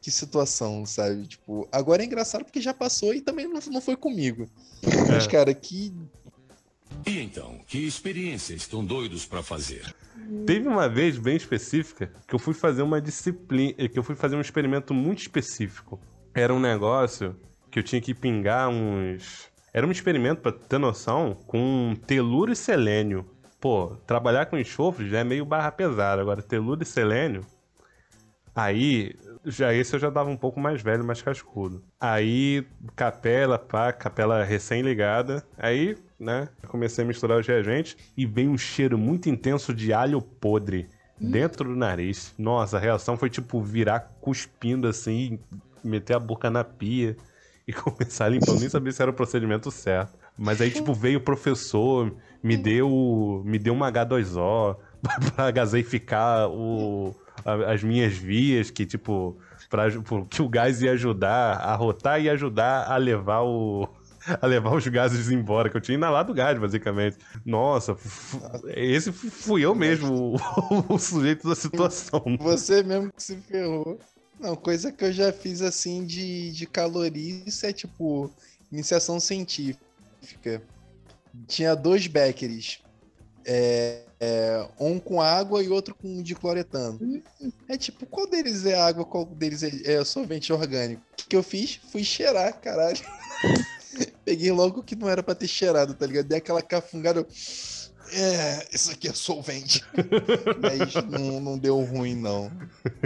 que 0.00 0.10
situação, 0.10 0.86
sabe? 0.86 1.26
Tipo, 1.26 1.68
agora 1.72 2.02
é 2.02 2.06
engraçado 2.06 2.44
porque 2.44 2.60
já 2.60 2.72
passou 2.72 3.12
e 3.14 3.20
também 3.20 3.48
não, 3.48 3.60
não 3.70 3.80
foi 3.80 3.96
comigo. 3.96 4.48
Mas, 5.08 5.24
É. 5.24 5.28
cara, 5.28 5.52
que. 5.54 5.92
E 7.06 7.20
então, 7.20 7.60
que 7.66 7.84
experiência 7.84 8.54
estão 8.54 8.84
doidos 8.84 9.26
pra 9.26 9.42
fazer? 9.42 9.94
Teve 10.46 10.68
uma 10.68 10.88
vez 10.88 11.18
bem 11.18 11.36
específica 11.36 12.12
que 12.26 12.34
eu 12.34 12.38
fui 12.38 12.54
fazer 12.54 12.82
uma 12.82 13.00
disciplina, 13.00 13.88
que 13.88 13.98
eu 13.98 14.02
fui 14.02 14.14
fazer 14.14 14.36
um 14.36 14.40
experimento 14.40 14.94
muito 14.94 15.20
específico. 15.20 16.00
Era 16.34 16.54
um 16.54 16.60
negócio 16.60 17.36
que 17.70 17.78
eu 17.78 17.82
tinha 17.82 18.00
que 18.00 18.14
pingar 18.14 18.68
uns 18.68 19.50
Era 19.72 19.86
um 19.86 19.90
experimento, 19.90 20.42
pra 20.42 20.52
ter 20.52 20.78
noção, 20.78 21.34
com 21.46 21.94
teluro 22.06 22.52
e 22.52 22.56
selênio. 22.56 23.26
Pô, 23.60 23.96
trabalhar 24.06 24.46
com 24.46 24.58
enxofre 24.58 25.08
já 25.08 25.20
é 25.20 25.24
meio 25.24 25.44
barra 25.44 25.72
pesada. 25.72 26.20
Agora, 26.20 26.42
teluro 26.42 26.82
e 26.82 26.86
selênio. 26.86 27.44
Aí, 28.54 29.14
já 29.46 29.72
esse 29.72 29.94
eu 29.94 30.00
já 30.00 30.10
dava 30.10 30.28
um 30.28 30.36
pouco 30.36 30.60
mais 30.60 30.82
velho, 30.82 31.04
mais 31.04 31.22
cascudo. 31.22 31.82
Aí, 31.98 32.66
capela, 32.94 33.58
pá, 33.58 33.92
capela 33.92 34.44
recém-ligada. 34.44 35.42
Aí, 35.56 35.96
né, 36.22 36.48
comecei 36.68 37.04
a 37.04 37.06
misturar 37.06 37.38
os 37.40 37.46
reagentes 37.46 37.96
e 38.16 38.24
veio 38.24 38.50
um 38.50 38.56
cheiro 38.58 38.96
muito 38.96 39.28
intenso 39.28 39.74
de 39.74 39.92
alho 39.92 40.22
podre 40.22 40.88
dentro 41.18 41.68
do 41.68 41.76
nariz. 41.76 42.32
Nossa, 42.38 42.76
a 42.76 42.80
reação 42.80 43.16
foi 43.16 43.28
tipo 43.28 43.60
virar 43.60 44.00
cuspindo 44.20 44.86
assim, 44.86 45.38
meter 45.82 46.14
a 46.14 46.18
boca 46.20 46.48
na 46.48 46.62
pia 46.64 47.16
e 47.66 47.72
começar 47.72 48.26
a 48.26 48.28
limpar. 48.28 48.52
Eu 48.52 48.58
nem 48.58 48.68
sabia 48.68 48.92
se 48.92 49.02
era 49.02 49.10
o 49.10 49.14
procedimento 49.14 49.70
certo. 49.70 50.18
Mas 50.36 50.60
aí, 50.60 50.70
tipo, 50.70 50.94
veio 50.94 51.18
o 51.18 51.22
professor, 51.22 52.16
me 52.42 52.56
deu, 52.56 53.42
me 53.44 53.58
deu 53.58 53.74
uma 53.74 53.88
H2O 53.88 54.76
pra 55.34 55.50
gaseificar 55.50 56.48
o, 56.48 57.14
a- 57.44 57.72
as 57.72 57.82
minhas 57.82 58.14
vias, 58.16 58.70
que, 58.70 58.86
tipo, 58.86 59.38
pra, 59.68 59.84
que 60.30 60.42
o 60.42 60.48
gás 60.48 60.82
ia 60.82 60.92
ajudar 60.92 61.56
a 61.56 61.74
rotar 61.74 62.20
e 62.20 62.30
ajudar 62.30 62.90
a 62.90 62.96
levar 62.96 63.42
o. 63.42 63.88
A 64.40 64.46
levar 64.46 64.74
os 64.74 64.86
gases 64.86 65.30
embora, 65.30 65.68
que 65.68 65.76
eu 65.76 65.80
tinha 65.80 65.96
inalado 65.96 66.34
gás, 66.34 66.58
basicamente. 66.58 67.18
Nossa, 67.44 67.96
esse 68.68 69.10
fui 69.12 69.64
eu 69.64 69.74
mesmo, 69.74 70.36
o, 70.36 70.36
o 70.94 70.98
sujeito 70.98 71.48
da 71.48 71.54
situação. 71.54 72.22
Você 72.38 72.82
mesmo 72.82 73.12
que 73.12 73.22
se 73.22 73.36
ferrou. 73.36 73.98
Não, 74.38 74.56
coisa 74.56 74.90
que 74.90 75.04
eu 75.04 75.12
já 75.12 75.32
fiz 75.32 75.62
assim 75.62 76.04
de, 76.04 76.50
de 76.52 76.66
calorias 76.66 77.62
é 77.62 77.72
tipo 77.72 78.30
iniciação 78.70 79.20
científica. 79.20 80.62
Tinha 81.46 81.74
dois 81.74 82.06
Beckeres. 82.06 82.80
É, 83.44 84.02
é, 84.20 84.68
um 84.78 85.00
com 85.00 85.20
água 85.20 85.62
e 85.62 85.68
outro 85.68 85.94
com 85.96 86.22
dicloretano. 86.22 87.22
É 87.68 87.76
tipo, 87.76 88.06
qual 88.06 88.28
deles 88.28 88.64
é 88.64 88.80
água, 88.80 89.04
qual 89.04 89.24
deles 89.24 89.64
é, 89.64 89.94
é 89.94 90.04
solvente 90.04 90.52
orgânico? 90.52 91.02
O 91.12 91.16
que, 91.16 91.26
que 91.26 91.36
eu 91.36 91.42
fiz? 91.42 91.80
Fui 91.90 92.04
cheirar, 92.04 92.60
caralho. 92.60 93.00
Peguei 94.32 94.50
logo 94.50 94.82
que 94.82 94.96
não 94.96 95.10
era 95.10 95.22
pra 95.22 95.34
ter 95.34 95.46
cheirado, 95.46 95.92
tá 95.92 96.06
ligado? 96.06 96.24
Dei 96.26 96.38
aquela 96.38 96.62
cafungada. 96.62 97.20
eu, 97.20 97.26
É, 98.14 98.66
isso 98.72 98.90
aqui 98.90 99.08
é 99.08 99.12
solvente. 99.12 99.84
Mas 100.58 100.94
não, 101.04 101.38
não 101.38 101.58
deu 101.58 101.78
ruim, 101.82 102.14
não. 102.14 102.50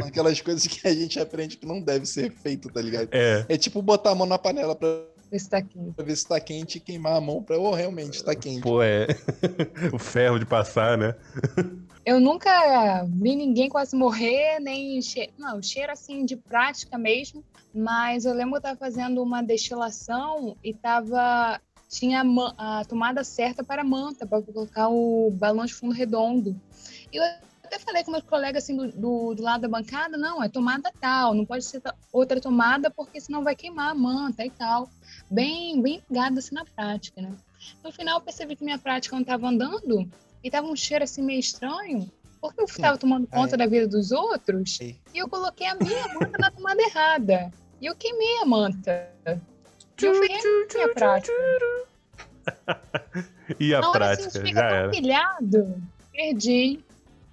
Aquelas 0.04 0.40
coisas 0.40 0.64
que 0.68 0.86
a 0.86 0.94
gente 0.94 1.18
aprende 1.18 1.56
que 1.56 1.66
não 1.66 1.80
deve 1.80 2.06
ser 2.06 2.30
feito, 2.30 2.70
tá 2.72 2.80
ligado? 2.80 3.08
É, 3.10 3.44
É 3.48 3.58
tipo 3.58 3.82
botar 3.82 4.12
a 4.12 4.14
mão 4.14 4.24
na 4.24 4.38
panela 4.38 4.76
pra 4.76 4.86
Esse 5.32 5.48
tá 5.50 5.58
aqui. 5.58 5.76
ver 5.98 6.16
se 6.16 6.28
tá 6.28 6.38
quente 6.38 6.78
e 6.78 6.80
queimar 6.80 7.16
a 7.16 7.20
mão 7.20 7.42
pra. 7.42 7.58
Oh, 7.58 7.72
realmente, 7.74 8.22
tá 8.22 8.32
quente. 8.36 8.62
pô, 8.62 8.80
é. 8.80 9.08
o 9.92 9.98
ferro 9.98 10.38
de 10.38 10.46
passar, 10.46 10.96
né? 10.96 11.12
Eu 12.06 12.20
nunca 12.20 13.02
vi 13.08 13.34
ninguém 13.34 13.68
quase 13.68 13.96
morrer, 13.96 14.60
nem 14.60 15.02
cheiro. 15.02 15.32
Não, 15.36 15.60
cheiro 15.60 15.90
assim 15.90 16.24
de 16.24 16.36
prática 16.36 16.96
mesmo. 16.96 17.44
Mas 17.74 18.24
eu 18.24 18.32
lembro 18.32 18.52
que 18.52 18.58
eu 18.58 18.62
tava 18.62 18.76
fazendo 18.76 19.20
uma 19.20 19.42
destilação 19.42 20.56
e 20.62 20.72
tava. 20.72 21.60
Tinha 21.88 22.22
a 22.22 22.80
a 22.80 22.84
tomada 22.84 23.24
certa 23.24 23.64
para 23.64 23.82
a 23.82 23.84
manta, 23.84 24.24
para 24.24 24.40
colocar 24.40 24.88
o 24.88 25.32
balão 25.32 25.64
de 25.64 25.74
fundo 25.74 25.92
redondo. 25.92 26.60
E 27.12 27.16
eu 27.16 27.24
até 27.64 27.78
falei 27.80 28.04
com 28.04 28.12
meus 28.12 28.24
colegas 28.24 28.62
assim 28.62 28.76
do, 28.76 28.92
do, 28.92 29.34
do 29.34 29.42
lado 29.42 29.62
da 29.62 29.68
bancada, 29.68 30.16
não, 30.16 30.42
é 30.42 30.48
tomada 30.48 30.92
tal, 31.00 31.34
não 31.34 31.44
pode 31.44 31.64
ser 31.64 31.82
outra 32.12 32.40
tomada 32.40 32.90
porque 32.90 33.20
senão 33.20 33.42
vai 33.42 33.56
queimar 33.56 33.90
a 33.90 33.94
manta 33.94 34.44
e 34.44 34.50
tal. 34.50 34.88
Bem, 35.30 35.80
bem 35.82 36.02
ligado 36.08 36.38
assim 36.38 36.54
na 36.54 36.64
prática, 36.64 37.20
né? 37.20 37.32
No 37.82 37.90
final 37.90 38.18
eu 38.18 38.24
percebi 38.24 38.54
que 38.54 38.64
minha 38.64 38.78
prática 38.78 39.14
não 39.14 39.22
estava 39.22 39.48
andando 39.48 40.08
e 40.46 40.50
tava 40.50 40.68
um 40.68 40.76
cheiro 40.76 41.02
assim 41.02 41.22
meio 41.22 41.40
estranho, 41.40 42.08
porque 42.40 42.60
eu 42.60 42.66
estava 42.66 42.96
tomando 42.96 43.26
conta 43.26 43.56
Aí. 43.56 43.58
da 43.58 43.66
vida 43.66 43.88
dos 43.88 44.12
outros 44.12 44.78
Aí. 44.80 44.96
e 45.12 45.18
eu 45.18 45.28
coloquei 45.28 45.66
a 45.66 45.74
minha 45.74 46.06
manta 46.14 46.38
na 46.38 46.52
tomada 46.52 46.80
errada. 46.80 47.52
E 47.80 47.86
eu 47.86 47.96
queimei 47.96 48.38
a 48.38 48.44
manta. 48.44 49.10
E 49.26 50.04
eu 50.04 50.14
a 50.14 50.20
minha 50.20 50.94
prática. 50.94 51.32
E 53.58 53.74
a 53.74 53.80
Na 53.80 53.90
hora 53.90 54.10
assim, 54.12 54.22
prática, 54.22 54.46
ficar 54.46 54.60
já 54.60 54.68
tão 54.68 54.78
era. 54.78 54.90
pilhado, 54.90 55.82
perdi. 56.12 56.84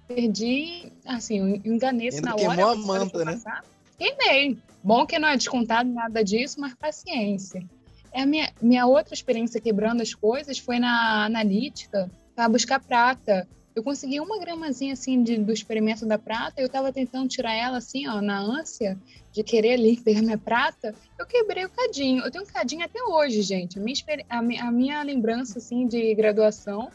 Perdi, 0.08 0.92
assim, 1.06 1.38
eu 1.38 1.72
enganei 1.72 2.08
Ainda 2.08 2.20
na 2.22 2.34
hora. 2.34 2.46
queimou 2.46 2.70
a 2.70 2.76
manta, 2.76 3.24
né? 3.24 3.32
passar. 3.32 3.64
Queimei. 3.98 4.58
Bom 4.82 5.06
que 5.06 5.18
não 5.18 5.28
é 5.28 5.36
descontado 5.36 5.88
nada 5.88 6.22
disso, 6.22 6.60
mas 6.60 6.74
paciência. 6.74 7.64
É 8.12 8.22
a 8.22 8.26
minha, 8.26 8.52
minha 8.60 8.86
outra 8.86 9.14
experiência 9.14 9.60
quebrando 9.60 10.02
as 10.02 10.14
coisas 10.14 10.58
foi 10.58 10.78
na 10.78 11.24
analítica 11.24 12.10
para 12.34 12.48
buscar 12.48 12.80
prata. 12.80 13.46
Eu 13.74 13.82
consegui 13.82 14.20
uma 14.20 14.38
gramazinha 14.38 14.92
assim 14.92 15.22
de- 15.22 15.36
do 15.38 15.52
experimento 15.52 16.06
da 16.06 16.16
prata, 16.16 16.60
eu 16.60 16.68
tava 16.68 16.92
tentando 16.92 17.28
tirar 17.28 17.54
ela 17.54 17.78
assim, 17.78 18.06
ó, 18.06 18.20
na 18.20 18.38
ânsia 18.38 18.96
de 19.32 19.42
querer 19.42 19.72
ali 19.74 19.96
pegar 20.04 20.22
minha 20.22 20.38
prata, 20.38 20.94
eu 21.18 21.26
quebrei 21.26 21.64
o 21.64 21.70
cadinho. 21.70 22.22
Eu 22.24 22.30
tenho 22.30 22.44
um 22.44 22.46
cadinho 22.46 22.84
até 22.84 23.02
hoje, 23.02 23.42
gente. 23.42 23.78
A 23.78 23.82
minha, 23.82 23.96
a 24.28 24.68
a 24.68 24.70
minha 24.70 25.02
lembrança 25.02 25.58
assim 25.58 25.88
de 25.88 26.14
graduação, 26.14 26.88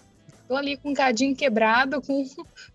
tô 0.47 0.56
ali 0.56 0.78
com 0.78 0.91
um 0.91 0.93
cadinho 0.93 1.36
quebrado, 1.36 2.02
com 2.08 2.25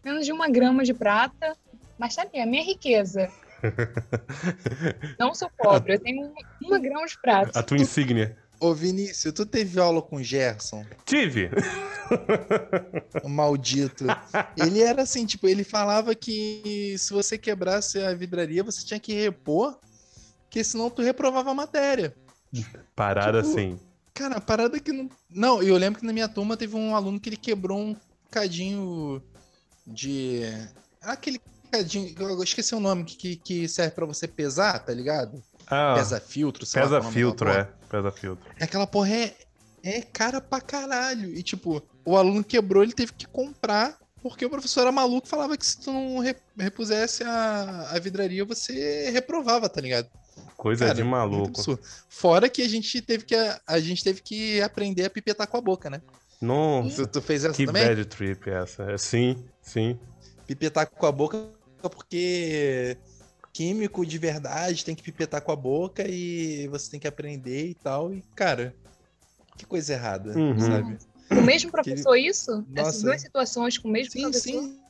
menos 0.05 0.27
de 0.27 0.33
uma 0.33 0.49
grama 0.51 0.85
de 0.85 0.93
prata, 0.93 1.57
mas 1.99 2.15
tá 2.15 2.23
ali, 2.23 2.41
a 2.43 2.47
minha 2.47 2.63
riqueza. 2.63 3.31
Não 5.19 5.35
sou 5.35 5.49
pobre, 5.57 5.95
eu 5.95 5.99
tenho 6.01 6.27
um- 6.27 6.35
uma 6.67 6.79
grama 6.79 7.07
de 7.07 7.19
prata. 7.19 7.59
A 7.59 7.63
tua 7.63 7.79
insígnia. 7.79 8.37
Ô, 8.65 8.73
Vinícius, 8.73 9.35
tu 9.35 9.45
teve 9.45 9.79
aula 9.79 10.01
com 10.01 10.17
o 10.17 10.23
Gerson? 10.23 10.87
Tive! 11.05 11.51
O 13.23 13.29
maldito. 13.29 14.07
Ele 14.57 14.81
era 14.81 15.03
assim, 15.03 15.27
tipo, 15.27 15.47
ele 15.47 15.63
falava 15.63 16.15
que 16.15 16.97
se 16.99 17.13
você 17.13 17.37
quebrasse 17.37 17.99
a 17.99 18.15
vidraria, 18.15 18.65
você 18.65 18.83
tinha 18.83 18.99
que 18.99 19.13
repor, 19.13 19.79
porque 20.45 20.65
senão 20.65 20.89
tu 20.89 21.03
reprovava 21.03 21.51
a 21.51 21.55
matéria. 21.55 22.17
Parada 22.97 23.43
Tipo, 23.43 23.53
assim. 23.53 23.79
Cara, 24.15 24.41
parada 24.41 24.81
que 24.81 24.93
não. 24.93 25.11
Não, 25.29 25.63
eu 25.63 25.77
lembro 25.77 26.01
que 26.01 26.07
na 26.07 26.13
minha 26.15 26.29
turma 26.29 26.57
teve 26.57 26.75
um 26.75 26.97
aluno 26.97 27.21
que 27.21 27.29
ele 27.29 27.37
quebrou 27.37 27.79
um 27.79 27.95
cadinho 28.31 29.23
de. 29.87 30.41
Aquele 31.03 31.39
cadinho. 31.71 32.15
Eu 32.19 32.43
esqueci 32.43 32.75
o 32.75 32.81
nome 32.81 33.05
que, 33.05 33.17
que, 33.17 33.37
que 33.37 33.69
serve 33.69 33.95
pra 33.95 34.07
você 34.07 34.27
pesar, 34.27 34.79
tá 34.79 34.95
ligado? 34.95 35.43
Ah, 35.67 35.95
Pesa 35.97 36.21
filtro, 36.21 36.67
sei 36.67 36.83
lá 36.83 36.87
pesa 36.89 36.97
qual 36.97 37.01
é 37.01 37.05
nome 37.05 37.15
filtro, 37.15 37.49
é. 37.51 37.65
Pesa 37.91 38.11
filtro. 38.13 38.51
Aquela 38.61 38.87
porra 38.87 39.11
é, 39.15 39.35
é 39.83 40.03
cara 40.03 40.41
pra 40.41 40.61
caralho. 40.61 41.31
E 41.35 41.43
tipo, 41.43 41.83
o 42.05 42.17
aluno 42.17 42.43
quebrou, 42.45 42.83
ele 42.83 42.93
teve 42.93 43.13
que 43.13 43.27
comprar. 43.27 43.97
Porque 44.23 44.47
o 44.47 44.49
professor 44.49 44.81
era 44.83 44.93
maluco 44.93 45.29
falava 45.29 45.55
que 45.55 45.67
se 45.67 45.79
tu 45.79 45.93
não 45.93 46.19
re- 46.19 46.35
repusesse 46.59 47.23
a, 47.23 47.91
a 47.91 47.99
vidraria, 47.99 48.43
você 48.43 49.11
reprovava, 49.11 49.69
tá 49.69 49.83
ligado? 49.83 50.09
Coisa 50.57 50.87
Cara, 50.87 50.97
de 50.97 51.05
maluco. 51.05 51.79
Fora 52.09 52.49
que 52.49 52.63
a 52.63 52.69
gente 52.69 53.03
teve 53.03 53.25
que 53.25 53.35
a, 53.35 53.61
a 53.67 53.79
gente 53.79 54.03
teve 54.03 54.23
que 54.23 54.63
aprender 54.63 55.05
a 55.05 55.11
pipetar 55.11 55.47
com 55.47 55.59
a 55.59 55.61
boca, 55.61 55.91
né? 55.91 56.01
Nossa, 56.41 57.07
Tu, 57.07 57.13
tu 57.13 57.21
fez 57.23 57.45
essa 57.45 57.55
que 57.55 57.67
também? 57.67 57.85
bad 57.87 58.03
trip 58.07 58.49
essa. 58.49 58.85
É, 58.93 58.97
sim, 58.97 59.45
sim. 59.61 59.99
Pipetar 60.47 60.89
com 60.91 61.05
a 61.05 61.13
boca 61.13 61.47
porque 61.83 62.97
químico 63.59 64.05
de 64.05 64.19
verdade 64.19 64.85
tem 64.85 64.97
que 64.97 65.03
pipetar 65.03 65.41
com 65.41 65.53
a 65.53 65.57
boca 65.57 66.05
e 66.07 66.67
você 66.69 66.91
tem 66.91 66.99
que 67.01 67.07
aprender 67.07 67.69
e 67.69 67.75
tal. 67.75 68.13
E, 68.13 68.21
cara, 68.35 68.75
que 69.57 69.65
coisa 69.65 69.93
errada, 69.93 70.37
Uhum. 70.37 70.59
sabe? 70.61 70.99
O 71.31 71.41
mesmo 71.41 71.71
professor, 71.71 72.17
isso? 72.17 72.51
Essas 72.75 72.95
Nossa. 72.95 73.03
duas 73.07 73.21
situações 73.21 73.79
com 73.79 73.89
o 73.89 73.93
mesmo 73.93 74.13
Sim, 74.13 74.23
professor? 74.23 74.63
sim. 74.63 74.81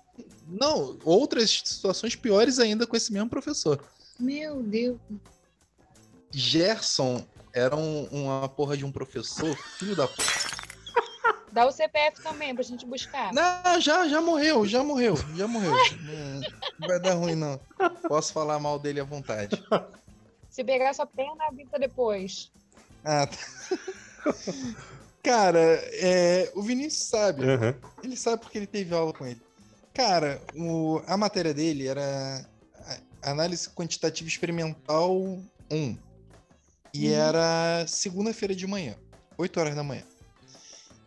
Não, 0.47 0.99
outras 1.05 1.51
situações 1.65 2.17
piores 2.17 2.59
ainda 2.59 2.87
com 2.87 2.97
esse 2.97 3.13
mesmo 3.13 3.29
professor. 3.29 3.85
Meu 4.19 4.63
Deus. 4.63 4.99
Gerson 6.33 7.25
era 7.53 7.77
um- 7.77 8.05
uma 8.07 8.49
porra 8.49 8.77
de 8.77 8.85
um 8.85 8.91
professor, 8.91 9.57
filho 9.79 9.95
da 9.95 10.09
puta. 10.09 10.54
Dá 11.55 11.65
o 11.67 11.71
CPF 11.71 12.21
também 12.21 12.53
pra 12.53 12.65
gente 12.65 12.85
buscar. 12.85 13.33
Não, 13.33 13.81
já, 13.81 14.09
já 14.09 14.21
morreu, 14.21 14.67
já 14.67 14.83
morreu, 14.83 15.15
já 15.37 15.47
morreu. 15.47 15.71
Não, 15.71 16.89
vai 16.89 16.99
dar 17.01 17.15
ruim, 17.15 17.37
não. 17.37 17.61
Posso 18.09 18.33
falar 18.33 18.59
mal 18.59 18.77
dele 18.77 18.99
à 18.99 19.05
vontade. 19.05 19.63
Se 20.51 20.65
pegar 20.65 20.93
sua 20.93 21.07
perna, 21.07 21.45
avisa 21.47 21.79
depois. 21.79 22.51
Ah, 23.05 23.29
tá. 23.29 23.37
Cara, 25.23 25.61
é, 25.93 26.51
o 26.57 26.63
Vinícius 26.63 27.07
sabe. 27.09 27.45
Aham. 27.49 27.75
Ele 28.03 28.17
sabe 28.17 28.43
porque 28.43 28.59
ele 28.59 28.67
teve 28.67 28.93
aula 28.93 29.13
com 29.13 29.25
ele. 29.25 29.41
Cara, 29.95 30.43
o- 30.57 31.01
a 31.07 31.17
matéria 31.17 31.55
dele 31.55 31.87
era 31.87 32.45
análise 33.23 33.71
quantitativa 33.71 34.29
experimental 34.29 35.17
1. 35.71 35.97
E 36.93 37.07
Uhum. 37.09 37.15
era 37.15 37.87
segunda-feira 37.87 38.55
de 38.57 38.67
manhã, 38.67 38.97
8 39.39 39.59
horas 39.61 39.75
da 39.77 39.83
manhã. 39.85 40.03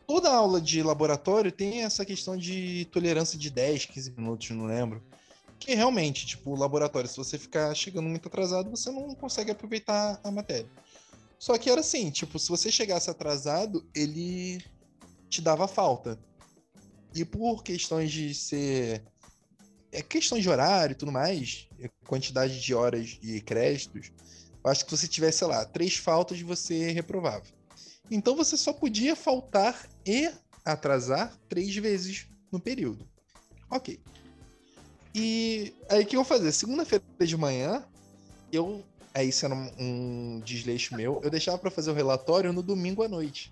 Toda 0.08 0.32
aula 0.32 0.62
de 0.62 0.82
laboratório 0.82 1.52
tem 1.52 1.84
essa 1.84 2.06
questão 2.06 2.38
de 2.38 2.88
tolerância 2.94 3.38
de 3.38 3.50
10, 3.50 3.88
15 3.88 4.12
minutos, 4.12 4.50
não 4.52 4.66
lembro. 4.66 5.04
Que 5.60 5.76
realmente, 5.76 6.26
tipo, 6.26 6.52
o 6.52 6.56
laboratório, 6.56 7.10
se 7.10 7.18
você 7.18 7.38
ficar 7.38 7.76
chegando 7.76 8.08
muito 8.08 8.30
atrasado, 8.30 8.70
você 8.70 8.90
não 8.90 9.14
consegue 9.14 9.52
aproveitar 9.52 10.18
a 10.24 10.32
matéria. 10.32 10.70
Só 11.38 11.58
que 11.58 11.70
era 11.70 11.82
assim, 11.82 12.10
tipo, 12.10 12.40
se 12.40 12.48
você 12.48 12.72
chegasse 12.72 13.10
atrasado, 13.10 13.86
ele 13.94 14.64
te 15.30 15.42
dava 15.42 15.68
falta. 15.68 16.18
E 17.14 17.26
por 17.26 17.62
questões 17.62 18.12
de 18.12 18.34
ser. 18.34 19.04
É 19.92 20.02
questão 20.02 20.40
de 20.40 20.50
horário 20.50 20.94
e 20.94 20.98
tudo 20.98 21.12
mais, 21.12 21.68
quantidade 22.06 22.62
de 22.62 22.74
horas 22.74 23.18
e 23.22 23.42
créditos, 23.42 24.12
eu 24.64 24.72
acho 24.72 24.86
que 24.86 24.92
se 24.92 24.98
você 24.98 25.08
tivesse, 25.08 25.40
sei 25.40 25.48
lá, 25.48 25.66
três 25.66 25.96
faltas, 25.96 26.40
você 26.42 26.92
reprovava. 26.92 27.46
Então 28.12 28.36
você 28.36 28.58
só 28.58 28.74
podia 28.74 29.16
faltar 29.16 29.88
e 30.08 30.32
atrasar 30.64 31.34
três 31.50 31.76
vezes 31.76 32.28
no 32.52 32.60
período. 32.60 33.06
Ok. 33.70 34.00
E 35.14 35.74
aí 35.90 36.04
o 36.04 36.06
que 36.06 36.16
eu 36.16 36.24
vou 36.24 36.26
fazer? 36.26 36.52
Segunda-feira 36.52 37.04
de 37.20 37.38
manhã, 37.38 37.84
eu. 38.52 38.84
Aí 39.14 39.32
sendo 39.32 39.56
um, 39.80 40.40
desleixo 40.46 40.96
meu, 40.96 41.20
eu 41.24 41.30
deixava 41.32 41.58
para 41.58 41.72
fazer 41.72 41.90
o 41.90 41.94
relatório 41.94 42.54
no 42.54 42.62
domingo 42.62 43.02
à 43.02 43.08
noite. 43.08 43.52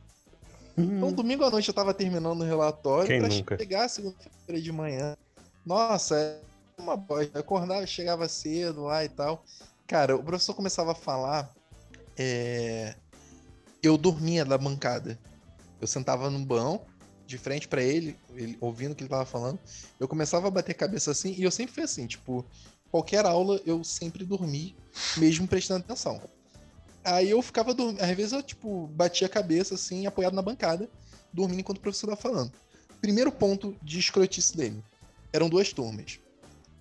Então, 0.77 1.11
domingo 1.11 1.43
à 1.43 1.49
noite 1.49 1.69
eu 1.69 1.73
tava 1.73 1.93
terminando 1.93 2.41
o 2.41 2.43
relatório 2.43 3.07
Quem 3.07 3.19
pra 3.19 3.29
nunca? 3.29 3.57
chegar 3.57 3.87
segunda-feira 3.89 4.61
de 4.61 4.71
manhã. 4.71 5.17
Nossa, 5.65 6.15
é 6.15 6.41
uma 6.77 6.95
bosta. 6.95 7.31
Eu 7.33 7.41
acordava, 7.41 7.87
chegava 7.87 8.27
cedo 8.27 8.83
lá 8.83 9.03
e 9.03 9.09
tal. 9.09 9.43
Cara, 9.87 10.15
o 10.15 10.23
professor 10.23 10.53
começava 10.53 10.91
a 10.91 10.95
falar. 10.95 11.51
é, 12.17 12.93
Eu 13.81 13.97
dormia 13.97 14.45
da 14.45 14.57
bancada. 14.57 15.17
Eu 15.85 15.87
sentava 15.87 16.31
no 16.31 16.39
banco, 16.43 16.87
de 17.27 17.37
frente 17.37 17.67
pra 17.67 17.81
ele, 17.81 18.17
ele, 18.33 18.57
ouvindo 18.59 18.93
o 18.93 18.95
que 18.95 19.03
ele 19.03 19.09
tava 19.09 19.23
falando. 19.23 19.59
Eu 19.99 20.07
começava 20.07 20.47
a 20.47 20.51
bater 20.51 20.73
cabeça 20.73 21.11
assim, 21.11 21.35
e 21.37 21.43
eu 21.43 21.51
sempre 21.51 21.75
fui 21.75 21.83
assim, 21.83 22.07
tipo, 22.07 22.43
qualquer 22.89 23.23
aula 23.23 23.61
eu 23.67 23.83
sempre 23.83 24.25
dormi, 24.25 24.75
mesmo 25.15 25.47
prestando 25.47 25.81
atenção. 25.81 26.19
Aí 27.03 27.29
eu 27.29 27.39
ficava 27.43 27.71
dormindo. 27.71 28.01
Às 28.01 28.17
vezes 28.17 28.31
eu, 28.31 28.41
tipo, 28.41 28.87
batia 28.87 29.27
a 29.27 29.29
cabeça, 29.29 29.75
assim, 29.75 30.07
apoiado 30.07 30.33
na 30.33 30.41
bancada, 30.41 30.89
dormindo 31.31 31.59
enquanto 31.59 31.77
o 31.77 31.81
professor 31.81 32.07
tava 32.07 32.19
falando. 32.19 32.51
Primeiro 32.99 33.31
ponto 33.31 33.75
de 33.83 33.99
escrotice 33.99 34.57
dele. 34.57 34.83
Eram 35.31 35.49
duas 35.49 35.71
turmas, 35.71 36.19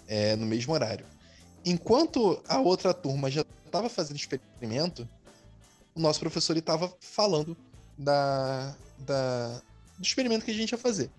é, 0.08 0.34
no 0.34 0.46
mesmo 0.46 0.72
horário. 0.72 1.04
Enquanto 1.62 2.42
a 2.48 2.58
outra 2.58 2.94
turma 2.94 3.30
já 3.30 3.44
estava 3.66 3.90
fazendo 3.90 4.16
experimento, 4.16 5.06
o 5.94 6.00
nosso 6.00 6.20
professor 6.20 6.56
estava 6.56 6.90
falando 7.00 7.54
da, 7.98 8.74
da, 8.98 9.60
do 9.98 10.04
experimento 10.04 10.44
que 10.44 10.50
a 10.50 10.54
gente 10.54 10.72
ia 10.72 10.78
fazer. 10.78 11.10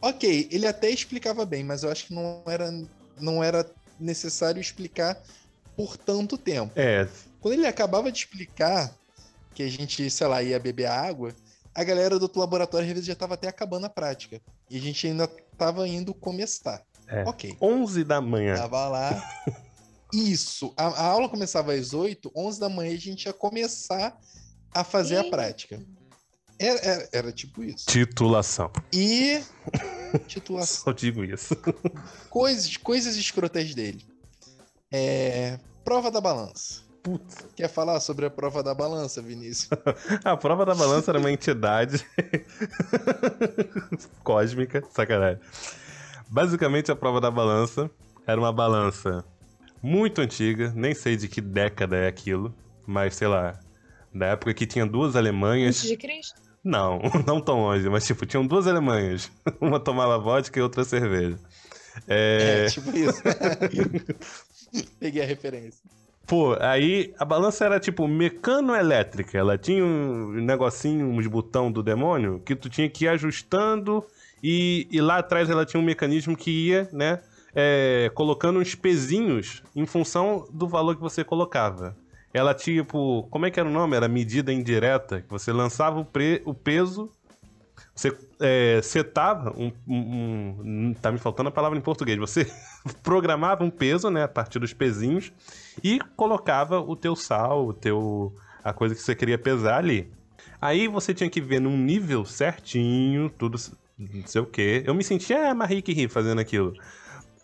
Ok, 0.00 0.48
ele 0.50 0.66
até 0.66 0.90
explicava 0.90 1.44
bem, 1.44 1.62
mas 1.62 1.82
eu 1.82 1.90
acho 1.90 2.06
que 2.06 2.14
não 2.14 2.42
era, 2.46 2.72
não 3.20 3.42
era 3.42 3.64
necessário 4.00 4.60
explicar 4.60 5.20
por 5.76 5.96
tanto 5.96 6.36
tempo. 6.36 6.72
É, 6.76 7.06
Quando 7.40 7.54
ele 7.54 7.66
acabava 7.66 8.10
de 8.10 8.18
explicar 8.18 8.92
que 9.54 9.62
a 9.62 9.68
gente, 9.68 10.10
sei 10.10 10.26
lá, 10.26 10.42
ia 10.42 10.58
beber 10.58 10.86
água, 10.86 11.34
a 11.74 11.84
galera 11.84 12.18
do 12.18 12.22
outro 12.22 12.40
laboratório 12.40 12.86
às 12.86 12.92
vezes 12.92 13.06
já 13.06 13.12
estava 13.12 13.34
até 13.34 13.48
acabando 13.48 13.86
a 13.86 13.90
prática. 13.90 14.40
E 14.68 14.76
a 14.76 14.80
gente 14.80 15.06
ainda 15.06 15.28
estava 15.52 15.86
indo 15.86 16.12
começar. 16.12 16.82
É. 17.06 17.24
Ok. 17.24 17.56
11 17.60 18.04
da 18.04 18.20
manhã. 18.20 18.56
Tava 18.56 18.88
lá. 18.88 19.22
Isso. 20.12 20.72
A, 20.76 20.86
a 20.86 21.06
aula 21.06 21.28
começava 21.28 21.72
às 21.72 21.94
8, 21.94 22.30
11 22.34 22.60
da 22.60 22.68
manhã 22.68 22.92
a 22.94 22.98
gente 22.98 23.26
ia 23.26 23.32
começar 23.32 24.18
a 24.74 24.84
fazer 24.84 25.16
a 25.16 25.24
Ih. 25.24 25.30
prática. 25.30 25.80
Era, 26.62 26.78
era, 26.78 27.08
era 27.12 27.32
tipo 27.32 27.64
isso. 27.64 27.86
Titulação. 27.86 28.70
E. 28.92 29.42
Titulação. 30.28 30.84
Só 30.84 30.92
digo 30.92 31.24
isso. 31.24 31.56
Coisas, 32.30 32.76
coisas 32.76 33.16
escrotas 33.16 33.74
dele. 33.74 34.06
É, 34.92 35.58
prova 35.84 36.08
da 36.08 36.20
balança. 36.20 36.82
Putz. 37.02 37.38
Quer 37.56 37.68
falar 37.68 37.98
sobre 37.98 38.26
a 38.26 38.30
prova 38.30 38.62
da 38.62 38.72
balança, 38.72 39.20
Vinícius? 39.20 39.68
A 40.22 40.36
prova 40.36 40.64
da 40.64 40.72
balança 40.72 41.10
era 41.10 41.18
uma 41.18 41.32
entidade 41.32 42.06
cósmica, 44.22 44.84
sacanagem. 44.88 45.40
Basicamente, 46.28 46.92
a 46.92 46.96
prova 46.96 47.20
da 47.20 47.30
balança 47.30 47.90
era 48.24 48.40
uma 48.40 48.52
balança 48.52 49.24
muito 49.82 50.20
antiga, 50.20 50.72
nem 50.76 50.94
sei 50.94 51.16
de 51.16 51.26
que 51.26 51.40
década 51.40 51.96
é 51.96 52.06
aquilo, 52.06 52.54
mas 52.86 53.16
sei 53.16 53.26
lá, 53.26 53.58
da 54.14 54.26
época 54.26 54.54
que 54.54 54.64
tinha 54.64 54.86
duas 54.86 55.16
Alemanhas. 55.16 55.78
Antes 55.78 55.88
de 55.88 55.96
Cristo? 55.96 56.51
Não, 56.64 57.00
não 57.26 57.40
tão 57.40 57.60
longe, 57.60 57.88
mas 57.88 58.06
tipo, 58.06 58.24
tinham 58.24 58.46
duas 58.46 58.66
Alemanhas. 58.66 59.30
Uma 59.60 59.80
tomava 59.80 60.18
vodka 60.18 60.58
e 60.58 60.62
outra 60.62 60.84
cerveja. 60.84 61.38
É... 62.08 62.64
É, 62.64 62.66
tipo 62.66 62.96
isso. 62.96 63.22
Peguei 64.98 65.22
a 65.22 65.26
referência. 65.26 65.80
Pô, 66.26 66.56
aí 66.60 67.12
a 67.18 67.24
balança 67.24 67.64
era 67.64 67.80
tipo 67.80 68.06
mecano-elétrica. 68.06 69.36
Ela 69.36 69.58
tinha 69.58 69.84
um 69.84 70.32
negocinho, 70.32 71.06
uns 71.08 71.26
botão 71.26 71.70
do 71.70 71.82
demônio, 71.82 72.40
que 72.44 72.54
tu 72.54 72.70
tinha 72.70 72.88
que 72.88 73.04
ir 73.04 73.08
ajustando 73.08 74.04
e, 74.42 74.86
e 74.90 75.00
lá 75.00 75.18
atrás 75.18 75.50
ela 75.50 75.66
tinha 75.66 75.80
um 75.80 75.84
mecanismo 75.84 76.36
que 76.36 76.68
ia, 76.68 76.88
né, 76.92 77.20
é, 77.54 78.10
colocando 78.14 78.60
uns 78.60 78.74
pezinhos 78.74 79.62
em 79.74 79.84
função 79.84 80.48
do 80.52 80.66
valor 80.66 80.96
que 80.96 81.02
você 81.02 81.22
colocava. 81.22 81.96
Ela 82.34 82.54
tipo, 82.54 83.26
como 83.30 83.46
é 83.46 83.50
que 83.50 83.60
era 83.60 83.68
o 83.68 83.72
nome? 83.72 83.96
Era 83.96 84.08
medida 84.08 84.52
indireta, 84.52 85.20
que 85.20 85.28
você 85.30 85.52
lançava 85.52 86.00
o, 86.00 86.04
pre- 86.04 86.42
o 86.46 86.54
peso, 86.54 87.10
você 87.94 88.16
é, 88.40 88.80
setava 88.82 89.50
um, 89.56 89.70
um- 89.86 90.56
um- 90.64 90.94
Tá 90.94 91.12
me 91.12 91.18
faltando 91.18 91.48
a 91.48 91.52
palavra 91.52 91.78
em 91.78 91.82
português. 91.82 92.18
Você 92.18 92.50
programava 93.02 93.64
um 93.64 93.70
peso, 93.70 94.08
né, 94.10 94.22
a 94.24 94.28
partir 94.28 94.58
dos 94.58 94.72
pezinhos, 94.72 95.30
e 95.84 95.98
colocava 96.16 96.80
o 96.80 96.96
teu 96.96 97.14
sal, 97.14 97.66
o 97.66 97.72
teu 97.74 98.34
a 98.64 98.72
coisa 98.72 98.94
que 98.94 99.02
você 99.02 99.14
queria 99.14 99.36
pesar 99.38 99.78
ali. 99.78 100.10
Aí 100.60 100.86
você 100.86 101.12
tinha 101.12 101.28
que 101.28 101.40
ver 101.40 101.60
num 101.60 101.76
nível 101.76 102.24
certinho, 102.24 103.28
tudo 103.28 103.58
não 103.98 104.26
sei 104.26 104.40
o 104.40 104.46
quê. 104.46 104.82
Eu 104.86 104.94
me 104.94 105.02
sentia 105.04 105.50
a 105.50 105.54
Marie 105.54 105.82
Curie 105.82 106.08
fazendo 106.08 106.40
aquilo. 106.40 106.72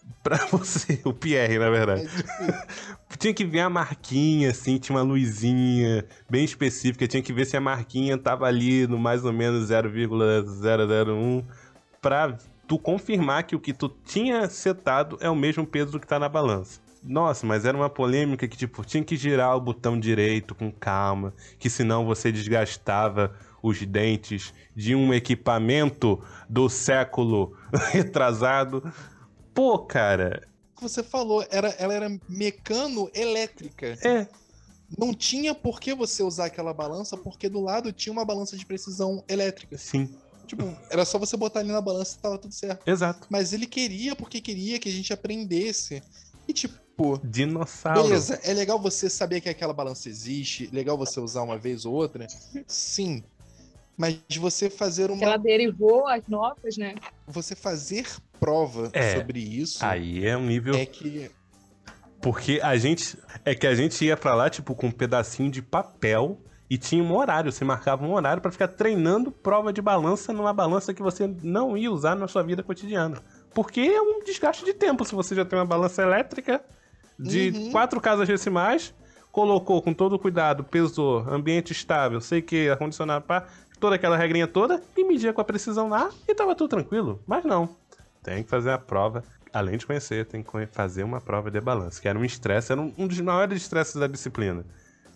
Pra 0.23 0.37
você, 0.47 1.01
o 1.05 1.13
Pierre, 1.13 1.59
na 1.59 1.71
verdade. 1.71 2.09
É. 2.41 2.89
Tinha 3.19 3.35
que 3.35 3.45
ver 3.45 3.61
a 3.61 3.71
marquinha, 3.71 4.51
assim, 4.51 4.79
tinha 4.79 4.97
uma 4.97 5.03
luzinha 5.03 6.05
bem 6.31 6.45
específica. 6.45 7.09
Tinha 7.09 7.23
que 7.23 7.33
ver 7.33 7.47
se 7.47 7.57
a 7.57 7.61
marquinha 7.61 8.17
tava 8.17 8.47
ali 8.47 8.87
no 8.87 8.97
mais 8.99 9.25
ou 9.25 9.33
menos 9.33 9.69
0,001 9.69 11.43
pra 12.01 12.37
tu 12.69 12.79
confirmar 12.79 13.43
que 13.45 13.57
o 13.57 13.61
que 13.61 13.73
tu 13.73 13.89
tinha 13.89 14.49
setado 14.49 15.19
é 15.21 15.29
o 15.29 15.35
mesmo 15.35 15.67
peso 15.67 15.93
do 15.93 15.99
que 15.99 16.07
tá 16.07 16.19
na 16.19 16.29
balança. 16.29 16.81
Nossa, 17.03 17.47
mas 17.47 17.65
era 17.65 17.77
uma 17.77 17.89
polêmica 17.89 18.47
que, 18.47 18.57
tipo, 18.57 18.85
tinha 18.85 19.03
que 19.03 19.17
girar 19.17 19.57
o 19.57 19.61
botão 19.61 19.99
direito 19.99 20.55
com 20.55 20.71
calma, 20.71 21.33
que 21.59 21.71
senão 21.71 22.05
você 22.05 22.31
desgastava 22.31 23.35
os 23.63 23.85
dentes 23.85 24.53
de 24.77 24.95
um 24.95 25.13
equipamento 25.13 26.23
do 26.49 26.69
século 26.69 27.57
retrasado. 27.91 28.83
Pô, 29.59 29.77
cara, 29.81 30.47
O 30.73 30.77
que 30.77 30.83
você 30.85 31.03
falou, 31.03 31.45
era, 31.51 31.71
ela 31.81 31.93
era 31.93 32.09
mecano-elétrica. 32.29 33.99
é, 34.05 34.29
Não 34.97 35.13
tinha 35.13 35.53
por 35.53 35.81
que 35.81 35.93
você 35.93 36.23
usar 36.23 36.45
aquela 36.45 36.73
balança, 36.73 37.17
porque 37.17 37.49
do 37.49 37.59
lado 37.61 37.93
tinha 37.93 38.13
uma 38.13 38.25
balança 38.25 38.57
de 38.57 38.65
precisão 38.65 39.25
elétrica. 39.29 39.77
sim, 39.77 40.09
Tipo, 40.47 40.63
era 40.89 41.05
só 41.05 41.19
você 41.19 41.37
botar 41.37 41.59
ali 41.59 41.73
na 41.73 41.81
balança 41.81 42.17
e 42.17 42.23
tava 42.23 42.39
tudo 42.39 42.55
certo. 42.55 42.87
exato. 42.89 43.27
Mas 43.29 43.53
ele 43.53 43.67
queria 43.67 44.15
porque 44.15 44.41
queria 44.41 44.79
que 44.79 44.89
a 44.89 44.93
gente 44.93 45.13
aprendesse. 45.13 46.01
E 46.47 46.53
tipo, 46.53 47.19
Dinossauro. 47.25 48.05
beleza, 48.05 48.39
é 48.45 48.55
legal 48.55 48.79
você 48.81 49.11
saber 49.11 49.41
que 49.41 49.49
aquela 49.49 49.73
balança 49.75 50.09
existe, 50.09 50.69
legal 50.73 50.97
você 50.97 51.19
usar 51.19 51.43
uma 51.43 51.59
vez 51.59 51.85
ou 51.85 51.93
outra. 51.93 52.29
Sim. 52.69 53.25
Mas 53.97 54.21
você 54.39 54.71
fazer 54.71 55.11
uma. 55.11 55.19
Que 55.19 55.25
ela 55.25 55.37
derivou 55.37 56.07
as 56.07 56.23
notas, 56.29 56.77
né? 56.77 56.95
Você 57.27 57.57
fazer 57.57 58.07
prova 58.39 58.91
É. 58.93 59.17
sobre 59.17 59.41
isso 59.41 59.85
Aí 59.85 60.27
é 60.27 60.37
um 60.37 60.47
nível. 60.47 60.75
é 60.75 60.87
que. 60.87 61.31
Porque 62.21 62.61
a 62.63 62.77
gente. 62.77 63.17
É 63.45 63.55
que 63.55 63.67
a 63.67 63.75
gente 63.75 64.05
ia 64.05 64.17
pra 64.17 64.35
lá, 64.35 64.51
tipo, 64.51 64.75
com 64.75 64.89
um 64.89 64.91
pedacinho 64.91 65.51
de 65.51 65.63
papel 65.63 66.41
e 66.69 66.77
tinha 66.77 67.03
um 67.03 67.17
horário. 67.17 67.53
Você 67.53 67.65
marcava 67.65 68.05
um 68.05 68.13
horário 68.13 68.43
pra 68.43 68.51
ficar 68.51 68.69
treinando 68.69 69.31
prova 69.31 69.73
de 69.73 69.81
balança 69.81 70.33
numa 70.33 70.53
balança 70.53 70.93
que 70.93 71.03
você 71.03 71.27
não 71.43 71.77
ia 71.77 71.91
usar 71.91 72.17
na 72.17 72.27
sua 72.27 72.43
vida 72.43 72.63
cotidiana. 72.63 73.19
Porque 73.55 73.81
é 73.81 74.01
um 74.03 74.23
desgaste 74.25 74.65
de 74.65 74.73
tempo 74.75 75.05
se 75.05 75.15
você 75.15 75.35
já 75.35 75.45
tem 75.45 75.59
uma 75.59 75.65
balança 75.65 76.03
elétrica 76.03 76.61
de 77.19 77.51
Uhum. 77.55 77.71
quatro 77.73 78.01
casas 78.01 78.29
decimais, 78.29 78.93
colocou 79.33 79.81
com 79.81 79.93
todo 79.95 80.19
cuidado, 80.19 80.63
pesou, 80.65 81.19
ambiente 81.29 81.73
estável, 81.73 82.21
sei 82.21 82.43
que, 82.43 82.69
ar-condicionado, 82.69 83.25
pá, 83.25 83.47
toda 83.81 83.97
aquela 83.97 84.17
regrinha 84.17 84.47
toda 84.47 84.83
e 84.97 85.05
media 85.05 85.33
com 85.33 85.41
a 85.41 85.45
precisão 85.45 85.89
lá 85.89 86.11
e 86.29 86.35
tava 86.35 86.55
tudo 86.55 86.71
tranquilo. 86.71 87.21
Mas 87.27 87.45
não. 87.45 87.69
Tem 88.23 88.43
que 88.43 88.51
fazer 88.51 88.71
a 88.71 88.79
prova. 88.79 89.25
Além 89.53 89.79
de 89.79 89.87
conhecer, 89.87 90.27
tem 90.27 90.43
que 90.43 90.67
fazer 90.67 91.03
uma 91.03 91.21
prova 91.21 91.51
de 91.51 91.61
balanço, 91.61 92.01
que 92.01 92.09
era 92.09 92.19
um 92.19 92.25
estresse, 92.25 92.71
era 92.71 92.81
um, 92.81 92.93
um 92.99 93.07
dos 93.07 93.19
maiores 93.21 93.63
estresses 93.63 93.95
da 93.95 94.07
disciplina. 94.07 94.65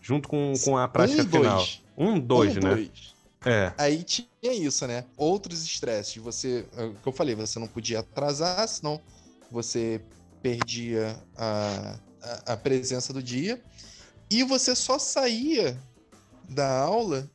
Junto 0.00 0.28
com, 0.28 0.52
com 0.64 0.76
a 0.76 0.88
prática 0.88 1.22
um, 1.22 1.28
final. 1.28 1.56
dois. 1.56 1.82
Um, 1.96 2.18
dois, 2.18 2.56
um, 2.56 2.60
né? 2.60 2.74
dois. 2.74 3.14
É. 3.44 3.72
Aí 3.76 4.02
tinha 4.02 4.28
isso, 4.42 4.86
né? 4.86 5.04
Outros 5.16 5.64
estresses. 5.64 6.16
Você, 6.16 6.66
é 6.76 6.84
o 6.84 6.94
que 6.94 7.06
eu 7.06 7.12
falei, 7.12 7.34
você 7.34 7.58
não 7.58 7.68
podia 7.68 8.00
atrasar, 8.00 8.66
senão 8.68 9.00
você 9.50 10.00
perdia 10.40 11.16
a, 11.36 11.98
a, 12.22 12.52
a 12.52 12.56
presença 12.56 13.12
do 13.12 13.22
dia. 13.22 13.62
E 14.30 14.42
você 14.42 14.74
só 14.74 14.98
saía 14.98 15.78
da 16.48 16.80
aula 16.80 17.30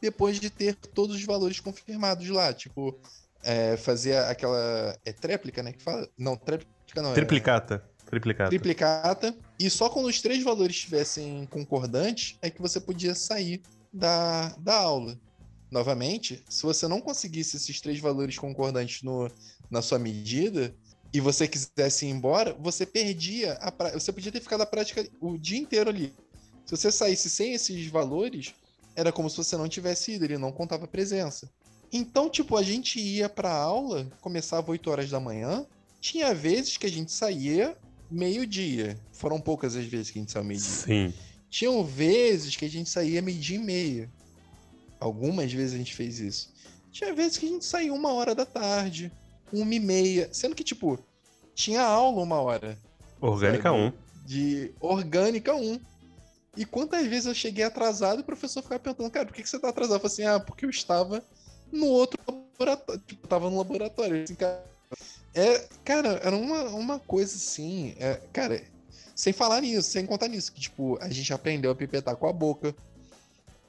depois 0.00 0.38
de 0.40 0.48
ter 0.48 0.74
todos 0.74 1.16
os 1.16 1.24
valores 1.24 1.58
confirmados 1.60 2.28
lá. 2.28 2.52
Tipo, 2.52 2.98
é, 3.42 3.76
fazia 3.76 4.28
aquela. 4.28 4.96
É 5.04 5.12
tréplica, 5.12 5.62
né? 5.62 5.72
Que 5.72 5.82
fala? 5.82 6.08
Não, 6.16 6.36
tréplica 6.36 7.02
não. 7.02 7.12
Triplicata. 7.14 7.82
É... 7.86 8.10
Triplicata. 8.10 8.50
Triplicata. 8.50 9.36
E 9.58 9.70
só 9.70 9.88
quando 9.88 10.06
os 10.06 10.20
três 10.20 10.42
valores 10.42 10.76
estivessem 10.76 11.46
concordantes 11.46 12.36
é 12.42 12.50
que 12.50 12.60
você 12.60 12.80
podia 12.80 13.14
sair 13.14 13.62
da, 13.92 14.48
da 14.58 14.74
aula. 14.74 15.18
Novamente, 15.70 16.42
se 16.48 16.64
você 16.64 16.88
não 16.88 17.00
conseguisse 17.00 17.56
esses 17.56 17.80
três 17.80 18.00
valores 18.00 18.36
concordantes 18.36 19.02
no, 19.02 19.30
na 19.70 19.80
sua 19.80 20.00
medida 20.00 20.74
e 21.12 21.20
você 21.20 21.46
quisesse 21.46 22.06
ir 22.06 22.10
embora, 22.10 22.56
você 22.58 22.84
perdia 22.84 23.52
a 23.54 23.70
pra... 23.70 23.90
você 23.90 24.12
podia 24.12 24.32
ter 24.32 24.40
ficado 24.40 24.62
a 24.62 24.66
prática 24.66 25.08
o 25.20 25.38
dia 25.38 25.58
inteiro 25.58 25.88
ali. 25.88 26.12
Se 26.66 26.76
você 26.76 26.90
saísse 26.90 27.30
sem 27.30 27.54
esses 27.54 27.86
valores, 27.86 28.52
era 28.96 29.12
como 29.12 29.30
se 29.30 29.36
você 29.36 29.56
não 29.56 29.68
tivesse 29.68 30.12
ido, 30.12 30.24
ele 30.24 30.38
não 30.38 30.50
contava 30.50 30.86
presença. 30.88 31.48
Então, 31.92 32.30
tipo, 32.30 32.56
a 32.56 32.62
gente 32.62 33.00
ia 33.00 33.28
pra 33.28 33.52
aula, 33.52 34.06
começava 34.20 34.70
8 34.70 34.90
horas 34.90 35.10
da 35.10 35.18
manhã, 35.18 35.66
tinha 36.00 36.32
vezes 36.34 36.76
que 36.76 36.86
a 36.86 36.90
gente 36.90 37.10
saía 37.10 37.76
meio-dia. 38.10 38.98
Foram 39.12 39.40
poucas 39.40 39.76
as 39.76 39.84
vezes 39.84 40.10
que 40.10 40.18
a 40.18 40.22
gente 40.22 40.32
saiu 40.32 40.44
meio-dia. 40.44 40.68
Sim. 40.68 41.14
Tinham 41.48 41.84
vezes 41.84 42.56
que 42.56 42.64
a 42.64 42.70
gente 42.70 42.88
saía 42.88 43.20
meio-dia 43.20 43.56
e 43.56 43.60
meia. 43.60 44.10
Algumas 45.00 45.52
vezes 45.52 45.74
a 45.74 45.78
gente 45.78 45.94
fez 45.94 46.20
isso. 46.20 46.52
Tinha 46.92 47.12
vezes 47.12 47.38
que 47.38 47.46
a 47.46 47.48
gente 47.48 47.64
saía 47.64 47.92
uma 47.92 48.12
hora 48.12 48.34
da 48.34 48.46
tarde, 48.46 49.12
uma 49.52 49.74
e 49.74 49.80
meia. 49.80 50.28
Sendo 50.32 50.54
que, 50.54 50.62
tipo, 50.64 50.98
tinha 51.54 51.82
aula 51.82 52.22
uma 52.22 52.40
hora. 52.40 52.78
Orgânica 53.20 53.72
1. 53.72 53.86
Um. 53.86 53.92
De 54.24 54.72
Orgânica 54.80 55.54
1. 55.54 55.80
E 56.56 56.64
quantas 56.64 57.06
vezes 57.06 57.26
eu 57.26 57.34
cheguei 57.34 57.64
atrasado 57.64 58.18
e 58.18 58.22
o 58.22 58.24
professor 58.24 58.62
ficava 58.62 58.80
perguntando, 58.80 59.10
cara, 59.10 59.26
por 59.26 59.34
que, 59.34 59.42
que 59.42 59.48
você 59.48 59.58
tá 59.58 59.68
atrasado? 59.68 59.96
Eu 59.96 60.00
falei 60.00 60.12
assim, 60.12 60.24
ah, 60.24 60.40
porque 60.40 60.64
eu 60.64 60.70
estava 60.70 61.24
no 61.72 61.86
outro 61.86 62.20
laboratório. 62.26 63.02
Tipo, 63.06 63.26
tava 63.26 63.50
no 63.50 63.58
laboratório. 63.58 64.22
Assim, 64.22 64.34
cara, 64.34 64.64
é, 65.34 65.68
cara, 65.84 66.20
era 66.22 66.36
uma, 66.36 66.64
uma 66.64 66.98
coisa 66.98 67.34
assim. 67.36 67.94
É, 67.98 68.20
cara, 68.32 68.62
sem 69.14 69.32
falar 69.32 69.60
nisso, 69.60 69.90
sem 69.90 70.06
contar 70.06 70.28
nisso, 70.28 70.52
que, 70.52 70.60
tipo, 70.60 70.98
a 71.00 71.08
gente 71.08 71.32
aprendeu 71.32 71.70
a 71.70 71.74
pipetar 71.74 72.16
com 72.16 72.26
a 72.26 72.32
boca. 72.32 72.74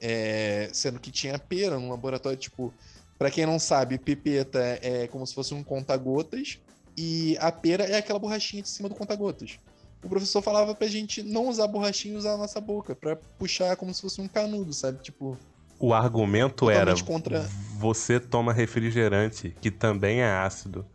É, 0.00 0.68
sendo 0.72 0.98
que 0.98 1.12
tinha 1.12 1.38
pera 1.38 1.78
no 1.78 1.90
laboratório, 1.90 2.36
tipo, 2.36 2.74
para 3.16 3.30
quem 3.30 3.46
não 3.46 3.56
sabe, 3.56 3.98
pipeta 3.98 4.58
é 4.82 5.06
como 5.06 5.24
se 5.24 5.32
fosse 5.32 5.54
um 5.54 5.62
conta-gotas 5.62 6.58
e 6.96 7.36
a 7.38 7.52
pera 7.52 7.84
é 7.84 7.96
aquela 7.96 8.18
borrachinha 8.18 8.62
de 8.62 8.68
cima 8.68 8.88
do 8.88 8.96
conta-gotas. 8.96 9.60
O 10.02 10.08
professor 10.08 10.42
falava 10.42 10.74
pra 10.74 10.88
gente 10.88 11.22
não 11.22 11.48
usar 11.48 11.68
borrachinha 11.68 12.14
e 12.14 12.16
usar 12.16 12.32
a 12.32 12.36
nossa 12.36 12.60
boca, 12.60 12.96
para 12.96 13.14
puxar 13.14 13.76
como 13.76 13.94
se 13.94 14.02
fosse 14.02 14.20
um 14.20 14.26
canudo, 14.26 14.72
sabe? 14.72 15.00
Tipo. 15.02 15.38
O 15.82 15.92
argumento 15.92 16.70
era: 16.70 16.94
contra... 17.02 17.44
você 17.76 18.20
toma 18.20 18.52
refrigerante, 18.52 19.52
que 19.60 19.68
também 19.68 20.20
é 20.20 20.32
ácido. 20.32 20.86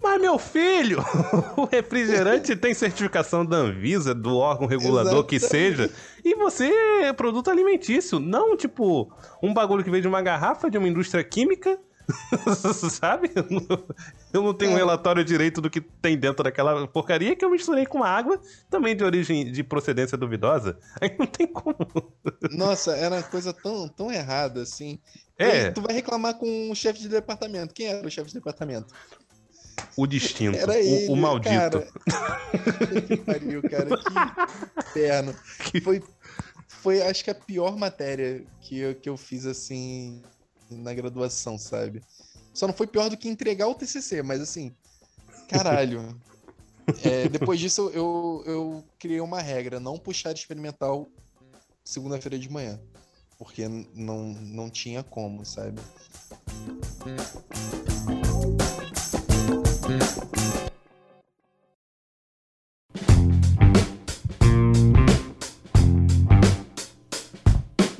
Mas, 0.00 0.20
meu 0.20 0.38
filho, 0.38 1.04
o 1.58 1.64
refrigerante 1.64 2.54
tem 2.54 2.72
certificação 2.74 3.44
da 3.44 3.56
Anvisa, 3.56 4.14
do 4.14 4.36
órgão 4.36 4.68
regulador 4.68 5.12
Exatamente. 5.12 5.26
que 5.26 5.40
seja, 5.40 5.90
e 6.24 6.36
você 6.36 6.70
é 7.02 7.12
produto 7.12 7.50
alimentício, 7.50 8.20
não 8.20 8.56
tipo 8.56 9.12
um 9.42 9.52
bagulho 9.52 9.82
que 9.82 9.90
veio 9.90 10.02
de 10.02 10.08
uma 10.08 10.22
garrafa 10.22 10.70
de 10.70 10.78
uma 10.78 10.86
indústria 10.86 11.24
química, 11.24 11.76
sabe? 12.90 13.30
Eu 14.32 14.42
não 14.42 14.54
tenho 14.54 14.72
é. 14.72 14.74
um 14.74 14.76
relatório 14.76 15.24
direito 15.24 15.60
do 15.60 15.70
que 15.70 15.80
tem 15.80 16.18
dentro 16.18 16.44
daquela 16.44 16.86
porcaria 16.86 17.34
que 17.34 17.44
eu 17.44 17.50
misturei 17.50 17.86
com 17.86 18.02
água, 18.02 18.40
também 18.70 18.96
de 18.96 19.04
origem 19.04 19.50
de 19.50 19.62
procedência 19.62 20.16
duvidosa. 20.16 20.78
Aí 21.00 21.14
não 21.18 21.26
tem 21.26 21.46
como. 21.46 21.76
Nossa, 22.50 22.96
era 22.96 23.16
uma 23.16 23.22
coisa 23.22 23.52
tão, 23.52 23.88
tão 23.88 24.12
errada 24.12 24.62
assim. 24.62 24.98
É. 25.38 25.70
Tu 25.70 25.80
vai 25.80 25.94
reclamar 25.94 26.34
com 26.34 26.70
o 26.70 26.74
chefe 26.74 27.00
de 27.00 27.08
departamento. 27.08 27.74
Quem 27.74 27.86
era 27.86 28.06
o 28.06 28.10
chefe 28.10 28.28
de 28.28 28.34
departamento? 28.34 28.92
O 29.96 30.06
distinto. 30.06 30.58
Era 30.58 30.78
ele, 30.78 31.08
o, 31.08 31.12
o 31.12 31.16
maldito. 31.16 31.50
Cara. 31.50 33.00
que 33.06 33.16
pariu, 33.16 33.62
cara. 33.62 33.88
Que 33.96 34.90
inferno. 34.90 35.34
Foi, 35.82 36.02
foi, 36.66 37.02
acho 37.02 37.24
que 37.24 37.30
a 37.30 37.34
pior 37.34 37.76
matéria 37.76 38.44
que 38.60 38.78
eu, 38.78 38.94
que 38.94 39.08
eu 39.08 39.16
fiz, 39.16 39.46
assim, 39.46 40.22
na 40.70 40.94
graduação, 40.94 41.58
sabe? 41.58 42.02
Só 42.52 42.66
não 42.66 42.74
foi 42.74 42.86
pior 42.86 43.10
do 43.10 43.16
que 43.16 43.28
entregar 43.28 43.66
o 43.68 43.74
TCC, 43.74 44.22
mas 44.22 44.40
assim, 44.40 44.74
caralho. 45.48 46.16
É, 47.02 47.30
depois 47.30 47.58
disso, 47.58 47.90
eu, 47.94 48.42
eu 48.44 48.84
criei 48.98 49.18
uma 49.18 49.40
regra: 49.40 49.80
não 49.80 49.96
puxar 49.96 50.32
experimental 50.32 51.08
segunda-feira 51.82 52.38
de 52.38 52.50
manhã. 52.50 52.78
Porque 53.38 53.66
não, 53.94 54.34
não 54.34 54.68
tinha 54.68 55.02
como, 55.02 55.46
sabe? 55.46 55.80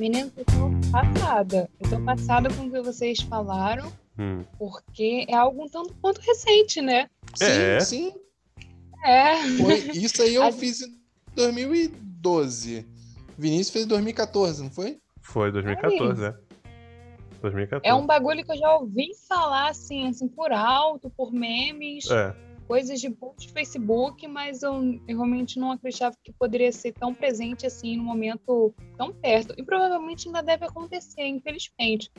Menino, 0.04 0.30
eu 0.36 0.44
tô 0.44 0.90
passada. 0.92 1.70
Eu 1.80 1.88
tô 1.88 2.04
passada 2.04 2.52
com 2.52 2.66
o 2.66 2.70
que 2.70 2.82
vocês 2.82 3.20
falaram, 3.20 3.90
hum. 4.18 4.44
porque 4.58 5.24
é 5.26 5.34
algo 5.34 5.64
um 5.64 5.66
tanto 5.66 5.94
quanto 5.94 6.20
recente, 6.20 6.82
né? 6.82 7.08
É. 7.40 7.80
Sim, 7.80 8.12
sim. 8.12 8.14
É. 9.02 9.34
Foi, 9.62 9.78
isso 9.94 10.20
aí 10.20 10.34
eu 10.34 10.42
A... 10.44 10.52
fiz 10.52 10.82
em 10.82 10.94
2012. 11.34 12.86
Vinícius 13.38 13.70
fez 13.70 13.86
em 13.86 13.88
2014, 13.88 14.62
não 14.64 14.70
foi? 14.70 15.00
Foi 15.22 15.50
2014, 15.50 16.22
é. 16.22 16.34
2014. 17.40 17.88
É 17.88 17.94
um 17.94 18.04
bagulho 18.04 18.44
que 18.44 18.52
eu 18.52 18.58
já 18.58 18.76
ouvi 18.76 19.08
falar 19.26 19.70
assim, 19.70 20.06
assim 20.06 20.28
por 20.28 20.52
alto, 20.52 21.08
por 21.08 21.32
memes. 21.32 22.10
É 22.10 22.36
coisas 22.74 23.00
de 23.00 23.08
post 23.08 23.52
Facebook, 23.52 24.26
mas 24.26 24.64
eu, 24.64 25.00
eu, 25.06 25.18
realmente 25.18 25.60
não 25.60 25.70
acreditava 25.70 26.16
que 26.24 26.32
poderia 26.32 26.72
ser 26.72 26.90
tão 26.90 27.14
presente 27.14 27.64
assim 27.64 27.96
no 27.96 28.02
momento 28.02 28.74
tão 28.98 29.12
perto. 29.12 29.54
E 29.56 29.62
provavelmente 29.62 30.26
ainda 30.26 30.42
deve 30.42 30.64
acontecer, 30.64 31.24
infelizmente. 31.24 32.10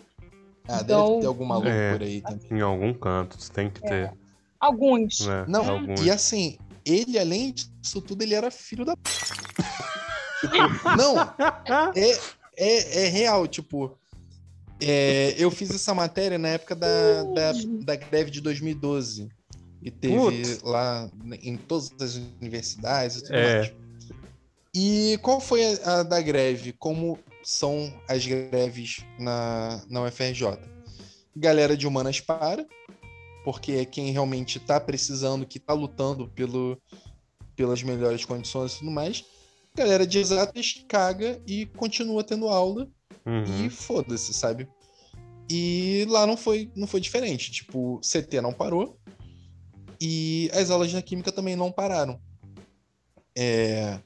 Ah, 0.65 0.79
então, 0.81 1.09
deve 1.09 1.19
ter 1.19 1.27
algum 1.27 1.43
maluco 1.43 1.67
é, 1.67 1.91
por 1.91 2.03
aí 2.03 2.21
também. 2.21 2.57
Em 2.57 2.61
algum 2.61 2.93
canto, 2.93 3.37
tem 3.51 3.69
que 3.69 3.85
é. 3.85 3.89
ter. 3.89 4.13
Alguns. 4.57 5.27
É, 5.27 5.45
não, 5.45 5.69
alguns. 5.69 5.99
e 5.99 6.09
assim, 6.09 6.57
ele, 6.85 7.19
além 7.19 7.51
disso 7.51 8.01
tudo, 8.01 8.21
ele 8.21 8.33
era 8.33 8.49
filho 8.49 8.85
da. 8.85 8.95
não, 10.97 11.19
é, 11.93 12.11
é, 12.55 13.03
é 13.03 13.07
real, 13.09 13.45
tipo. 13.45 13.99
É, 14.79 15.35
eu 15.37 15.51
fiz 15.51 15.69
essa 15.69 15.93
matéria 15.93 16.37
na 16.37 16.47
época 16.47 16.75
da, 16.75 17.23
da, 17.23 17.51
da 17.81 17.95
greve 17.97 18.31
de 18.31 18.39
2012 18.39 19.29
e 19.85 19.91
teve 19.91 20.15
Putz. 20.15 20.63
lá 20.63 21.07
em 21.43 21.55
todas 21.55 21.93
as 22.01 22.15
universidades 22.41 23.17
e 23.17 23.21
tudo 23.21 23.35
é. 23.35 23.55
mais. 23.57 23.73
E 24.73 25.19
qual 25.21 25.39
foi 25.39 25.63
a, 25.63 25.99
a, 25.99 26.03
da 26.03 26.19
greve? 26.19 26.73
Como 26.73 27.19
são 27.43 27.93
as 28.09 28.25
greves 28.25 29.05
na, 29.19 29.85
na 29.87 30.03
UFRJ? 30.03 30.57
Galera 31.35 31.77
de 31.77 31.85
humanas 31.85 32.19
para, 32.19 32.65
porque 33.43 33.73
é 33.73 33.85
quem 33.85 34.11
realmente 34.11 34.57
está 34.57 34.79
precisando, 34.79 35.45
que 35.45 35.59
está 35.59 35.73
lutando 35.73 36.27
pelo, 36.29 36.81
pelas 37.55 37.83
melhores 37.83 38.25
condições 38.25 38.73
e 38.73 38.79
tudo 38.79 38.91
mais. 38.91 39.23
Galera 39.77 40.07
de 40.07 40.17
exatas 40.17 40.83
caga 40.87 41.39
e 41.45 41.67
continua 41.67 42.23
tendo 42.23 42.49
aula 42.49 42.87
uhum. 43.23 43.65
e 43.65 43.69
foda-se, 43.69 44.33
sabe? 44.33 44.67
E 45.47 46.07
lá 46.09 46.25
não 46.25 46.35
foi, 46.35 46.71
não 46.75 46.87
foi 46.87 46.99
diferente. 46.99 47.51
Tipo, 47.51 48.01
CT 48.01 48.41
não 48.41 48.51
parou, 48.51 48.97
e 49.99 50.49
as 50.53 50.69
aulas 50.69 50.89
de 50.89 51.01
química 51.01 51.31
também 51.31 51.55
não 51.55 51.71
pararam. 51.71 52.19
É... 53.35 53.99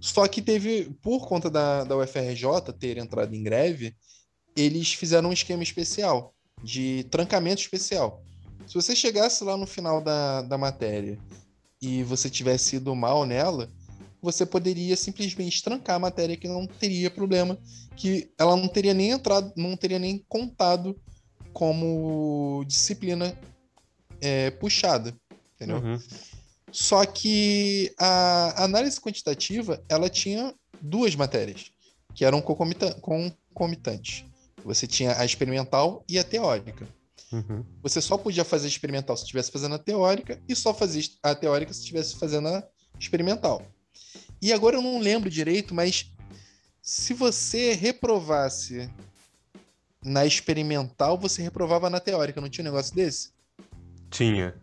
Só 0.00 0.26
que 0.26 0.42
teve, 0.42 0.90
por 1.00 1.28
conta 1.28 1.48
da, 1.48 1.84
da 1.84 1.96
UFRJ 1.96 2.72
ter 2.78 2.98
entrado 2.98 3.34
em 3.34 3.42
greve, 3.42 3.94
eles 4.56 4.92
fizeram 4.92 5.30
um 5.30 5.32
esquema 5.32 5.62
especial, 5.62 6.34
de 6.62 7.04
trancamento 7.04 7.62
especial. 7.62 8.22
Se 8.66 8.74
você 8.74 8.94
chegasse 8.96 9.44
lá 9.44 9.56
no 9.56 9.66
final 9.66 10.00
da, 10.00 10.42
da 10.42 10.58
matéria 10.58 11.18
e 11.80 12.02
você 12.02 12.28
tivesse 12.28 12.76
ido 12.76 12.94
mal 12.94 13.24
nela, 13.24 13.70
você 14.20 14.46
poderia 14.46 14.96
simplesmente 14.96 15.62
trancar 15.62 15.96
a 15.96 16.00
matéria 16.00 16.36
que 16.36 16.46
não 16.46 16.66
teria 16.66 17.10
problema, 17.10 17.58
que 17.96 18.30
ela 18.38 18.56
não 18.56 18.68
teria 18.68 18.94
nem 18.94 19.10
entrado, 19.10 19.52
não 19.56 19.76
teria 19.76 19.98
nem 19.98 20.24
contado 20.28 20.96
como 21.52 22.64
disciplina 22.66 23.36
é, 24.22 24.50
puxada, 24.52 25.14
entendeu? 25.56 25.78
Uhum. 25.78 26.00
Só 26.70 27.04
que 27.04 27.92
a 27.98 28.64
análise 28.64 28.98
quantitativa, 28.98 29.84
ela 29.88 30.08
tinha 30.08 30.54
duas 30.80 31.14
matérias, 31.14 31.70
que 32.14 32.24
eram 32.24 32.40
concomitantes. 32.40 34.24
Você 34.64 34.86
tinha 34.86 35.18
a 35.18 35.24
experimental 35.24 36.02
e 36.08 36.18
a 36.18 36.24
teórica. 36.24 36.88
Uhum. 37.32 37.64
Você 37.82 38.00
só 38.00 38.16
podia 38.16 38.44
fazer 38.44 38.68
experimental 38.68 39.16
se 39.16 39.24
estivesse 39.24 39.50
fazendo 39.50 39.74
a 39.74 39.78
teórica 39.78 40.40
e 40.48 40.54
só 40.54 40.72
fazia 40.72 41.02
a 41.22 41.34
teórica 41.34 41.72
se 41.72 41.80
estivesse 41.80 42.16
fazendo 42.16 42.48
a 42.48 42.62
experimental. 42.98 43.66
E 44.40 44.52
agora 44.52 44.76
eu 44.76 44.82
não 44.82 44.98
lembro 44.98 45.28
direito, 45.28 45.74
mas 45.74 46.10
se 46.80 47.12
você 47.14 47.72
reprovasse 47.72 48.90
na 50.04 50.26
experimental, 50.26 51.18
você 51.18 51.42
reprovava 51.42 51.88
na 51.88 52.00
teórica, 52.00 52.40
não 52.40 52.48
tinha 52.48 52.62
um 52.62 52.70
negócio 52.70 52.94
desse? 52.94 53.31
Tinha. 54.12 54.54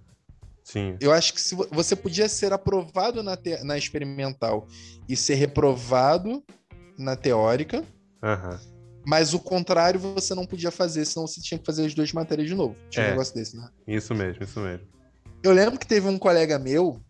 Tinha. 0.64 0.98
Eu 1.02 1.12
acho 1.12 1.34
que 1.34 1.42
se 1.42 1.56
vo- 1.56 1.68
você 1.72 1.96
podia 1.96 2.30
ser 2.30 2.54
aprovado 2.54 3.22
na, 3.24 3.36
te- 3.36 3.62
na 3.64 3.78
experimental 3.78 4.68
e 5.08 5.16
ser 5.18 5.34
reprovado 5.36 6.44
na 6.98 7.16
teórica, 7.16 7.84
Aham. 8.24 8.60
mas 9.06 9.34
o 9.34 9.40
contrário 9.40 10.00
você 10.00 10.36
não 10.36 10.46
podia 10.46 10.70
fazer, 10.72 11.04
senão 11.06 11.26
você 11.28 11.42
tinha 11.42 11.58
que 11.58 11.66
fazer 11.66 11.86
as 11.88 11.94
duas 11.96 12.14
matérias 12.14 12.48
de 12.48 12.54
novo. 12.56 12.76
Tinha 12.90 13.06
É. 13.06 13.08
um 13.08 13.12
negócio 13.12 13.34
desse, 13.34 13.58
né? 13.58 13.68
Isso 13.88 14.14
mesmo, 14.14 14.44
isso 14.44 14.60
mesmo. 14.60 14.86
Eu 15.42 15.52
lembro 15.54 15.80
que 15.80 15.88
teve 15.88 16.08
um 16.08 16.20
colega 16.20 16.60
meu 16.60 17.02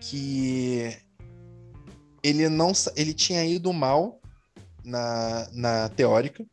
que 0.00 0.96
ele 2.22 2.48
não 2.48 2.72
ele 2.96 3.12
tinha 3.14 3.44
ido 3.44 3.72
mal 3.72 4.20
na, 4.84 5.48
na 5.52 5.88
teórica. 5.90 6.44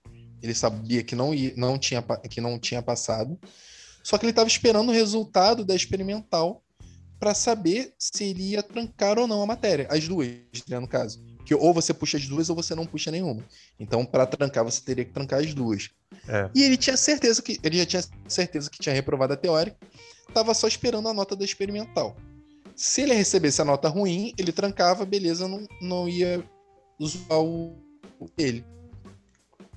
Ele 0.41 0.53
sabia 0.53 1.03
que 1.03 1.15
não, 1.15 1.33
ia, 1.33 1.53
não, 1.57 1.77
tinha, 1.79 2.03
que 2.29 2.39
não 2.39 2.59
tinha 2.59 2.81
passado. 2.81 3.39
Só 4.05 4.19
que 4.19 4.25
ele 4.25 4.33
estava 4.33 4.47
esperando 4.47 4.89
o 4.89 4.91
resultado 4.91 5.65
da 5.65 5.73
experimental 5.73 6.63
para 7.19 7.33
saber 7.33 7.91
se 7.97 8.25
ele 8.25 8.51
ia 8.51 8.61
trancar 8.61 9.17
ou 9.17 9.25
não 9.25 9.41
a 9.41 9.47
matéria. 9.47 9.87
As 9.89 10.07
duas, 10.07 10.29
né, 10.69 10.79
no 10.79 10.87
caso. 10.87 11.25
Que 11.43 11.55
ou 11.55 11.73
você 11.73 11.91
puxa 11.91 12.15
as 12.17 12.27
duas 12.27 12.47
ou 12.47 12.55
você 12.55 12.75
não 12.75 12.85
puxa 12.85 13.09
nenhuma. 13.09 13.43
Então, 13.79 14.05
para 14.05 14.27
trancar, 14.27 14.63
você 14.63 14.79
teria 14.79 15.03
que 15.03 15.11
trancar 15.11 15.39
as 15.39 15.55
duas. 15.55 15.89
É. 16.27 16.51
E 16.53 16.61
ele 16.61 16.77
tinha 16.77 16.95
certeza 16.95 17.41
que 17.41 17.59
ele 17.63 17.79
já 17.79 17.85
tinha 17.87 18.03
certeza 18.27 18.69
que 18.69 18.77
tinha 18.77 18.93
reprovado 18.93 19.33
a 19.33 19.37
teórica, 19.37 19.75
tava 20.31 20.53
só 20.53 20.67
esperando 20.67 21.09
a 21.09 21.13
nota 21.13 21.35
da 21.35 21.43
experimental. 21.43 22.15
Se 22.75 23.01
ele 23.01 23.13
recebesse 23.15 23.59
a 23.59 23.65
nota 23.65 23.89
ruim, 23.89 24.35
ele 24.37 24.51
trancava, 24.51 25.03
beleza, 25.03 25.47
não, 25.47 25.67
não 25.81 26.07
ia 26.07 26.47
usar 26.99 27.39
o, 27.39 27.75
o 28.19 28.29
dele. 28.37 28.63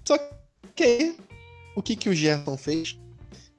Só 0.06 0.18
que 0.74 0.84
aí, 0.84 1.16
o 1.74 1.82
que, 1.82 1.96
que 1.96 2.10
o 2.10 2.14
Gerson 2.14 2.58
fez? 2.58 2.98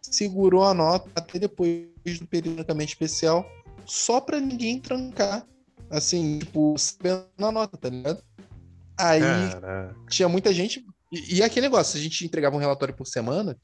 Segurou 0.10 0.64
a 0.64 0.74
nota 0.74 1.10
até 1.16 1.39
depois 1.39 1.88
do 2.20 2.28
trancamento 2.28 2.89
especial, 2.91 3.45
só 3.86 4.20
pra 4.20 4.39
ninguém 4.39 4.80
trancar. 4.80 5.45
Assim, 5.89 6.39
tipo, 6.39 6.76
sabendo 6.78 7.26
a 7.39 7.51
nota, 7.51 7.76
tá 7.78 7.89
ligado? 7.89 8.24
Aí 8.97 9.22
Caraca. 9.22 9.95
tinha 10.10 10.30
muita 10.30 10.53
gente. 10.53 10.86
E, 11.12 11.38
e 11.38 11.43
aquele 11.43 11.66
negócio, 11.68 11.97
a 11.97 12.01
gente 12.01 12.24
entregava 12.26 12.55
um 12.55 12.60
relatório 12.60 12.93
por 12.93 13.07
semana, 13.07 13.57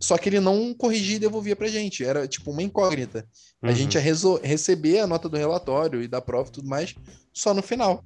só 0.00 0.16
que 0.16 0.28
ele 0.30 0.40
não 0.40 0.72
corrigia 0.72 1.16
e 1.16 1.18
devolvia 1.18 1.54
pra 1.56 1.68
gente. 1.68 2.02
Era 2.04 2.26
tipo 2.26 2.50
uma 2.50 2.62
incógnita. 2.62 3.26
A 3.60 3.68
Uhum. 3.68 3.74
gente 3.74 3.96
ia 3.96 4.00
receber 4.42 5.00
a 5.00 5.06
nota 5.06 5.28
do 5.28 5.36
relatório 5.36 6.00
e 6.02 6.08
da 6.08 6.20
prova 6.20 6.48
e 6.48 6.52
tudo 6.52 6.68
mais 6.68 6.94
só 7.32 7.52
no 7.52 7.62
final. 7.62 8.02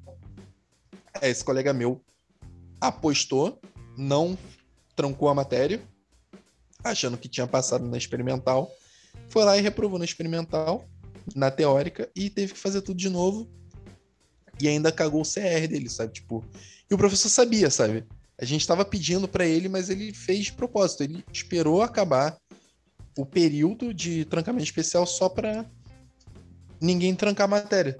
Esse 1.20 1.44
colega 1.44 1.72
meu 1.72 2.00
apostou, 2.80 3.60
não 3.96 4.36
trancou 4.96 5.28
a 5.28 5.34
matéria, 5.34 5.80
achando 6.84 7.16
que 7.18 7.28
tinha 7.28 7.46
passado 7.46 7.86
na 7.86 7.96
experimental. 7.96 8.70
Foi 9.28 9.44
lá 9.44 9.56
e 9.56 9.60
reprovou 9.60 9.98
na 9.98 10.04
experimental, 10.04 10.84
na 11.34 11.50
teórica, 11.50 12.08
e 12.14 12.28
teve 12.30 12.52
que 12.52 12.58
fazer 12.58 12.82
tudo 12.82 12.96
de 12.96 13.08
novo. 13.08 13.48
E 14.60 14.68
ainda 14.68 14.92
cagou 14.92 15.22
o 15.22 15.24
CR 15.24 15.66
dele, 15.68 15.88
sabe? 15.88 16.12
Tipo, 16.12 16.44
e 16.90 16.94
o 16.94 16.98
professor 16.98 17.28
sabia, 17.28 17.70
sabe? 17.70 18.04
A 18.38 18.44
gente 18.44 18.66
tava 18.66 18.84
pedindo 18.84 19.28
pra 19.28 19.46
ele, 19.46 19.68
mas 19.68 19.88
ele 19.88 20.12
fez 20.12 20.46
de 20.46 20.52
propósito. 20.52 21.02
Ele 21.02 21.24
esperou 21.32 21.82
acabar 21.82 22.36
o 23.16 23.24
período 23.26 23.92
de 23.92 24.24
trancamento 24.24 24.64
especial 24.64 25.06
só 25.06 25.28
pra 25.28 25.64
ninguém 26.80 27.14
trancar 27.14 27.44
a 27.44 27.48
matéria 27.48 27.98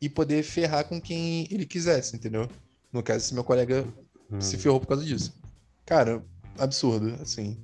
e 0.00 0.08
poder 0.08 0.42
ferrar 0.42 0.84
com 0.84 1.00
quem 1.00 1.46
ele 1.50 1.66
quisesse, 1.66 2.16
entendeu? 2.16 2.48
No 2.92 3.02
caso, 3.02 3.24
esse 3.24 3.34
meu 3.34 3.44
colega 3.44 3.84
Hum. 4.32 4.40
se 4.40 4.56
ferrou 4.56 4.78
por 4.80 4.86
causa 4.86 5.04
disso. 5.04 5.34
Cara, 5.84 6.24
absurdo, 6.58 7.18
assim. 7.20 7.56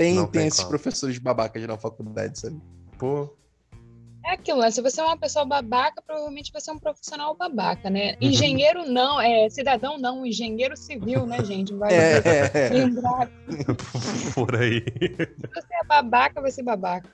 Tem, 0.00 0.14
tem, 0.14 0.26
tem 0.28 0.46
esses 0.46 0.60
como. 0.60 0.70
professores 0.70 1.18
babacas 1.18 1.62
na 1.66 1.76
faculdade, 1.76 2.38
sabe? 2.38 2.58
Pô, 2.96 3.36
É 4.24 4.32
aquilo, 4.32 4.60
né? 4.60 4.70
Se 4.70 4.80
você 4.80 4.98
é 4.98 5.04
uma 5.04 5.18
pessoa 5.18 5.44
babaca, 5.44 6.00
provavelmente 6.00 6.50
vai 6.50 6.62
ser 6.62 6.70
um 6.70 6.78
profissional 6.78 7.36
babaca, 7.36 7.90
né? 7.90 8.12
Uhum. 8.12 8.28
Engenheiro 8.28 8.86
não, 8.86 9.20
é 9.20 9.50
cidadão 9.50 9.98
não, 9.98 10.24
engenheiro 10.24 10.74
civil, 10.74 11.26
né, 11.26 11.44
gente? 11.44 11.74
Vai 11.74 11.92
É, 11.92 12.16
é, 12.16 12.50
é. 12.54 12.68
lembrar. 12.70 13.30
por 14.34 14.56
aí. 14.56 14.80
Se 14.80 15.54
você 15.54 15.74
é 15.74 15.84
babaca, 15.86 16.40
vai 16.40 16.50
ser 16.50 16.62
babaca. 16.62 17.10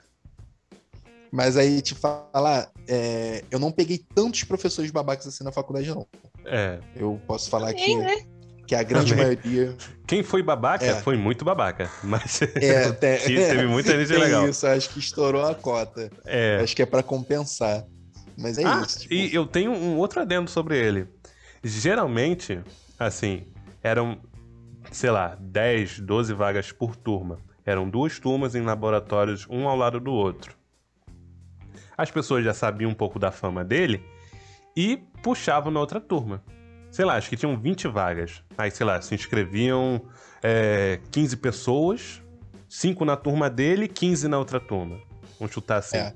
Mas 1.29 1.57
aí, 1.57 1.81
te 1.81 1.93
falar, 1.93 2.71
é, 2.87 3.43
eu 3.51 3.59
não 3.59 3.69
peguei 3.69 3.97
tantos 4.15 4.45
professores 4.45 4.91
babacas 4.91 5.27
assim 5.27 5.43
na 5.43 5.51
faculdade, 5.51 5.89
não. 5.89 6.07
É. 6.45 6.79
Eu 6.95 7.19
posso 7.27 7.49
falar 7.49 7.73
que, 7.73 7.81
Também, 7.81 7.97
né? 7.97 8.36
Que 8.67 8.75
a 8.75 8.83
grande 8.83 9.11
Também. 9.15 9.25
maioria. 9.37 9.75
Quem 10.05 10.21
foi 10.21 10.43
babaca 10.43 10.85
É. 10.85 10.95
foi 11.01 11.15
muito 11.17 11.45
babaca. 11.45 11.89
Mas 12.03 12.41
É, 12.55 12.91
te- 12.91 13.23
teve 13.25 13.65
muita 13.65 13.91
gente 13.97 14.09
tem 14.09 14.19
legal. 14.19 14.47
isso, 14.47 14.67
acho 14.67 14.89
que 14.89 14.99
estourou 14.99 15.45
a 15.47 15.55
cota. 15.55 16.11
É. 16.25 16.59
Acho 16.61 16.75
que 16.75 16.81
é 16.81 16.85
pra 16.85 17.01
compensar. 17.01 17.85
Mas 18.37 18.57
é 18.57 18.65
ah, 18.65 18.83
isso. 18.85 18.99
tipo, 18.99 19.13
e 19.13 19.33
eu 19.33 19.47
tenho 19.47 19.71
um 19.71 19.97
outro 19.97 20.21
adendo 20.21 20.49
sobre 20.49 20.77
ele. 20.77 21.07
Geralmente, 21.63 22.59
assim, 22.99 23.47
eram, 23.81 24.19
sei 24.91 25.09
lá, 25.09 25.35
10, 25.39 25.99
12 26.01 26.33
vagas 26.33 26.71
por 26.71 26.95
turma. 26.95 27.39
Eram 27.65 27.89
duas 27.89 28.19
turmas 28.19 28.53
em 28.53 28.61
laboratórios, 28.61 29.47
um 29.49 29.67
ao 29.67 29.75
lado 29.75 29.99
do 29.99 30.11
outro. 30.13 30.55
As 31.97 32.11
pessoas 32.11 32.43
já 32.45 32.53
sabiam 32.53 32.91
um 32.91 32.93
pouco 32.93 33.17
da 33.17 33.31
fama 33.31 33.63
dele 33.63 34.03
e 34.75 34.97
puxavam 35.23 35.71
na 35.71 35.79
outra 35.79 35.99
turma. 35.99 36.43
Sei 36.91 37.05
lá, 37.05 37.15
acho 37.15 37.29
que 37.29 37.37
tinham 37.37 37.57
20 37.57 37.87
vagas. 37.87 38.43
Aí, 38.57 38.71
sei 38.71 38.85
lá, 38.85 39.01
se 39.01 39.13
inscreviam 39.13 40.01
é, 40.41 40.99
15 41.11 41.37
pessoas, 41.37 42.21
5 42.69 43.05
na 43.05 43.15
turma 43.15 43.49
dele, 43.49 43.87
15 43.87 44.27
na 44.27 44.37
outra 44.39 44.59
turma. 44.59 44.97
Vamos 45.39 45.53
chutar 45.53 45.77
assim. 45.77 45.97
É. 45.97 46.13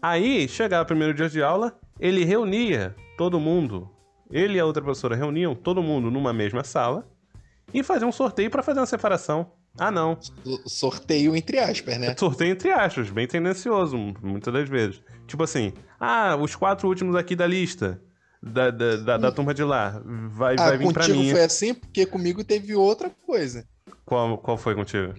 Aí, 0.00 0.48
chegava 0.48 0.84
o 0.84 0.86
primeiro 0.86 1.12
dia 1.14 1.28
de 1.28 1.42
aula, 1.42 1.76
ele 1.98 2.24
reunia 2.24 2.94
todo 3.16 3.40
mundo. 3.40 3.90
Ele 4.30 4.58
e 4.58 4.60
a 4.60 4.64
outra 4.64 4.82
professora 4.82 5.16
reuniam 5.16 5.54
todo 5.54 5.82
mundo 5.82 6.10
numa 6.10 6.32
mesma 6.32 6.62
sala 6.62 7.08
e 7.72 7.82
faziam 7.82 8.10
um 8.10 8.12
sorteio 8.12 8.50
pra 8.50 8.62
fazer 8.62 8.78
uma 8.80 8.86
separação. 8.86 9.52
Ah, 9.78 9.90
não. 9.90 10.18
so- 10.20 10.62
sorteio 10.68 11.34
entre 11.36 11.58
aspas, 11.58 11.98
né? 11.98 12.14
Sorteio 12.18 12.52
entre 12.52 12.70
aspas, 12.70 13.10
bem 13.10 13.26
tendencioso, 13.26 13.96
muitas 14.22 14.52
das 14.52 14.68
vezes. 14.68 15.00
Tipo 15.26 15.44
assim, 15.44 15.72
ah, 15.98 16.36
os 16.36 16.54
quatro 16.54 16.88
últimos 16.88 17.14
aqui 17.16 17.34
da 17.34 17.46
lista, 17.46 18.00
da, 18.42 18.70
da, 18.70 18.96
da, 18.96 19.16
da 19.16 19.32
turma 19.32 19.52
de 19.52 19.64
lá, 19.64 20.00
vai, 20.30 20.54
Ah, 20.58 20.68
vai 20.68 20.78
vir 20.78 20.92
pra 20.92 21.04
contigo 21.04 21.18
mim. 21.22 21.30
foi 21.30 21.42
assim, 21.42 21.74
porque 21.74 22.06
comigo 22.06 22.44
teve 22.44 22.74
outra 22.74 23.10
coisa. 23.26 23.66
Qual, 24.04 24.38
qual 24.38 24.56
foi 24.56 24.74
contigo? 24.74 25.14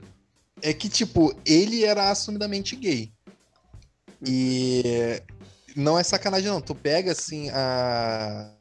É 0.62 0.74
que, 0.74 0.90
tipo, 0.90 1.34
ele 1.46 1.84
era 1.84 2.10
assumidamente 2.10 2.76
gay. 2.76 3.12
E 4.26 5.22
não 5.76 5.98
é 5.98 6.04
sacanagem, 6.04 6.50
não. 6.50 6.62
Tu 6.62 6.76
pega, 6.76 7.12
assim, 7.12 7.50
a, 7.52 8.52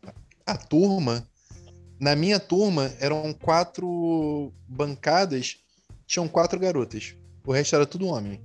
a 0.46 0.56
turma. 0.56 1.26
Na 2.00 2.14
minha 2.14 2.38
turma, 2.38 2.92
eram 3.00 3.32
quatro 3.32 4.52
bancadas, 4.68 5.56
tinham 6.06 6.28
quatro 6.28 6.58
garotas. 6.60 7.16
O 7.44 7.52
resto 7.52 7.74
era 7.74 7.84
tudo 7.86 8.06
homem. 8.06 8.40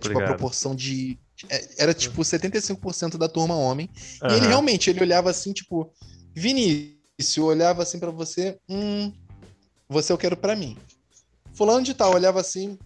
Tipo, 0.00 0.18
a 0.18 0.26
proporção 0.26 0.74
de. 0.74 1.18
É- 1.48 1.68
Era 1.78 1.94
tipo 1.94 2.22
75% 2.24 3.18
da 3.18 3.28
turma 3.28 3.54
homem. 3.54 3.90
E 4.30 4.34
ele 4.34 4.46
realmente, 4.46 4.88
ele 4.90 5.00
olhava 5.00 5.30
assim, 5.30 5.52
tipo, 5.52 5.92
Vinícius, 6.34 7.38
olhava 7.38 7.82
assim 7.82 7.98
pra 7.98 8.10
você, 8.10 8.58
hum, 8.68 9.12
você 9.88 10.12
eu 10.12 10.18
quero 10.18 10.36
pra 10.36 10.56
mim. 10.56 10.76
Fulano 11.54 11.82
de 11.82 11.94
tal, 11.94 12.12
olhava 12.14 12.40
assim, 12.40 12.78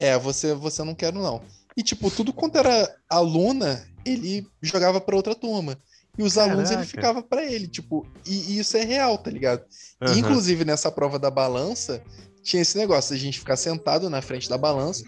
é, 0.00 0.18
você, 0.18 0.54
você 0.54 0.82
não 0.82 0.94
quero 0.94 1.20
não. 1.20 1.42
E 1.76 1.82
tipo, 1.82 2.10
tudo 2.10 2.32
quanto 2.32 2.56
era 2.56 2.94
aluna, 3.08 3.86
ele 4.04 4.46
jogava 4.62 5.00
pra 5.00 5.16
outra 5.16 5.34
turma. 5.34 5.76
E 6.18 6.22
os 6.22 6.38
alunos 6.38 6.70
ele 6.70 6.76
Caraca. 6.76 6.86
ficava 6.90 7.22
pra 7.22 7.44
ele, 7.44 7.68
tipo, 7.68 8.06
e, 8.26 8.52
e 8.52 8.58
isso 8.58 8.74
é 8.78 8.84
real, 8.84 9.18
tá 9.18 9.30
ligado? 9.30 9.62
E, 10.00 10.04
Aham. 10.06 10.18
inclusive 10.18 10.64
nessa 10.64 10.90
prova 10.90 11.18
da 11.18 11.30
balança, 11.30 12.02
tinha 12.46 12.62
esse 12.62 12.78
negócio, 12.78 13.12
a 13.12 13.18
gente 13.18 13.40
ficar 13.40 13.56
sentado 13.56 14.08
na 14.08 14.22
frente 14.22 14.48
da 14.48 14.56
balança 14.56 15.04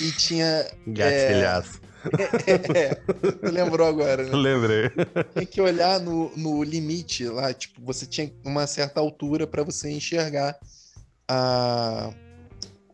e 0.00 0.10
tinha. 0.12 0.66
Gatilhaço. 0.86 1.80
É, 2.74 2.94
tu 2.96 3.52
lembrou 3.52 3.86
agora, 3.86 4.24
né? 4.24 4.30
Lembrei. 4.32 4.90
Tinha 5.34 5.46
que 5.46 5.60
olhar 5.60 6.00
no, 6.00 6.32
no 6.36 6.64
limite 6.64 7.28
lá, 7.28 7.52
tipo, 7.52 7.80
você 7.80 8.06
tinha 8.06 8.32
uma 8.44 8.66
certa 8.66 8.98
altura 8.98 9.46
pra 9.46 9.62
você 9.62 9.88
enxergar 9.88 10.58
a, 11.28 12.10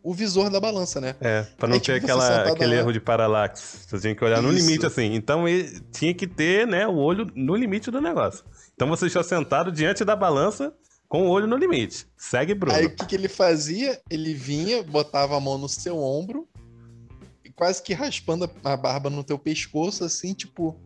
o 0.02 0.12
visor 0.12 0.50
da 0.50 0.60
balança, 0.60 1.00
né? 1.00 1.14
É, 1.20 1.46
pra 1.56 1.68
não 1.68 1.76
Aí, 1.76 1.80
ter 1.80 1.94
tipo, 1.94 2.04
aquela, 2.04 2.50
aquele 2.50 2.74
lá. 2.74 2.80
erro 2.80 2.92
de 2.92 3.00
paralaxe. 3.00 3.78
Você 3.86 3.98
tinha 3.98 4.14
que 4.14 4.22
olhar 4.22 4.42
no 4.42 4.52
Isso. 4.52 4.66
limite, 4.66 4.84
assim. 4.84 5.14
Então 5.14 5.48
ele 5.48 5.80
tinha 5.90 6.12
que 6.12 6.26
ter, 6.26 6.66
né, 6.66 6.86
o 6.86 6.96
olho 6.96 7.30
no 7.34 7.54
limite 7.54 7.90
do 7.90 8.02
negócio. 8.02 8.44
Então 8.74 8.88
você 8.88 9.06
está 9.06 9.22
sentado 9.22 9.72
diante 9.72 10.04
da 10.04 10.14
balança 10.14 10.74
com 11.08 11.26
o 11.26 11.30
olho 11.30 11.46
no 11.46 11.56
limite. 11.56 12.06
Segue, 12.16 12.54
Bruno. 12.54 12.76
Aí 12.76 12.86
o 12.86 12.94
que, 12.94 13.06
que 13.06 13.14
ele 13.14 13.28
fazia? 13.28 14.00
Ele 14.10 14.34
vinha, 14.34 14.82
botava 14.82 15.36
a 15.36 15.40
mão 15.40 15.56
no 15.56 15.68
seu 15.68 15.98
ombro, 15.98 16.46
quase 17.56 17.82
que 17.82 17.92
raspando 17.94 18.50
a 18.62 18.76
barba 18.76 19.08
no 19.10 19.24
teu 19.24 19.38
pescoço, 19.38 20.04
assim, 20.04 20.34
tipo. 20.34 20.76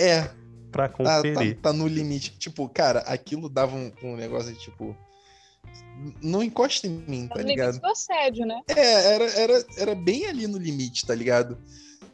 É, 0.00 0.30
pra 0.72 0.88
Tá, 0.88 0.96
tá, 1.04 1.22
conferir. 1.22 1.58
tá 1.60 1.72
no 1.72 1.86
limite. 1.86 2.36
Tipo, 2.38 2.68
cara, 2.68 3.00
aquilo 3.00 3.48
dava 3.48 3.76
um, 3.76 3.92
um 4.02 4.16
negócio 4.16 4.52
de 4.52 4.58
tipo. 4.58 4.96
Não 6.22 6.42
encosta 6.42 6.86
em 6.86 6.90
mim, 7.08 7.28
tá 7.28 7.40
no 7.40 7.46
ligado? 7.46 7.66
limite 7.74 7.82
do 7.82 7.90
assédio, 7.90 8.46
né? 8.46 8.60
É, 8.68 9.14
era, 9.14 9.24
era, 9.32 9.64
era 9.78 9.94
bem 9.94 10.26
ali 10.26 10.46
no 10.46 10.58
limite, 10.58 11.06
tá 11.06 11.14
ligado? 11.14 11.58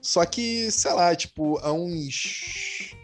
Só 0.00 0.24
que, 0.24 0.70
sei 0.70 0.92
lá, 0.92 1.14
tipo, 1.14 1.58
há 1.58 1.72
uns 1.72 2.94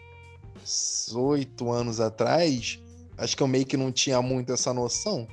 oito 1.13 1.71
anos 1.71 1.99
atrás, 1.99 2.79
acho 3.19 3.35
que 3.35 3.43
eu 3.43 3.47
meio 3.47 3.65
que 3.65 3.77
não 3.77 3.91
tinha 3.91 4.21
muito 4.21 4.51
essa 4.51 4.73
noção, 4.73 5.27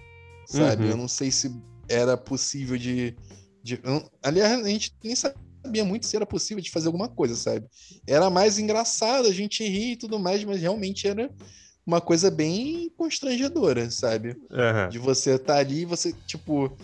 sabe? 0.47 0.85
Uhum. 0.85 0.91
Eu 0.91 0.97
não 0.97 1.09
sei 1.09 1.31
se 1.31 1.51
era 1.89 2.17
possível 2.17 2.77
de. 2.77 3.17
de 3.63 3.81
eu 3.83 4.11
aliás, 4.23 4.65
a 4.65 4.69
gente 4.69 4.93
nem 5.03 5.15
sabia 5.15 5.85
muito 5.85 6.07
se 6.07 6.17
era 6.17 6.27
possível 6.27 6.63
de 6.63 6.71
fazer 6.71 6.89
alguma 6.89 7.09
coisa, 7.09 7.35
sabe? 7.35 7.67
Era 8.07 8.29
mais 8.29 8.59
engraçado, 8.59 9.29
a 9.29 9.33
gente 9.33 9.65
ria 9.65 9.93
e 9.93 9.97
tudo 9.97 10.19
mais, 10.19 10.45
mas 10.45 10.61
realmente 10.61 11.07
era 11.07 11.31
uma 11.87 12.01
coisa 12.01 12.31
bem 12.31 12.91
constrangedora, 12.97 13.91
sabe? 13.91 14.37
Aham. 14.51 14.89
De 14.89 14.99
você 14.99 15.37
estar 15.37 15.59
ali 15.59 15.83
e 15.83 15.87
você, 15.87 16.13
tipo, 16.27 16.77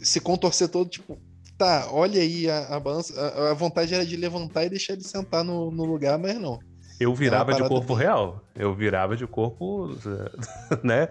se 0.00 0.20
contorcer 0.20 0.68
todo, 0.68 0.88
tipo, 0.88 1.18
tá, 1.58 1.88
olha 1.90 2.20
aí 2.20 2.48
a, 2.48 2.76
a 2.76 2.80
balança. 2.80 3.18
A, 3.20 3.50
a 3.50 3.54
vontade 3.54 3.94
era 3.94 4.06
de 4.06 4.16
levantar 4.16 4.64
e 4.64 4.70
deixar 4.70 4.94
ele 4.94 5.04
sentar 5.04 5.44
no, 5.44 5.70
no 5.70 5.84
lugar, 5.84 6.18
mas 6.18 6.38
não. 6.40 6.58
Eu 6.98 7.14
virava 7.14 7.52
de 7.54 7.60
corpo 7.68 7.94
bem- 7.94 8.04
real. 8.04 8.40
Eu 8.54 8.74
virava 8.74 9.16
de 9.16 9.26
corpo, 9.26 9.88
né? 10.82 11.08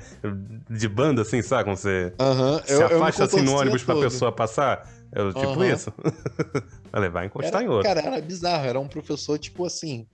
De 0.69 0.87
banda, 0.87 1.21
assim, 1.21 1.41
sabe? 1.41 1.65
Quando 1.65 1.77
você 1.77 2.13
Aham. 2.19 2.61
se 2.65 2.73
eu- 2.73 2.81
eu 2.81 2.97
afasta 3.03 3.25
assim 3.25 3.41
no 3.41 3.55
ônibus 3.57 3.83
pra 3.83 3.93
todo. 3.93 4.03
pessoa 4.03 4.31
passar. 4.31 4.89
Eu, 5.11 5.31
tipo 5.33 5.45
Aham. 5.47 5.67
isso. 5.67 5.93
Vai 6.91 7.01
levar 7.01 7.23
e 7.23 7.27
encostar 7.27 7.61
Era, 7.61 7.63
em 7.63 7.67
outro. 7.69 7.83
cara, 7.87 8.01
era 8.01 8.21
bizarro. 8.21 8.65
Era 8.65 8.79
um 8.79 8.87
professor, 8.87 9.37
tipo 9.37 9.65
assim, 9.65 10.07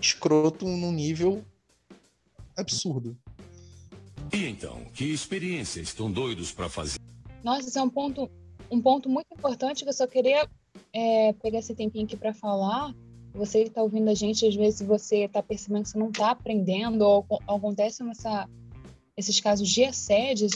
escroto 0.00 0.64
num 0.66 0.92
nível 0.92 1.44
absurdo. 2.56 3.16
E 4.32 4.46
então, 4.46 4.80
que 4.94 5.04
experiência 5.12 5.80
estão 5.80 6.10
doidos 6.10 6.52
pra 6.52 6.68
fazer? 6.68 6.98
Nossa, 7.42 7.68
esse 7.68 7.78
é 7.78 7.82
um 7.82 7.90
ponto, 7.90 8.30
um 8.70 8.80
ponto 8.80 9.08
muito 9.08 9.26
importante 9.32 9.82
que 9.84 9.88
eu 9.90 9.92
só 9.94 10.06
queria 10.06 10.48
é, 10.92 11.32
pegar 11.42 11.58
esse 11.58 11.74
tempinho 11.74 12.04
aqui 12.04 12.16
para 12.16 12.32
falar. 12.32 12.92
Você 13.34 13.62
está 13.64 13.82
ouvindo 13.82 14.08
a 14.08 14.14
gente, 14.14 14.46
às 14.46 14.54
vezes 14.54 14.86
você 14.86 15.24
está 15.24 15.42
percebendo 15.42 15.82
que 15.82 15.88
você 15.90 15.98
não 15.98 16.08
está 16.08 16.30
aprendendo, 16.30 17.02
ou 17.02 17.20
acon- 17.20 17.40
acontecem 17.48 18.06
esses 19.16 19.40
casos 19.40 19.68
de 19.68 19.84
assédio. 19.84 20.48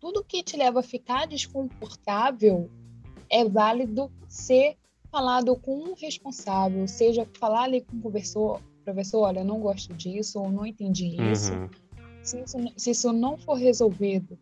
Tudo 0.00 0.24
que 0.24 0.42
te 0.42 0.56
leva 0.56 0.80
a 0.80 0.82
ficar 0.82 1.26
desconfortável 1.26 2.68
é 3.30 3.44
válido 3.44 4.10
ser 4.28 4.76
falado 5.10 5.56
com 5.56 5.76
um 5.76 5.94
responsável, 5.94 6.86
seja 6.86 7.26
falar 7.38 7.62
ali 7.62 7.80
com 7.80 7.96
o 7.96 8.00
professor, 8.02 8.60
professor, 8.84 9.20
olha, 9.20 9.42
não 9.44 9.60
gosto 9.60 9.94
disso, 9.94 10.40
ou 10.40 10.50
não 10.50 10.66
entendi 10.66 11.06
isso 11.32 11.52
Uhum. 11.52 11.68
se 12.22 12.40
isso, 12.42 12.56
se 12.76 12.90
isso 12.90 13.12
não 13.12 13.38
for 13.38 13.54
resolvido, 13.54 14.38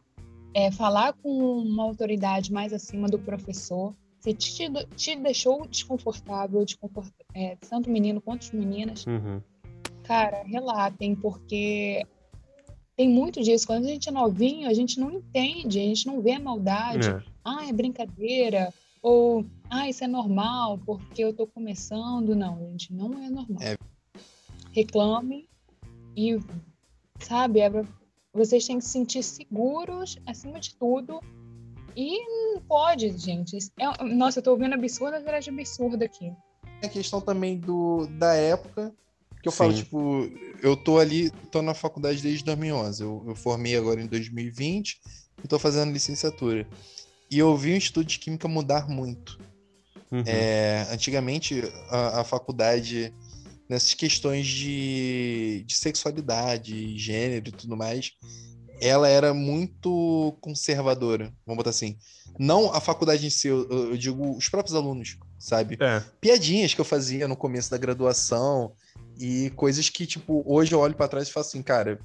é, 0.54 0.70
falar 0.72 1.12
com 1.12 1.28
uma 1.58 1.84
autoridade 1.84 2.52
mais 2.52 2.72
acima 2.72 3.08
do 3.08 3.18
professor, 3.18 3.94
se 4.24 4.32
te, 4.32 4.72
te 4.96 5.16
deixou 5.16 5.66
desconfortável, 5.66 6.64
desconfort, 6.64 7.12
é, 7.34 7.56
tanto 7.68 7.90
menino 7.90 8.22
quanto 8.22 8.44
as 8.44 8.52
meninas, 8.52 9.04
Uhum. 9.06 9.42
cara, 10.02 10.42
relatem, 10.44 11.14
porque 11.14 12.06
tem 12.96 13.06
muito 13.06 13.42
disso. 13.42 13.66
Quando 13.66 13.84
a 13.84 13.88
gente 13.88 14.08
é 14.08 14.12
novinho, 14.12 14.66
a 14.66 14.72
gente 14.72 14.98
não 14.98 15.10
entende, 15.10 15.78
a 15.78 15.82
gente 15.82 16.06
não 16.06 16.22
vê 16.22 16.32
a 16.32 16.40
maldade. 16.40 17.06
É. 17.06 17.22
Ah, 17.44 17.68
é 17.68 17.72
brincadeira. 17.72 18.72
Ou, 19.02 19.44
ah, 19.68 19.90
isso 19.90 20.02
é 20.02 20.06
normal, 20.06 20.78
porque 20.78 21.22
eu 21.22 21.34
tô 21.34 21.46
começando. 21.46 22.34
Não, 22.34 22.56
gente, 22.70 22.94
não 22.94 23.22
é 23.22 23.28
normal. 23.28 23.60
É. 23.60 23.76
Reclame 24.72 25.46
e, 26.16 26.40
sabe, 27.20 27.60
é 27.60 27.70
vocês 28.32 28.66
têm 28.66 28.78
que 28.78 28.84
se 28.86 28.90
sentir 28.90 29.22
seguros, 29.22 30.18
acima 30.26 30.58
de 30.58 30.74
tudo. 30.76 31.20
E 31.96 32.18
não 32.26 32.60
pode, 32.60 33.16
gente. 33.16 33.56
É- 33.78 34.04
nossa, 34.04 34.38
eu 34.38 34.42
tô 34.42 34.50
ouvindo 34.52 34.74
absurdo 34.74 35.16
atrás 35.16 35.44
de 35.44 35.50
absurdo 35.50 36.02
aqui. 36.02 36.32
a 36.82 36.88
questão 36.88 37.20
também 37.20 37.58
do, 37.58 38.06
da 38.18 38.34
época, 38.34 38.92
que 39.42 39.48
eu 39.48 39.52
falo, 39.52 39.72
Sim. 39.72 39.82
tipo, 39.82 40.30
eu 40.62 40.76
tô 40.76 40.98
ali, 40.98 41.30
tô 41.50 41.62
na 41.62 41.74
faculdade 41.74 42.22
desde 42.22 42.44
2011. 42.44 43.02
Eu, 43.02 43.24
eu 43.28 43.34
formei 43.34 43.76
agora 43.76 44.00
em 44.00 44.06
2020 44.06 45.00
e 45.42 45.48
tô 45.48 45.58
fazendo 45.58 45.92
licenciatura. 45.92 46.66
E 47.30 47.38
eu 47.38 47.56
vi 47.56 47.72
o 47.72 47.76
Instituto 47.76 48.06
de 48.06 48.18
Química 48.18 48.48
mudar 48.48 48.88
muito. 48.88 49.38
Uhum. 50.10 50.22
É, 50.26 50.86
antigamente, 50.90 51.62
a, 51.90 52.20
a 52.20 52.24
faculdade, 52.24 53.12
nessas 53.68 53.94
questões 53.94 54.46
de, 54.46 55.64
de 55.66 55.74
sexualidade, 55.74 56.96
gênero 56.98 57.48
e 57.48 57.52
tudo 57.52 57.76
mais, 57.76 58.12
ela 58.84 59.08
era 59.08 59.32
muito 59.32 60.36
conservadora, 60.42 61.32
vamos 61.46 61.56
botar 61.56 61.70
assim. 61.70 61.96
Não 62.38 62.70
a 62.70 62.80
faculdade 62.80 63.26
em 63.26 63.30
si, 63.30 63.48
eu, 63.48 63.66
eu 63.70 63.96
digo 63.96 64.36
os 64.36 64.46
próprios 64.50 64.74
alunos, 64.74 65.16
sabe? 65.38 65.78
É. 65.80 66.02
piadinhas 66.20 66.74
que 66.74 66.80
eu 66.82 66.84
fazia 66.84 67.26
no 67.26 67.34
começo 67.34 67.70
da 67.70 67.78
graduação 67.78 68.72
e 69.18 69.50
coisas 69.56 69.88
que, 69.88 70.06
tipo, 70.06 70.42
hoje 70.46 70.74
eu 70.74 70.80
olho 70.80 70.94
pra 70.94 71.08
trás 71.08 71.28
e 71.28 71.32
falo 71.32 71.46
assim, 71.46 71.62
cara, 71.62 71.98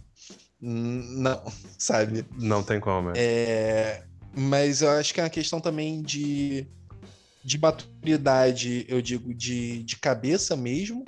não, 0.61 1.43
sabe? 1.77 2.25
Não 2.38 2.63
tem 2.63 2.80
como. 2.80 3.09
É. 3.09 3.13
É, 3.17 4.03
mas 4.34 4.82
eu 4.82 4.89
acho 4.91 5.13
que 5.13 5.19
é 5.19 5.23
uma 5.23 5.30
questão 5.30 5.59
também 5.59 6.01
de, 6.01 6.65
de 7.43 7.57
maturidade, 7.57 8.86
eu 8.88 9.01
digo, 9.01 9.34
de, 9.34 9.84
de 9.84 9.97
cabeça 9.97 10.55
mesmo, 10.55 11.03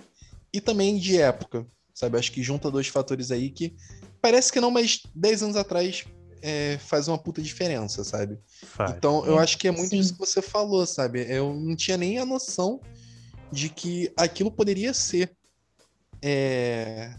e 0.54 0.60
também 0.60 0.98
de 0.98 1.18
época, 1.18 1.66
sabe? 1.94 2.18
Acho 2.18 2.34
que 2.34 2.44
junta 2.44 2.70
dois 2.70 2.88
fatores 2.88 3.32
aí 3.32 3.50
que 3.50 3.74
parece 4.22 4.52
que 4.52 4.60
não, 4.62 4.72
mas 4.72 5.02
10 5.16 5.44
anos 5.44 5.56
atrás 5.56 6.06
é, 6.42 6.78
faz 6.80 7.08
uma 7.08 7.18
puta 7.18 7.42
diferença, 7.42 8.04
sabe? 8.04 8.40
Faz. 8.64 8.92
Então, 8.92 9.26
eu 9.26 9.38
acho 9.38 9.58
que 9.58 9.68
é 9.68 9.72
muito 9.72 9.90
Sim. 9.92 10.00
isso 10.00 10.14
que 10.14 10.20
você 10.20 10.42
falou, 10.42 10.86
sabe? 10.86 11.26
Eu 11.30 11.54
não 11.54 11.76
tinha 11.76 11.98
nem 11.98 12.18
a 12.20 12.26
noção 12.26 12.80
de 13.52 13.70
que 13.70 14.12
aquilo 14.18 14.52
poderia 14.52 14.94
ser 14.94 15.32
é, 16.22 17.14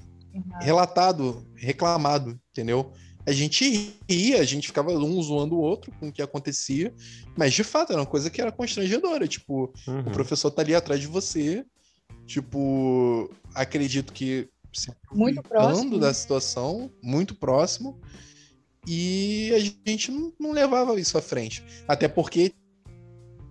relatado, 0.60 1.46
reclamado, 1.56 2.38
entendeu? 2.50 2.92
A 3.24 3.30
gente 3.30 4.00
ria, 4.08 4.40
a 4.40 4.44
gente 4.44 4.66
ficava 4.66 4.90
um 4.90 5.22
zoando 5.22 5.54
o 5.54 5.60
outro 5.60 5.92
com 6.00 6.08
o 6.08 6.12
que 6.12 6.20
acontecia, 6.22 6.92
mas 7.36 7.54
de 7.54 7.62
fato 7.62 7.92
era 7.92 8.00
uma 8.00 8.06
coisa 8.06 8.28
que 8.28 8.40
era 8.40 8.50
constrangedora. 8.50 9.28
Tipo, 9.28 9.72
Uhum. 9.86 10.00
o 10.00 10.10
professor 10.10 10.50
tá 10.50 10.62
ali 10.62 10.74
atrás 10.74 11.00
de 11.00 11.06
você, 11.06 11.64
tipo, 12.26 13.30
acredito 13.54 14.12
que 14.12 14.48
se 14.72 14.92
Muito 15.12 15.42
próximo. 15.42 15.98
da 15.98 16.12
situação, 16.12 16.90
muito 17.02 17.34
próximo, 17.34 18.00
e 18.86 19.52
a 19.54 19.90
gente 19.90 20.10
não, 20.10 20.32
não 20.38 20.52
levava 20.52 20.98
isso 20.98 21.16
à 21.16 21.22
frente. 21.22 21.64
Até 21.86 22.08
porque 22.08 22.52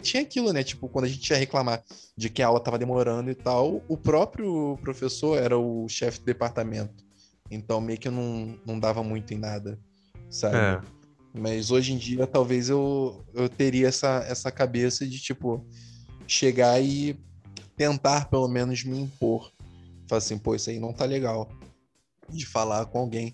tinha 0.01 0.23
aquilo, 0.23 0.51
né? 0.51 0.63
Tipo, 0.63 0.89
quando 0.89 1.05
a 1.05 1.07
gente 1.07 1.29
ia 1.29 1.37
reclamar 1.37 1.83
de 2.17 2.29
que 2.29 2.41
a 2.41 2.47
aula 2.47 2.59
tava 2.59 2.77
demorando 2.77 3.29
e 3.29 3.35
tal, 3.35 3.83
o 3.87 3.95
próprio 3.95 4.77
professor 4.81 5.37
era 5.37 5.57
o 5.57 5.87
chefe 5.87 6.19
do 6.19 6.25
departamento. 6.25 7.03
Então 7.49 7.79
meio 7.79 7.99
que 7.99 8.09
não, 8.09 8.57
não 8.65 8.79
dava 8.79 9.03
muito 9.03 9.33
em 9.33 9.37
nada, 9.37 9.79
sabe? 10.29 10.55
É. 10.57 10.81
Mas 11.33 11.71
hoje 11.71 11.93
em 11.93 11.97
dia, 11.97 12.27
talvez 12.27 12.69
eu, 12.69 13.23
eu 13.33 13.47
teria 13.47 13.87
essa, 13.87 14.23
essa 14.27 14.51
cabeça 14.51 15.07
de, 15.07 15.19
tipo, 15.19 15.65
chegar 16.27 16.81
e 16.81 17.17
tentar, 17.77 18.29
pelo 18.29 18.47
menos, 18.49 18.83
me 18.83 18.99
impor. 18.99 19.51
Falar 20.11 20.17
assim, 20.17 20.37
pô, 20.37 20.53
isso 20.53 20.69
aí 20.69 20.77
não 20.77 20.91
tá 20.91 21.05
legal. 21.05 21.49
De 22.29 22.45
falar 22.45 22.85
com 22.87 22.99
alguém. 22.99 23.33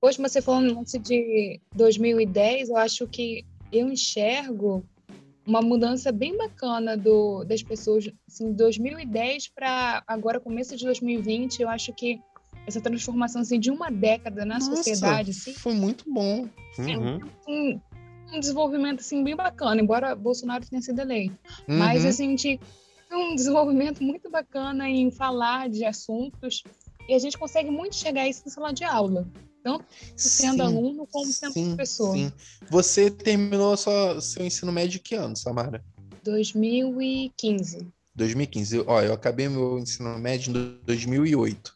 Hoje 0.00 0.16
você 0.22 0.40
falando 0.40 0.68
no 0.68 0.78
lance 0.78 0.96
de 0.96 1.60
2010, 1.74 2.68
eu 2.68 2.76
acho 2.76 3.08
que 3.08 3.44
eu 3.72 3.88
enxergo 3.88 4.84
uma 5.44 5.60
mudança 5.60 6.12
bem 6.12 6.38
bacana 6.38 6.96
do, 6.96 7.42
das 7.42 7.64
pessoas, 7.64 8.08
assim, 8.28 8.52
2010 8.52 9.48
para 9.48 10.04
agora 10.06 10.38
começo 10.38 10.76
de 10.76 10.84
2020, 10.84 11.62
eu 11.62 11.68
acho 11.68 11.92
que 11.94 12.20
essa 12.64 12.80
transformação 12.80 13.42
assim, 13.42 13.58
de 13.58 13.72
uma 13.72 13.90
década 13.90 14.44
na 14.44 14.60
Nossa, 14.60 14.76
sociedade, 14.76 15.32
assim, 15.32 15.52
Foi 15.54 15.74
muito 15.74 16.04
bom. 16.08 16.48
Uhum. 16.78 17.18
um, 17.48 17.80
um 18.32 18.38
desenvolvimento 18.38 19.00
assim 19.00 19.24
bem 19.24 19.34
bacana, 19.34 19.80
embora 19.80 20.14
Bolsonaro 20.14 20.64
tenha 20.64 20.80
sido 20.80 21.00
eleito. 21.00 21.34
Mas 21.66 22.04
Uhum. 22.04 22.08
assim, 22.08 22.26
a 22.26 22.30
gente 22.30 22.60
um 23.12 23.34
desenvolvimento 23.34 24.02
muito 24.02 24.30
bacana 24.30 24.88
em 24.88 25.10
falar 25.10 25.68
de 25.68 25.84
assuntos 25.84 26.62
e 27.08 27.14
a 27.14 27.18
gente 27.18 27.36
consegue 27.38 27.70
muito 27.70 27.96
chegar 27.96 28.22
a 28.22 28.28
isso 28.28 28.42
na 28.46 28.52
sala 28.52 28.72
de 28.72 28.84
aula, 28.84 29.26
tanto 29.62 29.84
sendo 30.16 30.56
Sim, 30.56 30.60
aluno 30.62 31.06
como 31.10 31.26
sendo 31.26 31.52
sim, 31.52 31.66
professor. 31.76 32.12
sim. 32.14 32.32
Você 32.70 33.10
terminou 33.10 33.76
sua, 33.76 34.20
seu 34.20 34.44
ensino 34.46 34.70
médio 34.70 35.00
que 35.00 35.14
ano, 35.14 35.36
Samara? 35.36 35.84
2015. 36.22 37.88
2015. 38.14 38.76
Eu- 38.76 38.84
Ó, 38.86 39.00
eu 39.02 39.12
acabei 39.12 39.48
meu 39.48 39.78
ensino 39.78 40.16
médio 40.18 40.50
em 40.56 40.80
2008. 40.84 41.74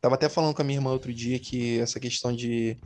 Tava 0.00 0.16
até 0.16 0.28
falando 0.28 0.54
com 0.54 0.62
a 0.62 0.64
minha 0.64 0.78
irmã 0.78 0.90
outro 0.90 1.12
dia 1.14 1.38
que 1.38 1.78
essa 1.78 2.00
questão 2.00 2.34
de, 2.34 2.76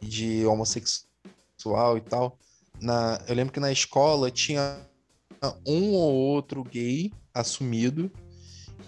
de 0.00 0.44
homossexual 0.44 1.96
e 1.96 2.00
tal. 2.00 2.38
Na, 2.80 3.22
eu 3.28 3.34
lembro 3.34 3.52
que 3.52 3.60
na 3.60 3.70
escola 3.70 4.30
tinha 4.30 4.84
um 5.66 5.92
ou 5.92 6.12
outro 6.12 6.62
gay 6.62 7.12
assumido 7.34 8.10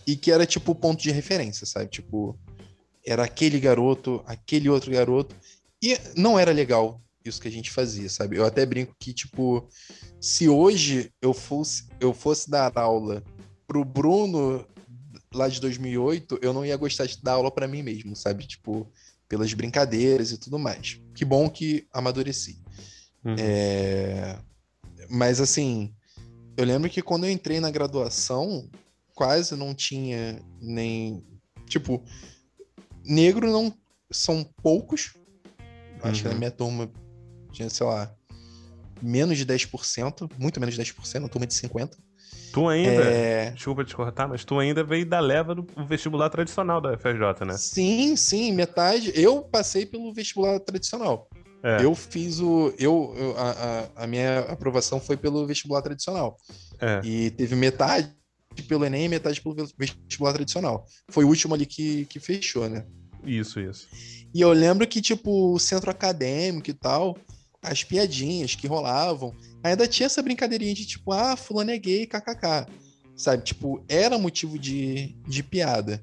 e 0.06 0.16
que 0.16 0.30
era 0.30 0.46
tipo 0.46 0.72
o 0.72 0.74
ponto 0.74 1.02
de 1.02 1.10
referência, 1.10 1.66
sabe? 1.66 1.90
Tipo, 1.90 2.38
era 3.04 3.24
aquele 3.24 3.58
garoto, 3.58 4.22
aquele 4.26 4.68
outro 4.68 4.90
garoto. 4.90 5.34
E 5.82 5.98
não 6.16 6.38
era 6.38 6.52
legal 6.52 7.00
isso 7.24 7.40
que 7.40 7.48
a 7.48 7.50
gente 7.50 7.70
fazia, 7.70 8.08
sabe? 8.08 8.36
Eu 8.36 8.44
até 8.44 8.66
brinco 8.66 8.94
que, 8.98 9.12
tipo, 9.12 9.66
se 10.20 10.48
hoje 10.48 11.10
eu 11.22 11.32
fosse, 11.32 11.86
eu 11.98 12.12
fosse 12.12 12.50
dar 12.50 12.70
aula 12.76 13.22
pro 13.66 13.84
Bruno 13.84 14.66
lá 15.32 15.48
de 15.48 15.60
2008, 15.60 16.38
eu 16.42 16.52
não 16.52 16.64
ia 16.64 16.76
gostar 16.76 17.06
de 17.06 17.20
dar 17.22 17.32
aula 17.32 17.50
para 17.50 17.66
mim 17.66 17.82
mesmo, 17.82 18.14
sabe? 18.14 18.46
Tipo, 18.46 18.86
pelas 19.28 19.52
brincadeiras 19.54 20.32
e 20.32 20.38
tudo 20.38 20.58
mais. 20.58 21.00
Que 21.14 21.24
bom 21.24 21.48
que 21.48 21.86
amadureci. 21.92 22.60
Uhum. 23.24 23.36
É... 23.38 24.38
Mas, 25.08 25.40
assim, 25.40 25.94
eu 26.56 26.64
lembro 26.64 26.88
que 26.88 27.02
quando 27.02 27.24
eu 27.24 27.30
entrei 27.30 27.60
na 27.60 27.70
graduação, 27.70 28.68
quase 29.14 29.56
não 29.56 29.74
tinha 29.74 30.40
nem. 30.60 31.24
Tipo, 31.66 32.02
negro 33.04 33.50
não. 33.50 33.72
São 34.10 34.44
poucos. 34.62 35.14
Uhum. 35.14 36.10
Acho 36.10 36.22
que 36.22 36.28
na 36.28 36.34
uhum. 36.34 36.38
minha 36.38 36.50
turma 36.50 36.90
tinha, 37.52 37.70
sei 37.70 37.86
lá, 37.86 38.14
menos 39.02 39.38
de 39.38 39.46
10%, 39.46 40.30
muito 40.38 40.60
menos 40.60 40.74
de 40.74 40.82
10%, 40.82 41.18
uma 41.18 41.28
turma 41.28 41.46
de 41.46 41.54
50%. 41.54 41.96
Tu 42.52 42.68
ainda, 42.68 43.02
é... 43.02 43.50
desculpa 43.50 43.84
te 43.84 43.96
cortar, 43.96 44.28
mas 44.28 44.44
tu 44.44 44.58
ainda 44.60 44.84
veio 44.84 45.04
da 45.04 45.18
leva 45.18 45.56
do 45.56 45.66
vestibular 45.88 46.30
tradicional 46.30 46.80
da 46.80 46.96
FJ, 46.96 47.44
né? 47.44 47.56
Sim, 47.56 48.14
sim, 48.14 48.52
metade. 48.52 49.12
Eu 49.14 49.42
passei 49.42 49.84
pelo 49.84 50.12
vestibular 50.14 50.60
tradicional. 50.60 51.28
É. 51.64 51.82
Eu 51.82 51.94
fiz 51.94 52.40
o. 52.40 52.74
Eu, 52.78 53.14
eu 53.16 53.34
a, 53.38 53.88
a, 53.96 54.06
minha 54.06 54.40
aprovação 54.40 55.00
foi 55.00 55.16
pelo 55.16 55.46
vestibular 55.46 55.80
tradicional. 55.80 56.36
É. 56.78 57.00
E 57.02 57.30
teve 57.30 57.56
metade 57.56 58.12
pelo 58.68 58.84
Enem 58.84 59.06
e 59.06 59.08
metade 59.08 59.40
pelo 59.40 59.56
vestibular 59.78 60.34
tradicional. 60.34 60.86
Foi 61.08 61.24
o 61.24 61.28
último 61.28 61.54
ali 61.54 61.64
que, 61.64 62.04
que 62.04 62.20
fechou, 62.20 62.68
né? 62.68 62.84
Isso, 63.24 63.58
isso. 63.58 63.88
E 64.34 64.42
eu 64.42 64.52
lembro 64.52 64.86
que, 64.86 65.00
tipo, 65.00 65.54
o 65.54 65.58
centro 65.58 65.90
acadêmico 65.90 66.68
e 66.68 66.74
tal, 66.74 67.16
as 67.62 67.82
piadinhas 67.82 68.54
que 68.54 68.66
rolavam, 68.66 69.34
ainda 69.62 69.88
tinha 69.88 70.06
essa 70.06 70.22
brincadeirinha 70.22 70.74
de 70.74 70.84
tipo, 70.84 71.12
ah, 71.12 71.34
fulano 71.34 71.70
é 71.70 71.78
gay, 71.78 72.06
kkk. 72.06 72.66
Sabe? 73.16 73.42
Tipo, 73.42 73.82
era 73.88 74.18
motivo 74.18 74.58
de, 74.58 75.16
de 75.26 75.42
piada. 75.42 76.02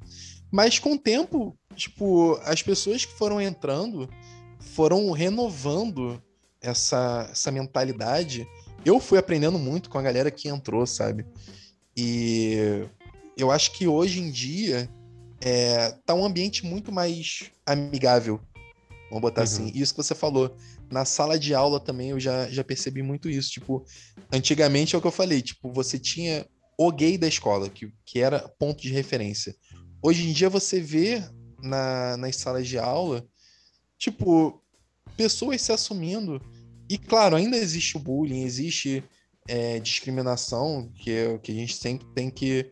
Mas 0.52 0.80
com 0.80 0.94
o 0.94 1.00
tempo, 1.00 1.56
tipo, 1.76 2.40
as 2.44 2.64
pessoas 2.64 3.06
que 3.06 3.14
foram 3.14 3.40
entrando 3.40 4.10
foram 4.62 5.12
renovando 5.12 6.22
essa, 6.62 7.28
essa 7.32 7.52
mentalidade. 7.52 8.48
Eu 8.86 9.00
fui 9.00 9.18
aprendendo 9.18 9.60
muito 9.60 9.90
com 9.90 9.98
a 9.98 10.02
galera 10.02 10.32
que 10.32 10.48
entrou, 10.48 10.86
sabe? 10.86 11.26
E 11.96 12.86
eu 13.38 13.52
acho 13.52 13.72
que 13.72 13.88
hoje 13.88 14.20
em 14.22 14.32
dia 14.32 14.90
é, 15.42 15.92
tá 16.06 16.14
um 16.14 16.24
ambiente 16.24 16.66
muito 16.66 16.92
mais 16.92 17.52
amigável. 17.66 18.40
Vamos 19.10 19.22
botar 19.22 19.44
assim. 19.44 19.64
uhum. 19.64 19.70
assim. 19.70 19.80
Isso 19.80 19.94
que 19.94 20.04
você 20.04 20.16
falou. 20.16 20.56
Na 20.90 21.06
sala 21.06 21.40
de 21.40 21.54
aula 21.54 21.80
também 21.80 22.10
eu 22.10 22.20
já, 22.20 22.50
já 22.50 22.64
percebi 22.64 23.02
muito 23.02 23.30
isso. 23.30 23.52
Tipo, 23.52 23.86
antigamente 24.32 24.96
é 24.96 24.98
o 24.98 25.02
que 25.02 25.08
eu 25.08 25.12
falei. 25.12 25.42
Tipo, 25.42 25.72
você 25.74 25.98
tinha 26.00 26.46
o 26.78 26.92
gay 26.92 27.18
da 27.18 27.28
escola, 27.28 27.70
que, 27.70 27.92
que 28.06 28.20
era 28.20 28.48
ponto 28.58 28.82
de 28.82 28.92
referência. 28.92 29.56
Hoje 30.02 30.28
em 30.28 30.34
dia 30.34 30.50
você 30.50 30.80
vê 30.80 31.24
na, 31.62 32.18
nas 32.18 32.38
salas 32.38 32.68
de 32.68 32.78
aula, 32.80 33.26
tipo, 34.02 34.60
pessoas 35.16 35.62
se 35.62 35.72
assumindo. 35.72 36.42
E 36.90 36.98
claro, 36.98 37.36
ainda 37.36 37.56
existe 37.56 37.96
o 37.96 38.00
bullying, 38.00 38.42
existe 38.42 39.04
é, 39.48 39.80
discriminação, 39.80 40.92
que 40.96 41.12
é 41.12 41.30
o 41.30 41.40
que 41.40 41.52
a 41.52 41.56
gente 41.56 41.76
sempre 41.76 42.08
tem 42.16 42.32
que, 42.32 42.72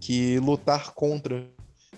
que 0.00 0.38
lutar 0.40 0.92
contra. 0.92 1.48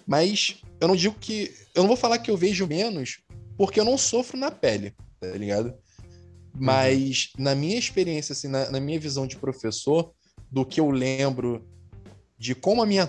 Mas 0.07 0.61
eu 0.79 0.89
não 0.89 0.95
digo 0.95 1.17
que. 1.19 1.53
Eu 1.75 1.83
não 1.83 1.89
vou 1.89 1.97
falar 1.97 2.19
que 2.19 2.31
eu 2.31 2.37
vejo 2.37 2.67
menos, 2.67 3.21
porque 3.57 3.81
eu 3.81 3.85
não 3.85 3.97
sofro 3.97 4.39
na 4.39 4.51
pele, 4.51 4.95
tá 5.19 5.29
ligado? 5.29 5.75
Mas 6.55 7.33
uhum. 7.37 7.45
na 7.45 7.55
minha 7.55 7.79
experiência, 7.79 8.35
assim, 8.35 8.49
na, 8.49 8.71
na 8.71 8.79
minha 8.79 9.01
visão 9.01 9.27
de 9.27 9.37
professor, 9.37 10.13
do 10.51 10.65
que 10.67 10.81
eu 10.81 10.91
lembro 10.91 11.67
de 12.39 12.55
como 12.55 12.83
a 12.83 12.87
minha 12.87 13.07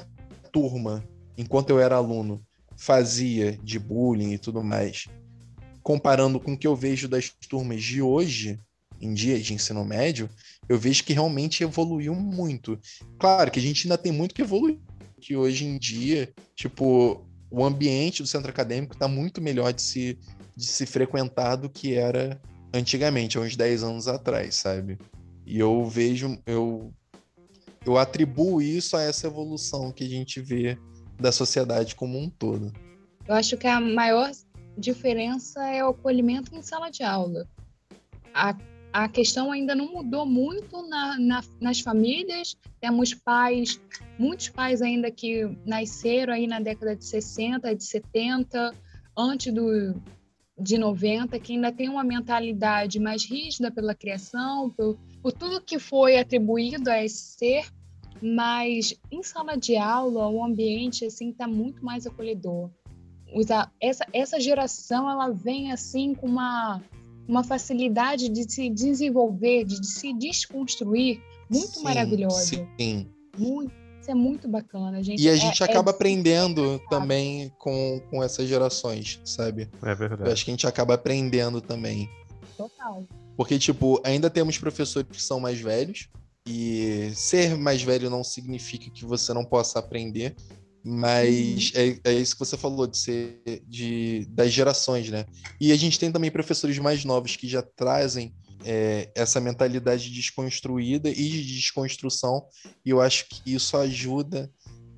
turma, 0.51 1.03
enquanto 1.37 1.69
eu 1.69 1.79
era 1.79 1.97
aluno, 1.97 2.41
fazia 2.77 3.57
de 3.57 3.77
bullying 3.77 4.33
e 4.33 4.37
tudo 4.37 4.63
mais, 4.63 5.07
comparando 5.87 6.37
com 6.37 6.51
o 6.51 6.57
que 6.57 6.67
eu 6.67 6.75
vejo 6.75 7.07
das 7.07 7.29
turmas 7.29 7.81
de 7.81 8.01
hoje, 8.01 8.59
em 8.99 9.13
dia 9.13 9.39
de 9.39 9.53
ensino 9.53 9.85
médio, 9.85 10.29
eu 10.67 10.77
vejo 10.77 11.01
que 11.01 11.13
realmente 11.13 11.63
evoluiu 11.63 12.13
muito. 12.13 12.77
Claro 13.17 13.49
que 13.49 13.57
a 13.57 13.61
gente 13.61 13.87
ainda 13.87 13.97
tem 13.97 14.11
muito 14.11 14.35
que 14.35 14.41
evoluir, 14.41 14.77
que 15.21 15.37
hoje 15.37 15.63
em 15.63 15.77
dia, 15.77 16.29
tipo, 16.57 17.25
o 17.49 17.63
ambiente 17.63 18.21
do 18.21 18.27
centro 18.27 18.49
acadêmico 18.49 18.95
está 18.95 19.07
muito 19.07 19.41
melhor 19.41 19.71
de 19.71 19.81
se, 19.81 20.19
de 20.57 20.65
se 20.65 20.85
frequentar 20.85 21.55
do 21.55 21.69
que 21.69 21.93
era 21.93 22.37
antigamente, 22.73 23.37
há 23.37 23.41
uns 23.41 23.55
10 23.55 23.83
anos 23.83 24.09
atrás, 24.09 24.55
sabe? 24.55 24.97
E 25.45 25.57
eu 25.57 25.85
vejo, 25.85 26.37
eu, 26.45 26.93
eu 27.85 27.97
atribuo 27.97 28.61
isso 28.61 28.97
a 28.97 29.03
essa 29.03 29.27
evolução 29.27 29.93
que 29.93 30.03
a 30.03 30.09
gente 30.09 30.41
vê 30.41 30.77
da 31.17 31.31
sociedade 31.31 31.95
como 31.95 32.19
um 32.19 32.29
todo. 32.29 32.73
Eu 33.25 33.35
acho 33.35 33.55
que 33.55 33.67
a 33.67 33.79
maior 33.79 34.29
diferença 34.77 35.65
é 35.67 35.83
o 35.83 35.89
acolhimento 35.89 36.55
em 36.55 36.61
sala 36.61 36.89
de 36.89 37.03
aula. 37.03 37.47
A 38.33 38.55
a 38.97 39.07
questão 39.07 39.51
ainda 39.51 39.75
não 39.75 39.93
mudou 39.93 40.25
muito 40.25 40.81
na, 40.87 41.19
na, 41.19 41.43
nas 41.61 41.79
famílias. 41.79 42.57
Temos 42.79 43.13
pais, 43.13 43.79
muitos 44.17 44.49
pais 44.49 44.81
ainda 44.81 45.11
que 45.11 45.47
nasceram 45.65 46.33
aí 46.33 46.47
na 46.47 46.59
década 46.59 46.95
de 46.95 47.05
60, 47.05 47.75
de 47.75 47.83
70, 47.83 48.73
antes 49.15 49.53
do, 49.53 49.93
de 50.59 50.77
90, 50.77 51.37
que 51.39 51.53
ainda 51.53 51.71
tem 51.71 51.89
uma 51.89 52.03
mentalidade 52.03 52.99
mais 52.99 53.23
rígida 53.23 53.69
pela 53.69 53.93
criação, 53.93 54.71
por, 54.71 54.97
por 55.21 55.31
tudo 55.31 55.61
que 55.61 55.77
foi 55.77 56.17
atribuído 56.17 56.89
a 56.89 57.03
esse 57.03 57.37
ser, 57.37 57.67
mas 58.19 58.95
em 59.11 59.21
sala 59.21 59.55
de 59.55 59.77
aula 59.77 60.27
o 60.27 60.43
ambiente 60.43 61.05
assim 61.05 61.29
está 61.29 61.47
muito 61.47 61.85
mais 61.85 62.07
acolhedor. 62.07 62.71
Essa, 63.81 64.05
essa 64.13 64.39
geração 64.39 65.09
ela 65.09 65.31
vem 65.31 65.71
assim 65.71 66.13
com 66.15 66.27
uma 66.27 66.81
uma 67.27 67.43
facilidade 67.43 68.29
de 68.29 68.49
se 68.49 68.69
desenvolver, 68.69 69.65
de, 69.65 69.85
se 69.85 70.13
desconstruir 70.13 71.21
muito 71.49 71.79
sim, 71.79 71.83
maravilhosa. 71.83 72.65
Sim. 72.79 73.09
Muito, 73.37 73.73
isso 73.99 74.09
é 74.09 74.15
muito 74.15 74.47
bacana, 74.47 75.03
gente. 75.03 75.21
E 75.21 75.29
a 75.29 75.33
é, 75.33 75.35
gente 75.35 75.61
é, 75.61 75.65
acaba 75.65 75.91
é 75.91 75.93
aprendendo 75.93 76.79
também 76.89 77.51
com, 77.59 78.01
com 78.09 78.23
essas 78.23 78.47
gerações, 78.47 79.19
sabe? 79.25 79.69
É 79.83 79.93
verdade. 79.93 80.29
Eu 80.29 80.31
acho 80.31 80.45
que 80.45 80.51
a 80.51 80.53
gente 80.53 80.65
acaba 80.65 80.93
aprendendo 80.93 81.59
também. 81.59 82.09
Total. 82.55 83.05
Porque, 83.35 83.59
tipo, 83.59 84.01
ainda 84.05 84.29
temos 84.29 84.57
professores 84.57 85.09
que 85.11 85.21
são 85.21 85.39
mais 85.39 85.59
velhos, 85.59 86.09
e 86.47 87.11
ser 87.13 87.57
mais 87.57 87.83
velho 87.83 88.09
não 88.09 88.23
significa 88.23 88.89
que 88.89 89.05
você 89.05 89.33
não 89.33 89.43
possa 89.43 89.79
aprender. 89.79 90.33
Mas 90.83 91.71
uhum. 91.75 91.99
é, 92.03 92.11
é 92.11 92.13
isso 92.13 92.35
que 92.35 92.39
você 92.39 92.57
falou, 92.57 92.87
de 92.87 92.97
ser 92.97 93.41
de, 93.67 94.25
das 94.29 94.51
gerações, 94.51 95.09
né? 95.09 95.25
E 95.59 95.71
a 95.71 95.75
gente 95.75 95.99
tem 95.99 96.11
também 96.11 96.31
professores 96.31 96.77
mais 96.77 97.03
novos 97.03 97.35
que 97.35 97.47
já 97.47 97.61
trazem 97.61 98.33
é, 98.63 99.09
essa 99.15 99.39
mentalidade 99.39 100.09
desconstruída 100.09 101.09
e 101.09 101.29
de 101.29 101.55
desconstrução, 101.55 102.45
e 102.85 102.89
eu 102.89 103.01
acho 103.01 103.27
que 103.29 103.53
isso 103.53 103.77
ajuda 103.77 104.51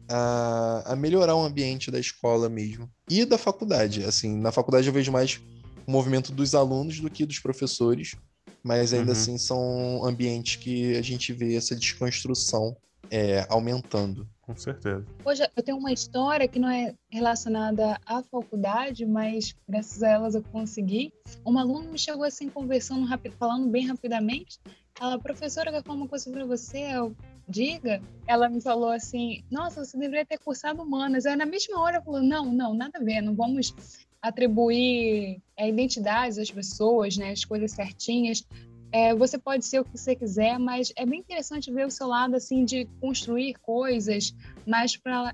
a, 0.09 0.93
a 0.93 0.95
melhorar 0.95 1.35
o 1.35 1.43
ambiente 1.43 1.91
da 1.91 1.99
escola 1.99 2.49
mesmo. 2.49 2.89
E 3.09 3.25
da 3.25 3.37
faculdade. 3.37 4.03
Assim, 4.03 4.35
na 4.37 4.51
faculdade 4.51 4.87
eu 4.87 4.93
vejo 4.93 5.11
mais 5.11 5.39
o 5.87 5.91
movimento 5.91 6.31
dos 6.31 6.55
alunos 6.55 6.99
do 6.99 7.09
que 7.09 7.25
dos 7.25 7.39
professores, 7.39 8.15
mas 8.63 8.93
ainda 8.93 9.07
uhum. 9.07 9.11
assim 9.11 9.37
são 9.37 10.05
ambientes 10.05 10.55
que 10.55 10.95
a 10.95 11.01
gente 11.01 11.31
vê 11.31 11.55
essa 11.55 11.75
desconstrução 11.75 12.75
é, 13.09 13.45
aumentando. 13.49 14.27
Com 14.49 14.57
certeza. 14.57 15.05
Hoje 15.23 15.47
eu 15.55 15.61
tenho 15.61 15.77
uma 15.77 15.93
história 15.93 16.47
que 16.47 16.57
não 16.57 16.71
é 16.71 16.95
relacionada 17.11 17.99
à 18.03 18.23
faculdade, 18.23 19.05
mas 19.05 19.55
graças 19.67 20.01
a 20.01 20.09
elas 20.09 20.33
eu 20.33 20.41
consegui. 20.41 21.13
Uma 21.45 21.61
aluna 21.61 21.91
me 21.91 21.99
chegou 21.99 22.23
assim 22.23 22.49
conversando, 22.49 23.07
falando 23.37 23.69
bem 23.69 23.85
rapidamente. 23.85 24.59
Ela, 24.99 25.19
professora, 25.19 25.71
quer 25.71 25.83
falar 25.83 25.99
uma 25.99 26.07
coisa 26.07 26.31
para 26.31 26.45
você? 26.45 26.79
Eu, 26.79 27.15
diga. 27.47 28.01
Ela 28.25 28.49
me 28.49 28.59
falou 28.59 28.89
assim: 28.89 29.43
Nossa, 29.51 29.85
você 29.85 29.95
deveria 29.95 30.25
ter 30.25 30.39
cursado 30.39 30.81
humanas. 30.81 31.27
Aí 31.27 31.35
na 31.35 31.45
mesma 31.45 31.79
hora 31.79 32.01
falou: 32.01 32.23
Não, 32.23 32.51
não, 32.51 32.73
nada 32.73 32.97
a 32.97 33.03
ver. 33.03 33.21
Não 33.21 33.35
vamos 33.35 33.71
atribuir 34.19 35.39
a 35.57 35.63
é, 35.63 35.69
identidades 35.69 36.39
às 36.39 36.49
pessoas, 36.49 37.17
né, 37.17 37.31
as 37.31 37.45
coisas 37.45 37.71
certinhas. 37.71 38.43
É, 38.91 39.13
você 39.13 39.37
pode 39.37 39.65
ser 39.65 39.79
o 39.79 39.85
que 39.85 39.97
você 39.97 40.15
quiser, 40.15 40.57
mas 40.57 40.91
é 40.95 41.05
bem 41.05 41.19
interessante 41.19 41.71
ver 41.71 41.85
o 41.85 41.91
seu 41.91 42.07
lado 42.07 42.35
assim 42.35 42.65
de 42.65 42.85
construir 42.99 43.53
coisas 43.61 44.33
mais 44.65 44.97
para 44.97 45.33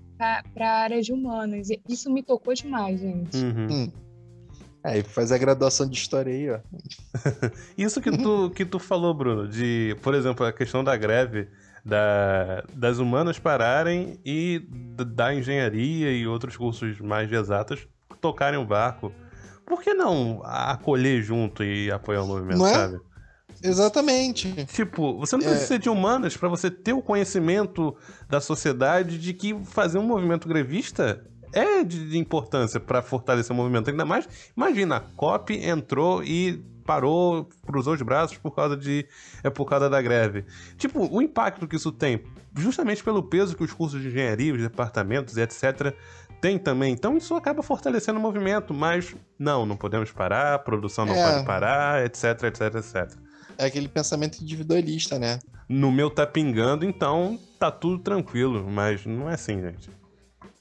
a 0.59 0.67
área 0.67 1.01
de 1.01 1.13
humanas. 1.13 1.69
Isso 1.87 2.11
me 2.11 2.21
tocou 2.21 2.53
demais, 2.53 2.99
gente. 2.99 3.37
Uhum. 3.37 3.67
Hum. 3.71 3.91
Aí 4.83 5.01
faz 5.01 5.31
a 5.31 5.37
graduação 5.37 5.89
de 5.89 5.97
história 5.97 6.31
aí, 6.31 6.49
ó. 6.51 6.59
Isso 7.77 7.99
que 8.01 8.11
tu, 8.11 8.51
que 8.51 8.65
tu 8.65 8.77
falou, 8.77 9.13
Bruno, 9.13 9.47
de, 9.47 9.97
por 10.01 10.13
exemplo, 10.13 10.45
a 10.45 10.53
questão 10.53 10.83
da 10.83 10.95
greve 10.95 11.47
da, 11.83 12.63
das 12.73 12.99
humanas 12.99 13.39
pararem 13.39 14.19
e 14.25 14.67
da 15.15 15.33
engenharia 15.33 16.11
e 16.11 16.27
outros 16.27 16.57
cursos 16.57 16.99
mais 16.99 17.31
exatos 17.31 17.87
tocarem 18.19 18.59
o 18.59 18.65
barco. 18.65 19.11
Por 19.65 19.81
que 19.81 19.93
não 19.93 20.41
acolher 20.43 21.21
junto 21.23 21.63
e 21.63 21.91
apoiar 21.91 22.23
o 22.23 22.27
movimento, 22.27 22.59
não 22.59 22.67
é? 22.67 22.73
sabe? 22.73 22.99
Exatamente. 23.65 24.65
Tipo, 24.65 25.17
você 25.17 25.35
não 25.35 25.43
precisa 25.43 25.63
é... 25.63 25.67
ser 25.67 25.79
de 25.79 25.89
humanas 25.89 26.37
para 26.37 26.49
você 26.49 26.69
ter 26.69 26.93
o 26.93 27.01
conhecimento 27.01 27.95
da 28.29 28.39
sociedade 28.39 29.17
de 29.17 29.33
que 29.33 29.57
fazer 29.65 29.97
um 29.97 30.03
movimento 30.03 30.47
grevista 30.47 31.23
é 31.53 31.83
de 31.83 32.17
importância 32.17 32.79
para 32.79 33.01
fortalecer 33.01 33.51
o 33.51 33.55
movimento. 33.55 33.89
Ainda 33.89 34.05
mais, 34.05 34.27
imagina, 34.55 34.97
a 34.97 34.99
COP 34.99 35.55
entrou 35.55 36.23
e 36.23 36.63
parou, 36.85 37.49
cruzou 37.65 37.93
os 37.93 38.01
braços 38.01 38.37
por 38.37 38.51
causa 38.51 38.77
de 38.77 39.07
é 39.43 39.49
por 39.49 39.65
causa 39.65 39.89
da 39.89 40.01
greve. 40.01 40.45
Tipo, 40.77 41.07
o 41.11 41.21
impacto 41.21 41.67
que 41.67 41.75
isso 41.75 41.91
tem, 41.91 42.23
justamente 42.55 43.03
pelo 43.03 43.23
peso 43.23 43.55
que 43.55 43.63
os 43.63 43.73
cursos 43.73 44.01
de 44.01 44.09
engenharia, 44.09 44.53
os 44.53 44.61
departamentos 44.61 45.35
e 45.37 45.41
etc 45.41 45.95
tem 46.45 46.59
também. 46.59 46.93
Então 46.93 47.17
isso 47.17 47.33
acaba 47.35 47.63
fortalecendo 47.63 48.19
o 48.19 48.21
movimento, 48.21 48.73
mas 48.73 49.15
não, 49.39 49.65
não 49.65 49.75
podemos 49.75 50.11
parar, 50.11 50.53
a 50.53 50.59
produção 50.59 51.05
não 51.05 51.15
é. 51.15 51.31
pode 51.31 51.45
parar, 51.45 52.05
etc, 52.05 52.43
etc, 52.43 52.75
etc. 52.75 53.24
É 53.57 53.65
aquele 53.65 53.87
pensamento 53.87 54.41
individualista, 54.41 55.17
né? 55.17 55.39
No 55.67 55.91
meu 55.91 56.09
tá 56.09 56.27
pingando, 56.27 56.85
então 56.85 57.39
tá 57.59 57.71
tudo 57.71 57.99
tranquilo, 57.99 58.69
mas 58.69 59.05
não 59.05 59.29
é 59.29 59.33
assim, 59.33 59.61
gente. 59.61 59.89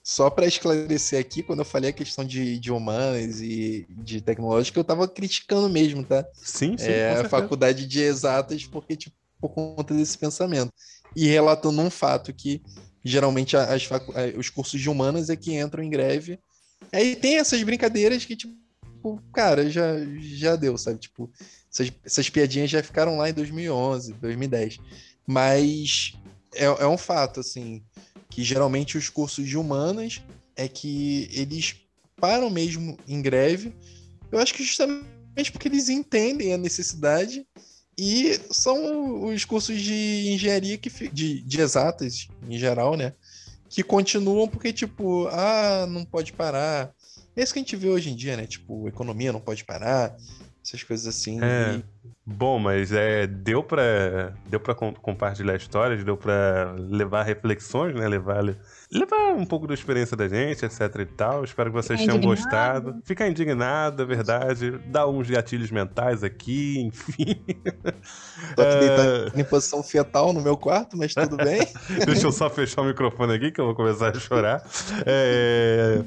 Só 0.03 0.29
para 0.29 0.47
esclarecer 0.47 1.19
aqui, 1.19 1.43
quando 1.43 1.61
eu 1.61 1.65
falei 1.65 1.91
a 1.91 1.93
questão 1.93 2.25
de, 2.25 2.59
de 2.59 2.71
humanas 2.71 3.41
e 3.41 3.87
de 3.89 4.21
tecnológica, 4.21 4.79
eu 4.79 4.85
tava 4.85 5.09
criticando 5.09 5.69
mesmo, 5.69 6.05
tá? 6.05 6.27
Sim, 6.35 6.77
sim. 6.77 6.91
É, 6.91 7.21
a 7.21 7.29
faculdade 7.29 7.87
de 7.87 8.01
exatas, 8.01 8.67
porque, 8.67 8.97
tipo, 8.97 9.17
por 9.41 9.51
conta 9.51 9.95
desse 9.95 10.17
pensamento. 10.17 10.73
E 11.17 11.27
relatando 11.27 11.81
um 11.81 11.91
fato 11.91 12.33
que 12.33 12.63
geralmente 13.05 13.57
as 13.57 13.89
os 14.37 14.49
cursos 14.49 14.81
de 14.81 14.89
humanas 14.89 15.29
é 15.29 15.37
que 15.37 15.55
entram 15.55 15.83
em 15.83 15.91
greve. 15.91 16.39
Aí 16.93 17.15
tem 17.17 17.37
essas 17.37 17.63
brincadeiras 17.63 18.25
que, 18.25 18.37
tipo, 18.37 18.55
cara, 19.33 19.71
já, 19.71 19.97
já 20.21 20.57
deu, 20.57 20.77
sabe? 20.79 20.99
Tipo, 20.99 21.31
essas, 21.73 21.93
essas 22.05 22.31
piadinhas 22.31 22.71
já 22.71 22.83
ficaram 22.83 23.17
lá 23.17 23.29
em 23.29 23.35
2011, 23.35 24.13
2010. 24.15 24.79
Mas 25.27 26.15
é, 26.55 26.65
é 26.65 26.87
um 26.87 26.99
fato, 26.99 27.41
assim 27.41 27.83
que 28.35 28.43
geralmente 28.43 28.99
os 28.99 29.09
cursos 29.09 29.47
de 29.47 29.57
humanas 29.57 30.21
é 30.57 30.67
que 30.67 31.29
eles 31.33 31.77
param 32.21 32.51
mesmo 32.51 32.99
em 33.07 33.23
greve. 33.23 33.73
Eu 34.33 34.41
acho 34.41 34.53
que 34.53 34.65
justamente 34.65 35.53
porque 35.53 35.69
eles 35.69 35.89
entendem 35.89 36.53
a 36.53 36.59
necessidade 36.59 37.47
e 37.97 38.37
são 38.51 39.25
os 39.27 39.45
cursos 39.45 39.81
de 39.81 40.33
engenharia 40.33 40.77
que 40.77 40.91
de, 41.11 41.43
de 41.43 41.61
exatas 41.61 42.27
em 42.49 42.59
geral, 42.59 42.97
né? 42.97 43.13
Que 43.69 43.85
continuam 43.85 44.49
porque 44.49 44.73
tipo, 44.73 45.29
ah, 45.29 45.87
não 45.89 46.05
pode 46.05 46.33
parar. 46.33 46.93
É 47.37 47.43
isso 47.43 47.53
que 47.53 47.59
a 47.59 47.63
gente 47.63 47.77
vê 47.77 47.89
hoje 47.89 48.11
em 48.11 48.17
dia, 48.17 48.37
né? 48.37 48.47
Tipo, 48.47 48.89
economia 48.89 49.33
não 49.33 49.41
pode 49.41 49.65
parar, 49.65 50.17
essas 50.65 50.83
coisas 50.83 51.07
assim. 51.07 51.39
É. 51.43 51.77
E... 51.77 51.85
Bom, 52.27 52.59
mas 52.59 52.91
é, 52.91 53.27
deu 53.27 53.63
para 53.63 54.33
deu 54.47 54.59
para 54.59 54.75
compartilhar 54.75 55.55
histórias, 55.57 56.03
deu 56.03 56.17
para 56.17 56.75
levar 56.79 57.23
reflexões, 57.23 57.95
né? 57.95 58.09
Levar, 58.09 58.43
levar 58.91 59.35
um 59.35 59.45
pouco 59.45 59.67
da 59.67 59.75
experiência 59.75 60.17
da 60.17 60.27
gente, 60.27 60.65
etc 60.65 60.81
e 61.01 61.05
tal. 61.05 61.45
Espero 61.45 61.71
que 61.71 61.77
vocês 61.77 62.01
tenham 62.01 62.19
gostado. 62.19 62.99
Ficar 63.05 63.29
indignado, 63.29 64.03
é 64.03 64.07
verdade. 64.07 64.71
Dar 64.87 65.07
uns 65.07 65.29
gatilhos 65.29 65.71
mentais 65.71 66.25
aqui, 66.25 66.81
enfim. 66.89 67.45
Tô 68.57 68.63
aqui 68.63 68.79
deitado 68.81 69.33
em 69.39 69.45
posição 69.45 69.83
fetal 69.83 70.33
no 70.33 70.41
meu 70.41 70.57
quarto, 70.57 70.97
mas 70.97 71.13
tudo 71.13 71.37
bem. 71.37 71.61
Deixa 72.07 72.27
eu 72.27 72.33
só 72.33 72.49
fechar 72.49 72.81
o 72.81 72.87
microfone 72.87 73.35
aqui 73.35 73.53
que 73.53 73.61
eu 73.61 73.67
vou 73.67 73.75
começar 73.75 74.17
a 74.17 74.19
chorar. 74.19 74.67
É... 75.05 76.03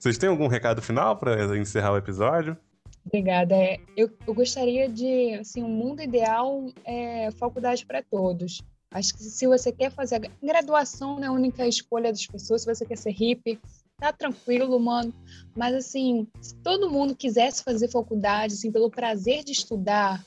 Vocês 0.00 0.16
têm 0.16 0.30
algum 0.30 0.46
recado 0.46 0.80
final 0.80 1.14
para 1.14 1.58
encerrar 1.58 1.92
o 1.92 1.98
episódio? 1.98 2.56
Obrigada. 3.04 3.54
É, 3.54 3.78
eu, 3.94 4.10
eu 4.26 4.32
gostaria 4.32 4.88
de, 4.88 5.34
assim, 5.34 5.62
um 5.62 5.68
mundo 5.68 6.00
ideal 6.00 6.64
é 6.86 7.30
faculdade 7.32 7.84
para 7.84 8.02
todos. 8.02 8.62
Acho 8.90 9.12
que 9.12 9.22
se 9.22 9.46
você 9.46 9.70
quer 9.70 9.92
fazer 9.92 10.30
graduação, 10.42 11.16
não 11.16 11.24
é 11.24 11.26
a 11.26 11.32
única 11.32 11.68
escolha 11.68 12.10
das 12.10 12.26
pessoas. 12.26 12.62
Se 12.62 12.74
você 12.74 12.86
quer 12.86 12.96
ser 12.96 13.10
hippie, 13.10 13.60
tá 13.98 14.10
tranquilo, 14.10 14.80
mano. 14.80 15.12
Mas 15.54 15.74
assim, 15.74 16.26
se 16.40 16.54
todo 16.56 16.90
mundo 16.90 17.14
quisesse 17.14 17.62
fazer 17.62 17.90
faculdade, 17.90 18.54
assim, 18.54 18.72
pelo 18.72 18.90
prazer 18.90 19.44
de 19.44 19.52
estudar 19.52 20.24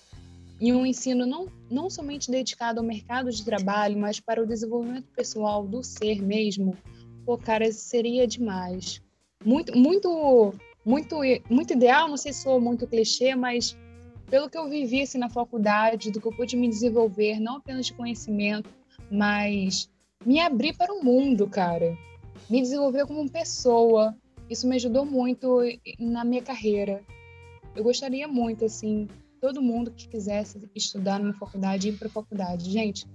e 0.62 0.72
um 0.72 0.86
ensino 0.86 1.26
não, 1.26 1.48
não 1.68 1.90
somente 1.90 2.30
dedicado 2.30 2.80
ao 2.80 2.86
mercado 2.86 3.32
de 3.32 3.44
trabalho, 3.44 3.98
mas 3.98 4.20
para 4.20 4.40
o 4.40 4.46
desenvolvimento 4.46 5.08
pessoal 5.16 5.66
do 5.66 5.82
ser 5.84 6.22
mesmo, 6.22 6.78
pô, 7.26 7.40
cara, 7.40 7.72
seria 7.72 8.28
demais. 8.28 9.02
Muito, 9.46 9.78
muito 9.78 10.54
muito, 10.86 11.22
muito 11.50 11.74
ideal, 11.74 12.10
não 12.10 12.18
sei 12.18 12.34
se 12.34 12.44
sou 12.44 12.60
muito 12.60 12.88
clichê, 12.88 13.36
mas 13.36 13.78
pelo 14.30 14.50
que 14.50 14.58
eu 14.58 14.70
vivi 14.70 15.02
assim, 15.02 15.18
na 15.18 15.30
faculdade, 15.30 16.12
do 16.12 16.20
que 16.20 16.28
eu 16.28 16.36
pude 16.36 16.58
me 16.58 16.68
desenvolver, 16.68 17.40
não 17.40 17.58
apenas 17.58 17.86
de 17.86 17.94
conhecimento, 17.94 18.70
mas 19.10 19.90
me 20.26 20.40
abrir 20.40 20.76
para 20.76 20.94
o 20.94 21.04
mundo, 21.04 21.48
cara. 21.48 21.98
Me 22.50 22.62
desenvolver 22.62 23.06
como 23.06 23.30
pessoa. 23.30 24.16
Isso 24.50 24.68
me 24.68 24.76
ajudou 24.76 25.06
muito 25.06 25.60
na 26.00 26.26
minha 26.26 26.42
carreira. 26.42 27.02
Eu 27.76 27.84
gostaria 27.84 28.28
muito, 28.28 28.66
assim, 28.66 29.08
todo 29.40 29.62
mundo 29.62 29.92
que 29.92 30.08
quisesse 30.08 30.60
estudar 30.76 31.20
numa 31.20 31.34
faculdade, 31.34 31.90
ir 31.90 31.98
para 31.98 32.08
a 32.08 32.12
faculdade. 32.12 32.70
Gente, 32.70 33.08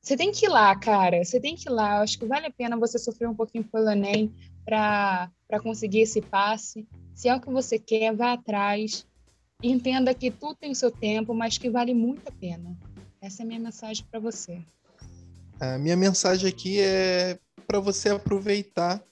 você 0.00 0.16
tem 0.16 0.30
que 0.30 0.46
ir 0.46 0.48
lá, 0.48 0.74
cara. 0.76 1.24
Você 1.24 1.40
tem 1.40 1.56
que 1.56 1.68
ir 1.68 1.72
lá. 1.72 1.96
Eu 1.96 2.02
acho 2.02 2.18
que 2.18 2.26
vale 2.26 2.46
a 2.46 2.50
pena 2.50 2.76
você 2.76 2.98
sofrer 2.98 3.28
um 3.28 3.34
pouquinho 3.34 3.64
pelo 3.64 3.90
Enem 3.90 4.32
para 4.64 5.30
conseguir 5.60 6.00
esse 6.00 6.20
passe. 6.20 6.86
Se 7.14 7.28
é 7.28 7.34
o 7.34 7.40
que 7.40 7.50
você 7.50 7.78
quer, 7.78 8.14
vá 8.14 8.34
atrás. 8.34 9.06
Entenda 9.62 10.14
que 10.14 10.30
tudo 10.30 10.54
tem 10.54 10.70
o 10.70 10.74
seu 10.74 10.90
tempo, 10.90 11.34
mas 11.34 11.56
que 11.56 11.70
vale 11.70 11.94
muito 11.94 12.28
a 12.28 12.32
pena. 12.32 12.76
Essa 13.20 13.42
é 13.42 13.44
a 13.44 13.46
minha 13.46 13.60
mensagem 13.60 14.04
para 14.10 14.20
você. 14.20 14.60
A 15.58 15.78
minha 15.78 15.96
mensagem 15.96 16.48
aqui 16.48 16.80
é 16.80 17.38
para 17.66 17.80
você 17.80 18.10
aproveitar 18.10 19.02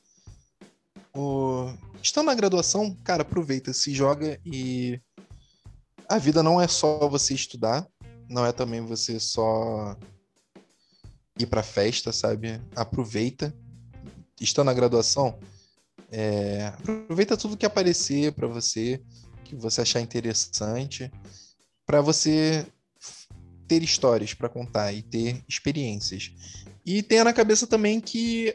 o 1.14 1.72
estando 2.03 2.26
na 2.26 2.34
graduação, 2.34 2.95
cara, 3.03 3.22
aproveita, 3.22 3.72
se 3.72 3.93
joga 3.93 4.39
e 4.45 5.01
a 6.09 6.18
vida 6.18 6.43
não 6.43 6.61
é 6.61 6.68
só 6.68 7.09
você 7.09 7.34
estudar, 7.34 7.87
não 8.28 8.47
é 8.47 8.53
também 8.53 8.80
você 8.80 9.18
só 9.18 9.97
ir 11.39 11.47
para 11.47 11.62
festa, 11.62 12.12
sabe? 12.12 12.61
Aproveita. 12.74 13.53
Estando 14.41 14.66
na 14.66 14.74
graduação, 14.74 15.39
é, 16.11 16.66
aproveita 16.66 17.36
tudo 17.36 17.57
que 17.57 17.66
aparecer 17.66 18.32
para 18.32 18.46
você, 18.46 19.00
que 19.44 19.54
você 19.54 19.80
achar 19.80 20.00
interessante, 20.00 21.11
para 21.84 22.00
você 22.00 22.66
ter 23.66 23.82
histórias 23.82 24.32
para 24.32 24.48
contar 24.48 24.92
e 24.92 25.02
ter 25.02 25.42
experiências. 25.48 26.32
E 26.84 27.02
tenha 27.02 27.24
na 27.24 27.32
cabeça 27.32 27.66
também 27.66 28.00
que 28.00 28.54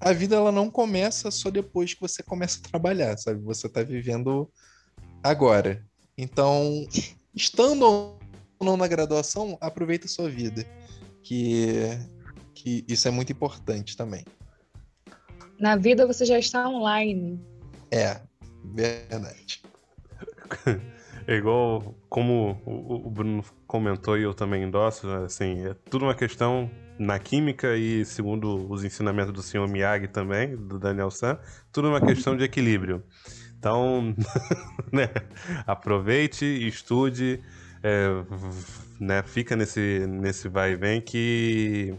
a 0.00 0.12
vida 0.12 0.36
ela 0.36 0.52
não 0.52 0.70
começa 0.70 1.30
só 1.30 1.50
depois 1.50 1.94
que 1.94 2.00
você 2.00 2.22
começa 2.22 2.58
a 2.58 2.68
trabalhar, 2.68 3.16
sabe? 3.16 3.40
Você 3.42 3.66
está 3.66 3.82
vivendo 3.82 4.50
agora. 5.22 5.84
Então, 6.16 6.86
estando 7.34 7.84
ou 7.84 8.18
não 8.60 8.76
na 8.76 8.86
graduação, 8.86 9.58
aproveita 9.60 10.06
a 10.06 10.08
sua 10.08 10.28
vida, 10.28 10.64
que, 11.22 11.72
que 12.54 12.84
isso 12.86 13.08
é 13.08 13.10
muito 13.10 13.32
importante 13.32 13.96
também. 13.96 14.24
Na 15.58 15.76
vida 15.76 16.06
você 16.06 16.24
já 16.24 16.38
está 16.38 16.68
online. 16.68 17.40
É, 17.90 18.20
verdade. 18.64 19.62
É 21.26 21.36
igual 21.36 21.94
como 22.10 22.60
o 22.66 23.10
Bruno 23.10 23.42
comentou 23.66 24.18
e 24.18 24.24
eu 24.24 24.34
também 24.34 24.62
endosso, 24.62 25.08
assim, 25.08 25.66
é 25.66 25.74
tudo 25.88 26.04
uma 26.04 26.14
questão 26.14 26.70
na 26.98 27.18
química 27.18 27.76
e 27.76 28.04
segundo 28.04 28.70
os 28.70 28.84
ensinamentos 28.84 29.32
do 29.32 29.42
senhor 29.42 29.66
Miyagi 29.66 30.08
também, 30.08 30.54
do 30.54 30.78
Daniel 30.78 31.10
San, 31.10 31.38
tudo 31.72 31.88
uma 31.88 32.00
questão 32.00 32.36
de 32.36 32.44
equilíbrio. 32.44 33.02
Então, 33.58 34.14
né, 34.92 35.08
aproveite, 35.66 36.44
estude, 36.44 37.42
é, 37.82 38.08
né, 39.00 39.22
fica 39.22 39.56
nesse, 39.56 40.06
nesse 40.06 40.48
vai 40.48 40.72
e 40.72 40.76
vem 40.76 41.00
que 41.00 41.94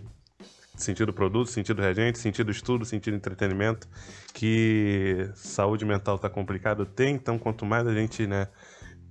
sentido 0.76 1.14
produto, 1.14 1.50
sentido 1.50 1.82
regente, 1.82 2.18
sentido 2.18 2.52
estudo, 2.52 2.86
sentido 2.86 3.16
entretenimento, 3.16 3.88
que 4.34 5.30
saúde 5.34 5.86
mental 5.86 6.18
tá 6.20 6.30
complicado, 6.30 6.86
tem, 6.86 7.16
então 7.16 7.38
quanto 7.38 7.66
mais 7.66 7.88
a 7.88 7.94
gente, 7.94 8.28
né, 8.28 8.48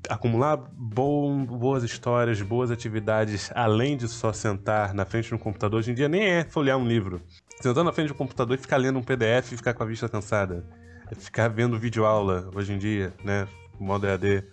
acumular 0.09 0.57
bom, 0.57 1.45
boas 1.45 1.83
histórias, 1.83 2.41
boas 2.43 2.71
atividades, 2.71 3.51
além 3.55 3.97
de 3.97 4.09
só 4.09 4.33
sentar 4.33 4.93
na 4.95 5.05
frente 5.05 5.29
de 5.29 5.35
um 5.35 5.39
computador, 5.39 5.81
hoje 5.81 5.91
em 5.91 5.95
dia 5.95 6.09
nem 6.09 6.25
é 6.25 6.45
folhear 6.45 6.79
um 6.79 6.87
livro. 6.87 7.21
Sentar 7.61 7.85
na 7.85 7.93
frente 7.93 8.09
de 8.09 8.13
um 8.13 8.17
computador 8.17 8.57
e 8.57 8.61
ficar 8.61 8.77
lendo 8.77 8.99
um 8.99 9.03
PDF 9.03 9.53
e 9.53 9.57
ficar 9.57 9.75
com 9.75 9.83
a 9.83 9.87
vista 9.87 10.09
cansada. 10.09 10.67
É 11.11 11.15
ficar 11.15 11.49
vendo 11.49 11.79
videoaula 11.79 12.51
hoje 12.55 12.73
em 12.73 12.79
dia, 12.79 13.13
né, 13.25 13.47
modo 13.79 14.07
EAD. 14.07 14.45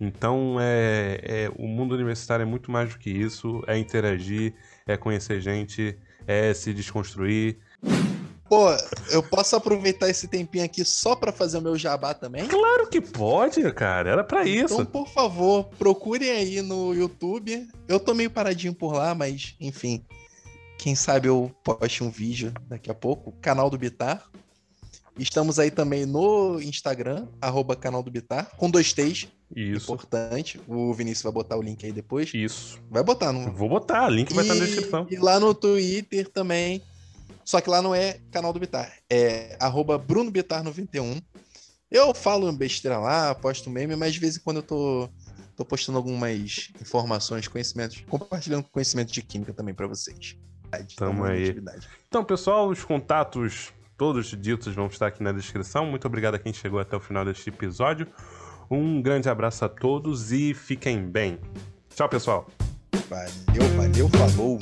Então, 0.00 0.58
é, 0.60 1.20
é, 1.22 1.50
o 1.56 1.66
mundo 1.66 1.94
universitário 1.94 2.44
é 2.44 2.46
muito 2.46 2.70
mais 2.70 2.90
do 2.92 2.98
que 2.98 3.10
isso, 3.10 3.62
é 3.66 3.76
interagir, 3.76 4.54
é 4.86 4.96
conhecer 4.96 5.40
gente, 5.40 5.98
é 6.28 6.52
se 6.52 6.74
desconstruir. 6.74 7.58
Pô, 8.48 8.68
eu 9.10 9.22
posso 9.22 9.56
aproveitar 9.56 10.08
esse 10.08 10.28
tempinho 10.28 10.64
aqui 10.64 10.84
só 10.84 11.16
para 11.16 11.32
fazer 11.32 11.58
o 11.58 11.62
meu 11.62 11.76
jabá 11.76 12.14
também? 12.14 12.46
Claro 12.46 12.88
que 12.88 13.00
pode, 13.00 13.70
cara. 13.72 14.10
Era 14.10 14.24
para 14.24 14.44
isso. 14.44 14.74
Então, 14.74 14.86
por 14.86 15.08
favor, 15.08 15.64
procurem 15.78 16.30
aí 16.30 16.62
no 16.62 16.94
YouTube. 16.94 17.68
Eu 17.86 17.98
tô 17.98 18.14
meio 18.14 18.30
paradinho 18.30 18.74
por 18.74 18.94
lá, 18.94 19.14
mas 19.14 19.54
enfim. 19.60 20.04
Quem 20.78 20.94
sabe 20.94 21.28
eu 21.28 21.50
poste 21.64 22.04
um 22.04 22.10
vídeo 22.10 22.52
daqui 22.68 22.90
a 22.90 22.94
pouco. 22.94 23.32
Canal 23.40 23.68
do 23.68 23.76
Bitar. 23.76 24.24
Estamos 25.18 25.58
aí 25.58 25.70
também 25.70 26.06
no 26.06 26.60
Instagram, 26.62 27.26
arroba 27.40 27.74
canal 27.74 28.02
do 28.02 28.10
Bitar, 28.10 28.54
com 28.56 28.70
dois 28.70 28.92
T's. 28.92 29.26
Isso. 29.54 29.92
Importante. 29.92 30.60
O 30.66 30.92
Vinícius 30.92 31.22
vai 31.22 31.32
botar 31.32 31.56
o 31.56 31.62
link 31.62 31.84
aí 31.84 31.92
depois. 31.92 32.32
Isso. 32.34 32.80
Vai 32.90 33.02
botar, 33.02 33.32
não? 33.32 33.52
Vou 33.52 33.68
botar, 33.68 34.08
link 34.08 34.32
vai 34.32 34.44
estar 34.44 34.54
na 34.54 34.64
descrição. 34.64 35.06
E 35.10 35.16
lá 35.16 35.40
no 35.40 35.54
Twitter 35.54 36.28
também. 36.28 36.82
Só 37.44 37.60
que 37.60 37.70
lá 37.70 37.80
não 37.80 37.94
é 37.94 38.20
canal 38.30 38.52
do 38.52 38.60
Bitar. 38.60 38.92
É 39.08 39.56
arroba 39.58 39.98
BrunoBitar91. 39.98 41.22
Eu 41.90 42.12
falo 42.12 42.52
besteira 42.52 42.98
lá, 42.98 43.34
posto 43.34 43.70
meme, 43.70 43.96
mas 43.96 44.12
de 44.12 44.20
vez 44.20 44.36
em 44.36 44.40
quando 44.40 44.58
eu 44.58 44.62
tô, 44.62 45.08
tô 45.56 45.64
postando 45.64 45.96
algumas 45.96 46.70
informações, 46.78 47.48
conhecimentos, 47.48 48.04
compartilhando 48.06 48.64
conhecimento 48.64 49.10
de 49.10 49.22
química 49.22 49.54
também 49.54 49.72
para 49.74 49.86
vocês. 49.86 50.36
Tamo 50.94 51.24
aí. 51.24 51.56
Então, 52.06 52.22
pessoal, 52.22 52.68
os 52.68 52.84
contatos 52.84 53.72
todos 53.96 54.26
ditos 54.38 54.74
vão 54.74 54.86
estar 54.86 55.06
aqui 55.06 55.22
na 55.22 55.32
descrição. 55.32 55.86
Muito 55.86 56.06
obrigado 56.06 56.34
a 56.34 56.38
quem 56.38 56.52
chegou 56.52 56.78
até 56.78 56.96
o 56.96 57.00
final 57.00 57.24
deste 57.24 57.48
episódio. 57.48 58.06
Um 58.70 59.00
grande 59.00 59.28
abraço 59.28 59.64
a 59.64 59.68
todos 59.68 60.30
e 60.30 60.52
fiquem 60.52 61.02
bem. 61.08 61.38
Tchau, 61.94 62.08
pessoal. 62.08 62.46
Valeu, 63.08 63.68
valeu, 63.76 64.08
falou. 64.10 64.58